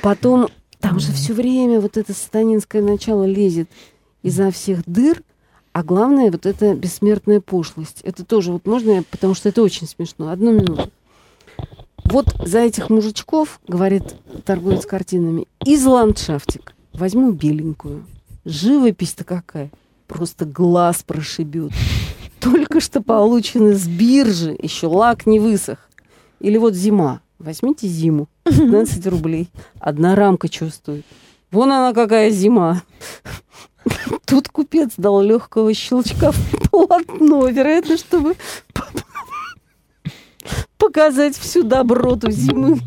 Потом 0.03 0.49
там 0.81 0.99
же 0.99 1.13
все 1.13 1.33
время 1.33 1.81
вот 1.81 1.97
это 1.97 2.13
сатанинское 2.13 2.83
начало 2.83 3.25
лезет 3.25 3.69
изо 4.23 4.51
всех 4.51 4.83
дыр, 4.87 5.23
а 5.73 5.83
главное 5.83 6.31
вот 6.31 6.47
это 6.47 6.75
бессмертная 6.75 7.41
пошлость. 7.41 8.01
Это 8.03 8.25
тоже 8.25 8.53
вот 8.53 8.67
можно, 8.67 9.03
потому 9.11 9.35
что 9.35 9.49
это 9.49 9.63
очень 9.63 9.87
смешно. 9.87 10.31
Одну 10.31 10.53
минуту. 10.53 10.91
Вот 12.05 12.27
за 12.45 12.59
этих 12.61 12.91
мужичков, 12.91 13.61
говорит 13.67 14.17
торговец 14.45 14.85
картинами, 14.85 15.47
из 15.65 15.85
ландшафтик 15.87 16.75
возьму 16.93 17.33
беленькую. 17.33 18.05
Живопись-то 18.45 19.25
какая. 19.25 19.71
Просто 20.09 20.45
глаз 20.45 21.03
прошибет. 21.05 21.73
Только 22.41 22.81
что 22.81 23.01
получены 23.01 23.75
с 23.75 23.87
биржи, 23.87 24.57
еще 24.61 24.89
лак 24.89 25.27
не 25.27 25.39
высох. 25.39 25.79
Или 26.41 26.59
вот 26.59 26.75
зима. 26.75 27.21
Возьмите 27.39 27.87
зиму. 27.87 28.29
15 28.45 29.07
рублей. 29.07 29.49
Одна 29.79 30.15
рамка 30.15 30.49
чувствует. 30.49 31.07
Вон 31.51 31.71
она 31.73 31.93
какая 31.93 32.31
зима. 32.31 32.83
Тут 34.25 34.49
купец 34.49 34.93
дал 34.97 35.23
легкого 35.23 35.73
щелчка 35.75 36.33
в 36.33 36.71
полотно, 36.71 37.47
вероятно, 37.49 37.97
чтобы 37.97 38.37
показать 40.79 41.37
всю 41.37 41.63
доброту 41.63 42.31
зимы. 42.31 42.79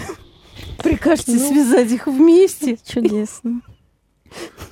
Прикажете 0.82 1.32
ну, 1.32 1.48
связать 1.48 1.90
их 1.90 2.06
вместе. 2.06 2.78
Чудесно. 2.86 3.60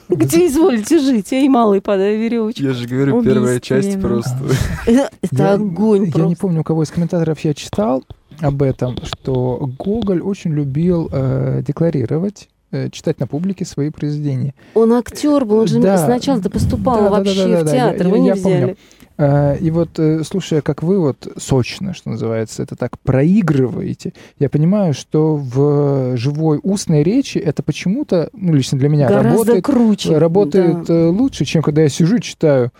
Где 0.09 0.46
изволите 0.46 0.98
жить? 0.98 1.32
Я 1.32 1.40
и 1.40 1.48
малый 1.48 1.80
подай 1.80 2.16
веревочку. 2.16 2.62
Я 2.62 2.74
же 2.74 2.86
говорю, 2.86 3.22
первая 3.22 3.59
часть 3.59 4.00
просто. 4.00 4.38
Это 4.86 5.54
огонь 5.54 6.12
Я 6.14 6.26
не 6.26 6.36
помню, 6.36 6.61
у 6.61 6.64
кого 6.64 6.84
из 6.84 6.90
комментаторов 6.90 7.40
я 7.40 7.54
читал 7.54 8.04
об 8.40 8.62
этом, 8.62 8.96
что 9.04 9.68
Гоголь 9.78 10.20
очень 10.20 10.52
любил 10.52 11.09
э, 11.11 11.62
декларировать 11.66 12.48
читать 12.90 13.20
на 13.20 13.26
публике 13.26 13.64
свои 13.64 13.90
произведения. 13.90 14.54
Он 14.74 14.92
актер 14.92 15.44
был, 15.44 15.58
он 15.58 15.66
же 15.66 15.80
да. 15.80 15.98
сначала-то 15.98 16.50
поступал 16.50 17.04
да, 17.04 17.10
вообще 17.10 17.46
да, 17.46 17.48
да, 17.48 17.62
да, 17.62 17.70
в 17.70 17.72
театр, 17.72 18.06
я, 18.06 18.12
вы 18.12 18.16
я, 18.16 18.22
не 18.22 18.28
я 18.28 18.34
взяли. 18.34 18.60
Помню. 18.60 18.76
Э, 19.18 19.56
и 19.58 19.70
вот, 19.70 19.98
э, 19.98 20.22
слушая, 20.24 20.60
как 20.60 20.82
вы 20.82 20.98
вот 20.98 21.32
сочно, 21.38 21.94
что 21.94 22.10
называется, 22.10 22.62
это 22.62 22.76
так 22.76 22.98
проигрываете, 23.00 24.12
я 24.38 24.50
понимаю, 24.50 24.92
что 24.94 25.36
в 25.36 26.16
живой 26.16 26.60
устной 26.62 27.02
речи 27.02 27.38
это 27.38 27.62
почему-то, 27.62 28.28
ну, 28.32 28.54
лично 28.54 28.78
для 28.78 28.88
меня, 28.88 29.08
Гораздо 29.08 29.30
работает, 29.30 29.64
круче, 29.64 30.18
работает 30.18 30.84
да. 30.84 30.94
Э, 30.94 31.08
лучше, 31.08 31.44
чем 31.44 31.62
когда 31.62 31.82
я 31.82 31.88
сижу, 31.88 32.18
читаю 32.18 32.72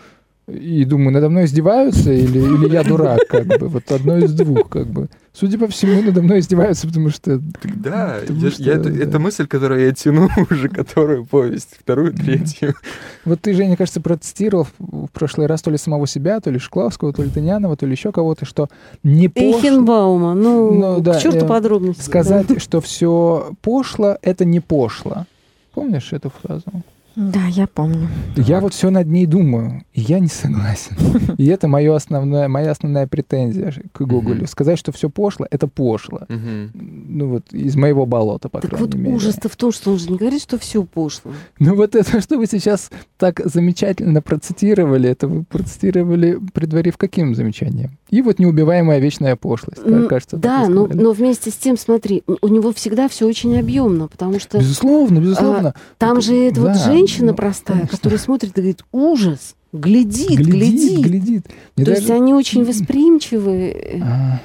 и 0.49 0.84
думаю, 0.84 1.12
надо 1.12 1.28
мной 1.28 1.47
издеваются 1.47 2.12
или, 2.12 2.38
или 2.38 2.72
я 2.72 2.84
дурак, 2.84 3.26
как 3.28 3.47
бы. 3.47 3.66
Вот 3.66 3.90
одно 3.90 4.18
из 4.18 4.32
двух, 4.32 4.68
как 4.68 4.86
бы. 4.86 5.09
Судя 5.32 5.59
по 5.59 5.66
всему, 5.66 6.01
надо 6.01 6.22
мной 6.22 6.38
издеваются, 6.38 6.86
потому 6.86 7.11
что... 7.11 7.38
Да, 7.64 8.18
потому 8.20 8.40
я, 8.40 8.51
что, 8.51 8.62
я, 8.62 8.72
это, 8.74 8.90
да. 8.90 9.05
это 9.05 9.18
мысль, 9.18 9.47
которую 9.47 9.84
я 9.84 9.92
тяну 9.92 10.30
уже, 10.51 10.68
которую 10.68 11.26
повесть, 11.26 11.76
вторую, 11.78 12.14
третью. 12.14 12.74
Вот 13.24 13.40
ты, 13.40 13.55
Женя, 13.55 13.76
кажется, 13.76 14.01
процитировал 14.01 14.68
в 14.78 15.09
прошлый 15.09 15.49
раз 15.49 15.62
то 15.62 15.70
ли 15.70 15.78
самого 15.78 16.07
себя, 16.07 16.40
то 16.40 16.51
ли 16.51 16.61
Шклавского, 16.61 17.12
то 17.12 17.22
ли 17.22 17.28
Тынянова, 17.28 17.76
то 17.76 17.84
ли 17.84 17.92
еще 17.92 18.12
кого-то, 18.12 18.44
что 18.44 18.68
не 19.03 19.28
пошло... 19.28 19.59
Эйхенбаума, 19.59 20.34
ну, 20.34 20.72
ну 20.72 21.01
да, 21.01 21.14
к 21.14 21.22
черту 21.22 21.44
э, 21.44 21.49
подробности. 21.49 22.03
Сказать, 22.03 22.47
да. 22.47 22.61
что 22.61 22.80
все 22.80 23.51
пошло, 23.62 24.16
это 24.22 24.44
не 24.44 24.61
пошло. 24.61 25.26
Помнишь 25.74 26.12
эту 26.12 26.30
фразу? 26.30 26.64
Да, 27.17 27.47
я 27.47 27.67
помню. 27.67 28.09
Я 28.37 28.61
вот 28.61 28.75
все 28.75 28.91
над 28.91 29.07
ней 29.07 29.25
думаю, 29.25 29.85
и 29.95 30.03
я 30.03 30.19
не 30.19 30.29
согласен. 30.29 30.97
И 31.39 31.47
это 31.47 31.67
моя 31.67 31.95
основная, 31.95 32.47
моя 32.47 32.73
основная 32.73 33.07
претензия 33.07 33.73
к 33.93 34.03
Гоголю. 34.03 34.47
Сказать, 34.47 34.79
что 34.79 34.93
все 34.93 35.09
пошло, 35.09 35.47
это 35.51 35.67
пошло. 35.67 36.21
Ну 36.29 37.29
вот 37.29 37.53
из 37.53 37.75
моего 37.77 38.05
болота, 38.05 38.51
по 38.51 38.61
крайней 38.61 38.99
мере. 38.99 39.11
вот 39.11 39.17
ужас-то 39.17 39.49
в 39.49 39.57
том, 39.57 39.73
что 39.73 39.93
он 39.93 39.99
же 39.99 40.11
не 40.11 40.19
говорит, 40.19 40.43
что 40.43 40.59
все 40.59 40.85
пошло. 40.85 41.33
Ну 41.59 41.75
вот 41.75 41.95
это, 41.95 42.21
что 42.21 42.37
вы 42.37 42.47
сейчас 42.47 42.91
так 43.17 43.41
замечательно 43.45 44.21
процитировали, 44.21 45.09
это 45.09 45.27
вы 45.27 45.45
процитировали, 45.45 46.39
предварив 46.53 46.99
каким 46.99 47.35
замечанием? 47.35 47.97
И 48.11 48.21
вот 48.21 48.39
неубиваемая 48.39 48.99
вечная 48.99 49.37
пошлость, 49.37 49.81
ну, 49.85 50.07
кажется. 50.07 50.37
Да, 50.37 50.69
но, 50.69 50.87
но 50.87 51.12
вместе 51.12 51.51
с 51.51 51.55
тем, 51.55 51.77
смотри, 51.79 52.23
у 52.27 52.49
него 52.49 52.73
всегда 52.73 53.09
все 53.09 53.27
очень 53.27 53.59
объемно, 53.59 54.07
потому 54.07 54.39
что... 54.39 54.59
Безусловно, 54.59 55.19
безусловно. 55.19 55.71
А, 55.71 55.81
там 55.99 56.21
же 56.21 56.35
это 56.35 56.61
да. 56.61 56.69
вот 56.69 56.77
женщина, 56.77 57.06
женщина 57.07 57.33
ну, 57.33 57.37
простая, 57.37 57.77
конечно. 57.79 57.97
которая 57.97 58.19
смотрит 58.19 58.51
и 58.51 58.61
говорит, 58.61 58.85
ужас, 58.93 59.55
глядит, 59.73 60.39
глядит. 60.39 61.01
глядит. 61.01 61.01
глядит. 61.01 61.47
То 61.77 61.85
даже... 61.85 61.93
есть 61.93 62.11
они 62.11 62.35
очень 62.35 62.65
восприимчивы. 62.65 64.01
А, 64.03 64.41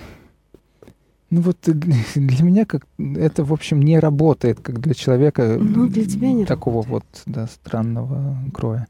ну 1.29 1.41
вот 1.41 1.57
для 2.15 2.43
меня 2.43 2.65
как 2.65 2.85
это, 2.97 3.43
в 3.43 3.51
общем, 3.53 3.81
не 3.81 3.99
работает, 3.99 4.59
как 4.59 4.79
для 4.79 4.93
человека 4.93 5.57
ну, 5.59 5.87
для 5.87 6.05
тебя 6.05 6.31
не 6.31 6.45
такого 6.45 6.83
работает. 6.83 7.23
вот 7.25 7.33
да, 7.33 7.47
странного 7.47 8.37
кроя. 8.53 8.87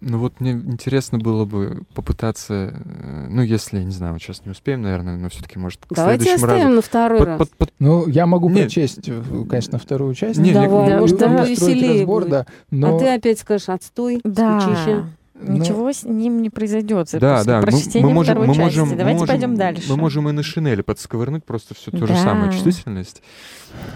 Ну 0.00 0.18
вот 0.18 0.40
мне 0.40 0.52
интересно 0.52 1.18
было 1.18 1.44
бы 1.44 1.82
попытаться, 1.94 2.72
э, 2.72 3.26
ну 3.28 3.42
если, 3.42 3.82
не 3.82 3.92
знаю, 3.92 4.14
вот 4.14 4.22
сейчас 4.22 4.44
не 4.46 4.50
успеем, 4.50 4.80
наверное, 4.80 5.18
но 5.18 5.28
все-таки 5.28 5.58
может 5.58 5.84
к 5.84 5.94
Давайте 5.94 6.24
следующему 6.24 6.46
оставим 6.46 6.64
разу... 6.64 6.76
на 6.76 6.82
второй 6.82 7.18
под, 7.18 7.28
раз. 7.28 7.38
Под, 7.38 7.50
под... 7.50 7.74
Ну 7.78 8.08
я 8.08 8.26
могу 8.26 8.48
Нет. 8.48 8.62
прочесть, 8.62 9.08
э, 9.08 9.22
конечно, 9.48 9.78
вторую 9.78 10.14
часть. 10.14 10.38
Не, 10.38 10.52
Давай, 10.52 10.98
может, 10.98 11.18
там 11.18 11.44
веселее 11.44 12.00
разбор, 12.00 12.22
будет. 12.22 12.30
Да, 12.30 12.46
но... 12.70 12.96
А 12.96 12.98
ты 12.98 13.08
опять 13.08 13.40
скажешь 13.40 13.68
отстой, 13.68 14.20
да. 14.24 14.60
скучище. 14.60 15.04
Ничего 15.42 15.86
Но... 15.86 15.92
с 15.92 16.02
ним 16.04 16.42
не 16.42 16.50
произойдет. 16.50 17.08
Да, 17.12 17.44
да. 17.44 17.62
Мы, 17.62 18.00
мы 18.02 18.10
можем, 18.10 18.38
мы 18.38 18.46
можем, 18.54 18.96
Давайте 18.96 19.20
можем, 19.20 19.26
пойдем 19.26 19.56
дальше. 19.56 19.84
Мы 19.88 19.96
можем 19.96 20.28
и 20.28 20.32
на 20.32 20.42
шинели 20.42 20.82
подсковырнуть 20.82 21.44
просто 21.44 21.74
все 21.74 21.90
то 21.90 21.98
да. 21.98 22.06
же 22.06 22.16
самое 22.16 22.52
чувствительность. 22.52 23.22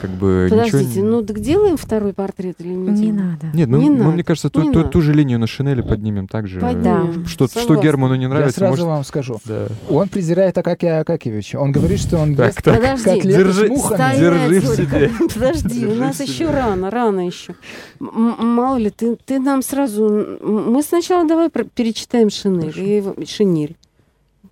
Как 0.01 0.11
бы 0.11 0.49
Подождите, 0.51 0.85
ничего... 0.85 1.07
ну 1.07 1.23
так 1.23 1.41
делаем 1.41 1.77
второй 1.77 2.13
портрет 2.13 2.57
или 2.59 2.69
не 2.69 2.91
Не 2.91 3.13
надо. 3.13 3.47
Нет, 3.55 3.69
мы, 3.69 3.79
не 3.79 3.91
мы 3.91 3.97
надо. 3.97 4.11
мне 4.11 4.25
кажется, 4.25 4.51
ту, 4.51 4.71
ту, 4.71 4.85
ту 4.85 5.01
же 5.01 5.15
линию 5.15 5.39
на 5.39 5.47
шинели 5.47 5.81
поднимем 5.81 6.29
также. 6.29 6.61
Поднимем. 6.61 7.27
Что, 7.27 7.47
что 7.49 7.77
Герману 7.77 8.15
не 8.15 8.29
нравится, 8.29 8.61
Я 8.61 8.69
сразу 8.69 8.83
может... 8.83 8.87
вам 8.87 9.05
скажу. 9.05 9.41
Да. 9.45 9.69
Он 9.89 10.09
презирает 10.09 10.59
Акакия 10.59 11.01
Акакевича. 11.01 11.59
Он 11.59 11.73
говорит, 11.73 12.01
что 12.01 12.19
он 12.19 12.35
так, 12.35 12.49
ест 12.49 12.63
так. 12.63 12.77
Подожди. 12.77 13.23
Держи, 13.23 13.67
с 13.67 13.71
мухами. 13.71 13.97
Стоять, 13.97 14.21
держи 14.21 14.61
в 14.61 14.77
себе. 14.77 15.11
Подожди, 15.35 15.81
Держи 15.81 15.89
у 15.89 15.95
нас 15.95 16.21
еще 16.21 16.51
рано, 16.51 16.91
рано 16.91 17.27
еще. 17.27 17.55
Мало 17.99 18.77
ли, 18.77 18.91
ты, 18.91 19.17
ты 19.17 19.39
нам 19.39 19.63
сразу... 19.63 20.39
Мы 20.43 20.83
сначала 20.83 21.27
давай 21.27 21.49
про- 21.51 21.65
перечитаем 21.65 22.31
шинель. 22.31 22.75
И 22.77 23.27
шинель. 23.27 23.77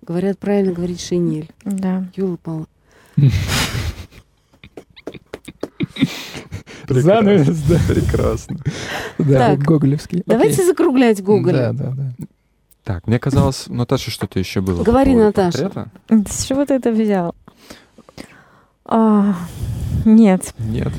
Говорят, 0.01 0.39
правильно 0.39 0.73
говорить 0.73 0.99
шинель. 1.01 1.49
Да. 1.63 2.07
Юла 2.15 2.37
Павловна. 2.41 2.67
Занавес, 6.89 7.61
да. 7.63 7.77
Прекрасно. 7.87 8.57
Да, 9.17 9.55
Так. 9.55 9.59
гоголевский. 9.59 10.23
Давайте 10.25 10.63
закруглять 10.65 11.23
Гоголя. 11.23 11.71
Да, 11.71 11.73
да, 11.73 11.91
да. 11.91 12.25
Так, 12.83 13.07
мне 13.07 13.17
казалось, 13.19 13.67
у 13.69 13.73
Наташи 13.73 14.11
что-то 14.11 14.39
еще 14.39 14.59
было. 14.61 14.83
Говори, 14.83 15.15
Наташа. 15.15 15.69
портрета. 15.69 15.89
С 16.29 16.43
чего 16.43 16.65
ты 16.65 16.73
это 16.73 16.91
взял? 16.91 17.33
А, 18.85 19.35
нет, 20.03 20.53
Нет. 20.59 20.91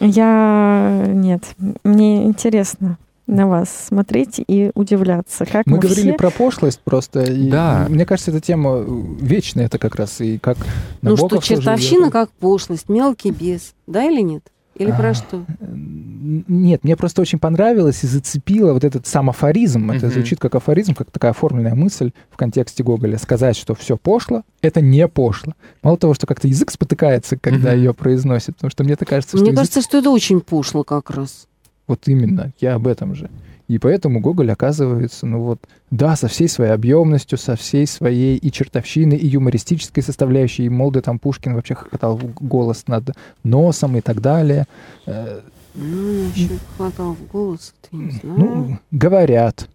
я... 0.00 1.04
Нет. 1.08 1.42
Мне 1.82 2.24
интересно 2.24 2.96
на 3.26 3.46
вас 3.48 3.70
смотреть 3.88 4.40
и 4.46 4.70
удивляться. 4.74 5.46
Как 5.46 5.66
мы, 5.66 5.74
Мы 5.76 5.78
говорили 5.78 6.08
все... 6.10 6.16
про 6.18 6.30
пошлость 6.30 6.80
просто. 6.84 7.22
И 7.22 7.48
Да. 7.50 7.86
Мне 7.88 8.04
кажется, 8.04 8.30
эта 8.30 8.40
тема 8.40 8.84
вечная 9.20 9.66
это 9.66 9.78
как 9.78 9.94
раз. 9.96 10.20
И 10.20 10.38
как 10.38 10.58
Ну 11.02 11.16
что, 11.16 11.38
чертовщина 11.38 12.10
как 12.10 12.30
пошлость, 12.32 12.88
мелкий 12.88 13.30
бес. 13.30 13.74
Да 13.86 14.04
или 14.04 14.20
нет? 14.20 14.44
Или 14.76 14.90
про 14.90 15.10
А, 15.10 15.14
что? 15.14 15.44
Н- 15.60 16.44
Нет, 16.48 16.82
мне 16.82 16.96
просто 16.96 17.22
очень 17.22 17.38
понравилось 17.38 18.02
и 18.02 18.08
зацепило 18.08 18.72
вот 18.72 18.82
этот 18.82 19.06
сам 19.06 19.30
афоризм. 19.30 19.90
Это 19.92 20.06
Мгм. 20.06 20.14
звучит 20.14 20.40
как 20.40 20.54
афоризм, 20.56 20.94
как 20.94 21.10
такая 21.12 21.30
оформленная 21.30 21.76
мысль 21.76 22.10
в 22.30 22.36
контексте 22.36 22.82
Гоголя. 22.82 23.16
Сказать, 23.18 23.56
что 23.56 23.74
все 23.76 23.96
пошло, 23.96 24.42
это 24.62 24.80
не 24.80 25.06
пошло. 25.06 25.52
Мало 25.82 25.96
того, 25.96 26.12
что 26.14 26.26
как-то 26.26 26.48
язык 26.48 26.72
спотыкается, 26.72 27.38
когда 27.38 27.70
Мгм. 27.70 27.78
ее 27.78 27.94
произносит, 27.94 28.56
потому 28.56 28.70
что 28.70 28.82
мне 28.84 28.96
так 28.96 29.06
кажется, 29.08 29.36
что 29.36 29.44
Мне 29.44 29.52
язык- 29.52 29.56
кажется, 29.58 29.80
что 29.82 29.98
это 29.98 30.10
очень 30.10 30.40
пошло 30.40 30.82
как 30.82 31.10
раз. 31.10 31.46
Вот 31.86 32.08
именно, 32.08 32.52
я 32.60 32.74
об 32.74 32.86
этом 32.86 33.14
же. 33.14 33.30
И 33.66 33.78
поэтому 33.78 34.20
Гоголь 34.20 34.52
оказывается, 34.52 35.24
ну 35.26 35.40
вот, 35.40 35.58
да, 35.90 36.16
со 36.16 36.28
всей 36.28 36.48
своей 36.48 36.72
объемностью, 36.72 37.38
со 37.38 37.56
всей 37.56 37.86
своей 37.86 38.36
и 38.36 38.52
чертовщиной, 38.52 39.16
и 39.16 39.26
юмористической 39.26 40.02
составляющей, 40.02 40.64
и 40.64 40.68
молодой 40.68 41.00
там 41.00 41.18
Пушкин 41.18 41.54
вообще 41.54 41.74
хохотал 41.74 42.18
в 42.18 42.34
голос 42.34 42.84
над 42.88 43.12
носом 43.42 43.96
и 43.96 44.02
так 44.02 44.20
далее. 44.20 44.66
Э, 45.06 45.40
Ну, 45.74 46.28
еще 46.34 46.50
хватал 46.76 47.14
в 47.14 47.26
голос, 47.32 47.74
ты 47.90 47.96
не 47.96 48.10
знаю. 48.10 48.38
Ну, 48.38 48.78
говорят. 48.90 49.68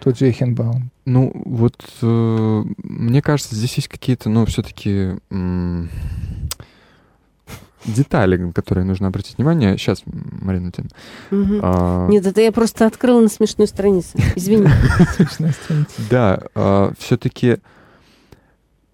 Тот 0.00 0.18
же 0.18 0.30
Эхенбаум. 0.30 0.90
Ну, 1.04 1.32
вот 1.44 1.76
э, 2.02 2.64
мне 2.82 3.22
кажется, 3.22 3.54
здесь 3.54 3.74
есть 3.74 3.88
какие-то, 3.88 4.30
ну, 4.30 4.46
все-таки 4.46 5.16
детали, 7.86 8.36
на 8.36 8.52
которые 8.52 8.84
нужно 8.84 9.08
обратить 9.08 9.38
внимание. 9.38 9.76
Сейчас, 9.78 10.02
Марина 10.06 10.72
Тин. 10.72 10.88
Мгм. 11.30 11.60
а, 11.62 12.08
Нет, 12.08 12.26
это 12.26 12.40
я 12.40 12.52
просто 12.52 12.86
открыла 12.86 13.20
на 13.20 13.28
смешной 13.28 13.66
странице. 13.66 14.18
Извини. 14.34 14.68
Смешная 15.16 15.52
страница. 15.52 16.02
Да, 16.10 16.92
все-таки 16.98 17.58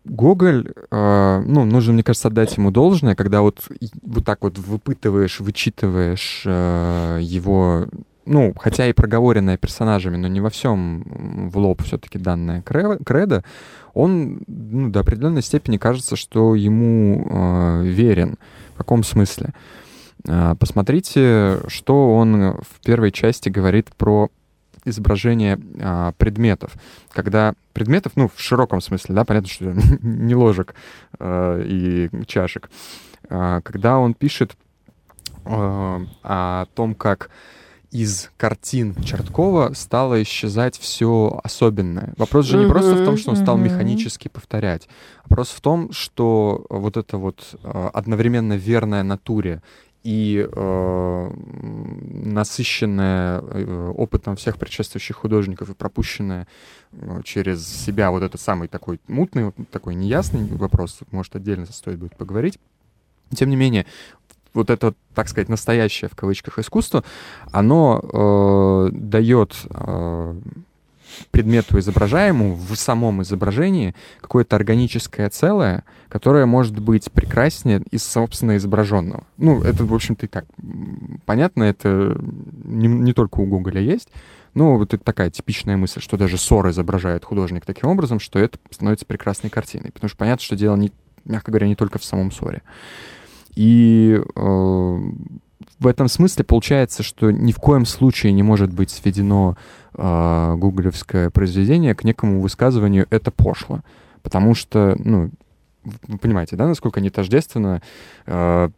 Гоголь, 0.05 0.73
э, 0.91 1.43
ну, 1.47 1.65
нужно, 1.65 1.93
мне 1.93 2.03
кажется, 2.03 2.29
отдать 2.29 2.57
ему 2.57 2.71
должное, 2.71 3.15
когда 3.15 3.41
вот, 3.41 3.69
вот 4.03 4.25
так 4.25 4.43
вот 4.43 4.59
выпытываешь, 4.59 5.39
вычитываешь 5.39 6.43
э, 6.45 7.19
его, 7.23 7.87
ну, 8.27 8.53
хотя 8.59 8.89
и 8.89 8.93
проговоренное 8.93 9.57
персонажами, 9.57 10.17
но 10.17 10.27
не 10.27 10.41
во 10.41 10.51
всем 10.51 11.49
в 11.51 11.57
лоб 11.57 11.83
все-таки 11.83 12.19
кре- 12.19 13.03
кредо, 13.05 13.45
он 13.95 14.43
ну, 14.49 14.91
до 14.91 15.01
определенной 15.01 15.43
степени 15.43 15.77
кажется, 15.77 16.17
что 16.17 16.57
ему 16.57 17.25
э, 17.31 17.83
верен. 17.85 18.39
В 18.75 18.79
каком 18.79 19.05
смысле? 19.05 19.53
Э, 20.27 20.55
посмотрите, 20.59 21.61
что 21.69 22.15
он 22.15 22.59
в 22.59 22.81
первой 22.85 23.13
части 23.13 23.49
говорит 23.49 23.95
про 23.97 24.31
изображение 24.85 25.61
а, 25.81 26.13
предметов. 26.13 26.73
Когда 27.11 27.55
предметов, 27.73 28.13
ну, 28.17 28.29
в 28.35 28.41
широком 28.41 28.81
смысле, 28.81 29.15
да, 29.15 29.25
понятно, 29.25 29.49
что 29.49 29.65
не 30.03 30.35
ложек 30.35 30.75
а, 31.19 31.61
и 31.63 32.11
чашек. 32.27 32.71
А, 33.29 33.61
когда 33.61 33.99
он 33.99 34.15
пишет 34.15 34.57
а, 35.45 36.03
о 36.23 36.67
том, 36.75 36.95
как 36.95 37.31
из 37.93 38.31
картин 38.39 38.95
Черткова 39.05 39.75
стало 39.75 40.23
исчезать 40.23 40.79
все 40.79 41.39
особенное. 41.45 42.15
Вопрос 42.17 42.47
же 42.47 42.57
не 42.57 42.67
просто 42.67 42.95
в 42.95 43.05
том, 43.05 43.19
что 43.19 43.31
он 43.31 43.37
стал 43.37 43.57
Мгм. 43.57 43.67
механически 43.67 44.29
повторять. 44.29 44.89
Вопрос 45.29 45.51
в 45.51 45.61
том, 45.61 45.93
что 45.93 46.65
вот 46.71 46.97
это 46.97 47.19
вот 47.19 47.55
а, 47.63 47.91
одновременно 47.93 48.55
верная 48.55 49.03
натуре 49.03 49.63
и 50.03 50.45
э, 50.51 51.31
насыщенная 52.25 53.41
э, 53.41 53.93
опытом 53.97 54.35
всех 54.35 54.59
предшествующих 54.59 55.15
художников 55.15 55.71
и 55.71 55.75
пропущенная 55.75 56.49
э, 56.93 57.21
через 57.23 57.65
себя 57.65 58.11
вот 58.11 58.25
этот 58.25 58.41
самый 58.41 58.67
такой 58.67 59.01
мутный, 59.07 59.53
такой 59.71 59.95
неясный 59.95 60.45
вопрос, 60.47 60.99
может, 61.13 61.37
отдельно 61.37 61.67
стоит 61.67 61.99
будет 61.99 62.17
поговорить. 62.17 62.59
Тем 63.35 63.49
не 63.49 63.57
менее, 63.57 63.87
вот 64.55 64.71
это, 64.71 64.95
так 65.15 65.29
сказать, 65.29 65.49
настоящее 65.49 66.09
в 66.09 66.17
кавычках 66.17 66.59
искусство, 66.59 67.05
оно 67.51 68.01
э, 68.03 68.91
дает 68.93 69.55
э, 69.71 70.35
предмету 71.31 71.79
изображаемому 71.79 72.55
в 72.55 72.75
самом 72.77 73.23
изображении 73.23 73.95
какое-то 74.21 74.57
органическое 74.57 75.29
целое, 75.31 75.85
которое 76.09 76.47
может 76.47 76.79
быть 76.79 77.11
прекраснее 77.13 77.83
из 77.91 78.03
собственно 78.03 78.57
изображенного. 78.57 79.25
Ну, 79.37 79.63
это, 79.63 79.85
в 79.85 79.95
общем-то, 79.95 80.27
и 80.27 80.29
так 80.29 80.47
понятно, 81.27 81.65
это 81.65 82.19
не, 82.65 82.89
не 82.89 83.13
только 83.13 83.41
у 83.41 83.47
Гоголя 83.47 83.81
есть, 83.81 84.09
но 84.55 84.77
вот 84.77 84.93
это 84.93 85.03
такая 85.03 85.31
типичная 85.31 85.77
мысль, 85.77 86.01
что 86.01 86.17
даже 86.17 86.37
ссор 86.37 86.69
изображает 86.69 87.25
художник 87.25 87.65
таким 87.65 87.89
образом, 87.89 88.21
что 88.21 88.39
это 88.39 88.59
становится 88.71 89.07
прекрасной 89.07 89.51
картиной. 89.51 89.93
Потому 89.93 90.09
что 90.09 90.19
понятно, 90.19 90.45
что 90.45 90.57
дело, 90.57 90.77
не, 90.77 90.93
мягко 91.25 91.51
говоря, 91.51 91.69
не 91.69 91.77
только 91.77 91.99
в 91.99 92.05
самом 92.05 92.31
ссоре. 92.31 92.63
И 93.55 94.21
э, 94.35 94.99
в 95.79 95.87
этом 95.87 96.09
смысле 96.09 96.45
получается, 96.45 97.03
что 97.03 97.31
ни 97.31 97.53
в 97.53 97.57
коем 97.57 97.85
случае 97.85 98.33
не 98.33 98.43
может 98.43 98.73
быть 98.73 98.91
сведено 98.91 99.57
э, 99.95 100.55
гуглевское 100.57 101.31
произведение 101.31 101.95
к 101.95 102.05
некому 102.05 102.41
высказыванию 102.41 103.07
«это 103.11 103.31
пошло». 103.31 103.81
Потому 104.23 104.55
что, 104.55 104.97
ну, 104.99 105.31
вы 106.07 106.19
понимаете, 106.19 106.57
да, 106.57 106.67
насколько 106.67 107.01
не 107.01 107.11
тождественно 107.11 107.83
э, 108.27 108.69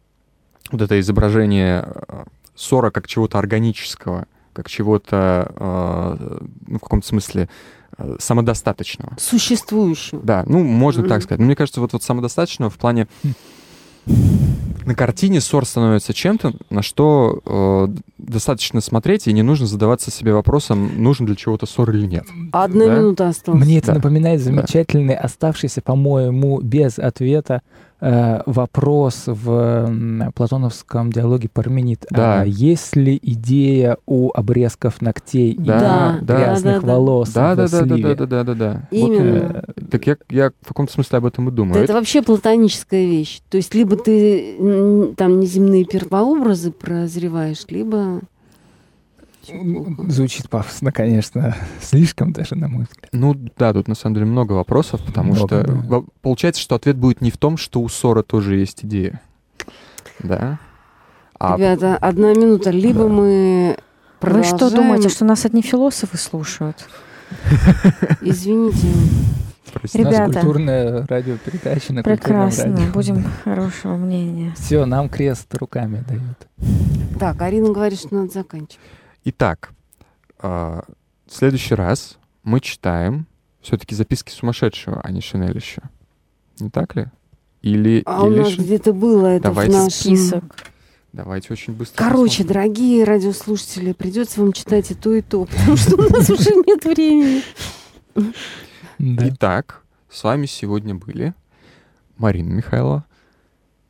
вот 0.71 0.81
это 0.81 0.99
изображение 0.99 1.87
э, 2.07 2.23
ссора 2.55 2.89
как 2.89 3.07
чего-то 3.07 3.37
органического, 3.37 4.25
как 4.53 4.69
чего-то, 4.69 5.51
э, 5.55 6.37
ну, 6.67 6.77
в 6.77 6.81
каком-то 6.81 7.07
смысле, 7.07 7.49
э, 7.97 8.15
самодостаточного. 8.19 9.13
Существующего. 9.19 10.21
Да, 10.23 10.43
ну, 10.47 10.63
можно 10.63 11.07
так 11.07 11.21
сказать. 11.21 11.39
Но 11.39 11.45
мне 11.45 11.55
кажется, 11.55 11.81
вот, 11.81 11.93
вот 11.93 12.03
самодостаточного 12.03 12.71
в 12.71 12.77
плане... 12.77 13.07
На 14.85 14.93
картине 14.95 15.41
ссор 15.41 15.65
становится 15.65 16.13
чем-то, 16.13 16.53
на 16.69 16.81
что 16.83 17.41
э, 17.45 17.87
достаточно 18.19 18.81
смотреть, 18.81 19.27
и 19.27 19.33
не 19.33 19.41
нужно 19.41 19.65
задаваться 19.65 20.11
себе 20.11 20.33
вопросом, 20.33 21.01
нужен 21.01 21.25
для 21.25 21.35
чего-то 21.35 21.65
ссор 21.65 21.89
или 21.91 22.05
нет. 22.05 22.25
Одна 22.51 22.85
Да? 22.85 22.95
минута 22.99 23.27
осталась. 23.29 23.61
Мне 23.63 23.79
это 23.79 23.87
Да. 23.87 23.93
напоминает 23.95 24.39
Да. 24.39 24.45
замечательный, 24.45 25.15
оставшийся, 25.15 25.81
по-моему, 25.81 26.59
без 26.61 26.99
ответа 26.99 27.61
вопрос 27.99 29.23
в 29.25 30.31
платоновском 30.35 31.11
диалоге 31.11 31.49
Парменид. 31.49 32.05
Да. 32.09 32.41
А 32.41 32.45
есть 32.45 32.95
ли 32.95 33.17
идея 33.21 33.97
у 34.05 34.31
обрезков 34.33 35.01
ногтей 35.01 35.51
и 35.51 35.57
Да, 35.57 36.19
да, 36.21 36.37
грязных 36.37 36.81
да, 36.81 36.87
да. 36.87 36.93
волос 36.93 37.29
Да, 37.31 37.55
да, 37.55 37.67
да, 37.67 37.81
да, 37.85 37.97
да, 37.97 38.15
да, 38.15 38.25
да, 38.25 38.43
да, 38.43 38.53
да. 38.53 38.87
Именно. 38.91 39.63
Э, 39.65 39.81
Так 39.89 40.07
я, 40.07 40.17
я 40.29 40.51
в 40.61 40.67
каком-то 40.67 40.93
смысле 40.93 41.17
об 41.19 41.25
этом 41.25 41.49
и 41.49 41.51
думаю. 41.51 41.75
Да 41.75 41.79
это 41.81 41.93
вообще 41.93 42.21
платоническая 42.21 43.05
вещь. 43.05 43.41
То 43.49 43.57
есть 43.57 43.73
либо 43.73 43.95
ты 43.95 45.13
там 45.17 45.39
неземные 45.39 45.85
первообразы 45.85 46.71
прозреваешь, 46.71 47.65
либо... 47.69 48.21
Звучит 50.09 50.49
пафосно, 50.49 50.91
конечно. 50.91 51.55
Слишком 51.81 52.31
даже, 52.33 52.55
на 52.55 52.67
мой 52.67 52.85
взгляд. 52.89 53.09
Ну 53.11 53.33
да, 53.57 53.73
тут 53.73 53.87
на 53.87 53.95
самом 53.95 54.15
деле 54.15 54.25
много 54.27 54.53
вопросов, 54.53 55.01
потому 55.05 55.33
Много, 55.33 55.63
что 55.63 55.63
да. 55.71 56.01
получается, 56.21 56.61
что 56.61 56.75
ответ 56.75 56.97
будет 56.97 57.21
не 57.21 57.31
в 57.31 57.37
том, 57.37 57.57
что 57.57 57.81
у 57.81 57.89
ссора 57.89 58.23
тоже 58.23 58.55
есть 58.57 58.83
идея. 58.85 59.21
Да? 60.19 60.59
А 61.39 61.55
Ребята, 61.57 61.97
одна 61.97 62.33
минута. 62.33 62.69
Либо 62.69 63.03
Да. 63.03 63.09
мы 63.09 63.77
Вы 64.21 64.43
что 64.43 64.69
думаете, 64.73 65.09
что 65.09 65.25
нас 65.25 65.45
одни 65.45 65.61
философы 65.61 66.17
слушают? 66.17 66.87
Извините. 68.21 68.87
Ребята, 69.93 70.23
У 70.23 70.27
нас 70.27 70.33
культурная 70.35 71.05
радиопередача 71.07 71.91
на 71.91 72.01
прекрасно, 72.03 72.77
радио. 72.77 72.91
будем 72.93 73.23
хорошего 73.43 73.97
мнения. 73.97 74.53
Все, 74.57 74.85
нам 74.85 75.09
крест 75.09 75.53
руками 75.55 76.03
дают. 76.07 76.47
Так, 77.19 77.41
Арина 77.41 77.73
говорит, 77.73 77.99
что 77.99 78.15
надо 78.15 78.31
заканчивать. 78.31 78.79
Итак, 79.27 79.71
э, 80.39 80.47
в 80.47 81.33
следующий 81.33 81.73
раз 81.73 82.19
мы 82.43 82.59
читаем 82.59 83.25
все-таки 83.59 83.95
записки 83.95 84.31
сумасшедшего, 84.31 85.01
а 85.03 85.11
не 85.11 85.19
Шинелища. 85.19 85.89
Не 86.59 86.69
так 86.69 86.95
ли? 86.95 87.07
Или, 87.63 88.03
А 88.05 88.27
или 88.27 88.39
у 88.39 88.43
нас 88.43 88.53
где-то 88.53 88.93
было 88.93 89.25
это 89.25 89.45
Давайте 89.45 89.71
в 89.71 89.75
нашем... 89.75 89.91
Список. 89.91 90.43
Давайте 91.11 91.53
очень 91.53 91.73
быстро. 91.73 91.97
Короче, 91.97 92.43
посмотрим. 92.43 92.47
дорогие 92.53 93.03
радиослушатели, 93.03 93.93
придется 93.93 94.41
вам 94.41 94.53
читать 94.53 94.91
и 94.91 94.93
то, 94.93 95.13
и 95.15 95.21
то, 95.21 95.45
потому 95.45 95.75
что 95.75 95.95
у 95.95 96.09
нас 96.09 96.29
уже 96.29 96.51
нет 96.67 96.85
времени. 96.85 97.41
Итак, 98.99 99.81
с 100.07 100.23
вами 100.23 100.45
сегодня 100.45 100.93
были 100.93 101.33
Марина 102.17 102.53
Михайлова, 102.53 103.05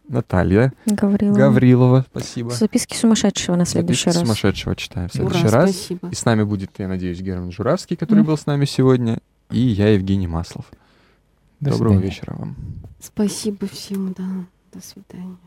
Наталья 0.07 0.73
Гаврилова. 0.85 1.37
Гаврилова, 1.37 2.05
спасибо. 2.09 2.51
Записки 2.51 2.95
сумасшедшего 2.95 3.55
на 3.55 3.65
следующий 3.65 4.05
Записки 4.05 4.19
раз. 4.19 4.27
сумасшедшего 4.27 4.75
читаем 4.75 5.09
в 5.09 5.15
Ура, 5.15 5.29
следующий 5.31 5.47
раз. 5.55 5.71
спасибо. 5.71 6.09
И 6.09 6.15
с 6.15 6.25
нами 6.25 6.43
будет, 6.43 6.71
я 6.77 6.87
надеюсь, 6.87 7.19
Герман 7.21 7.51
Журавский, 7.51 7.95
который 7.95 8.19
Мгм. 8.19 8.27
был 8.27 8.37
с 8.37 8.45
нами 8.45 8.65
сегодня, 8.65 9.19
и 9.51 9.59
я, 9.59 9.89
Евгений 9.89 10.27
Маслов. 10.27 10.65
До 11.59 11.71
Доброго 11.71 11.93
свидания. 11.93 12.09
вечера 12.11 12.35
вам. 12.37 12.55
Спасибо 12.99 13.67
всем, 13.67 14.13
да. 14.17 14.23
До 14.73 14.81
свидания. 14.85 15.37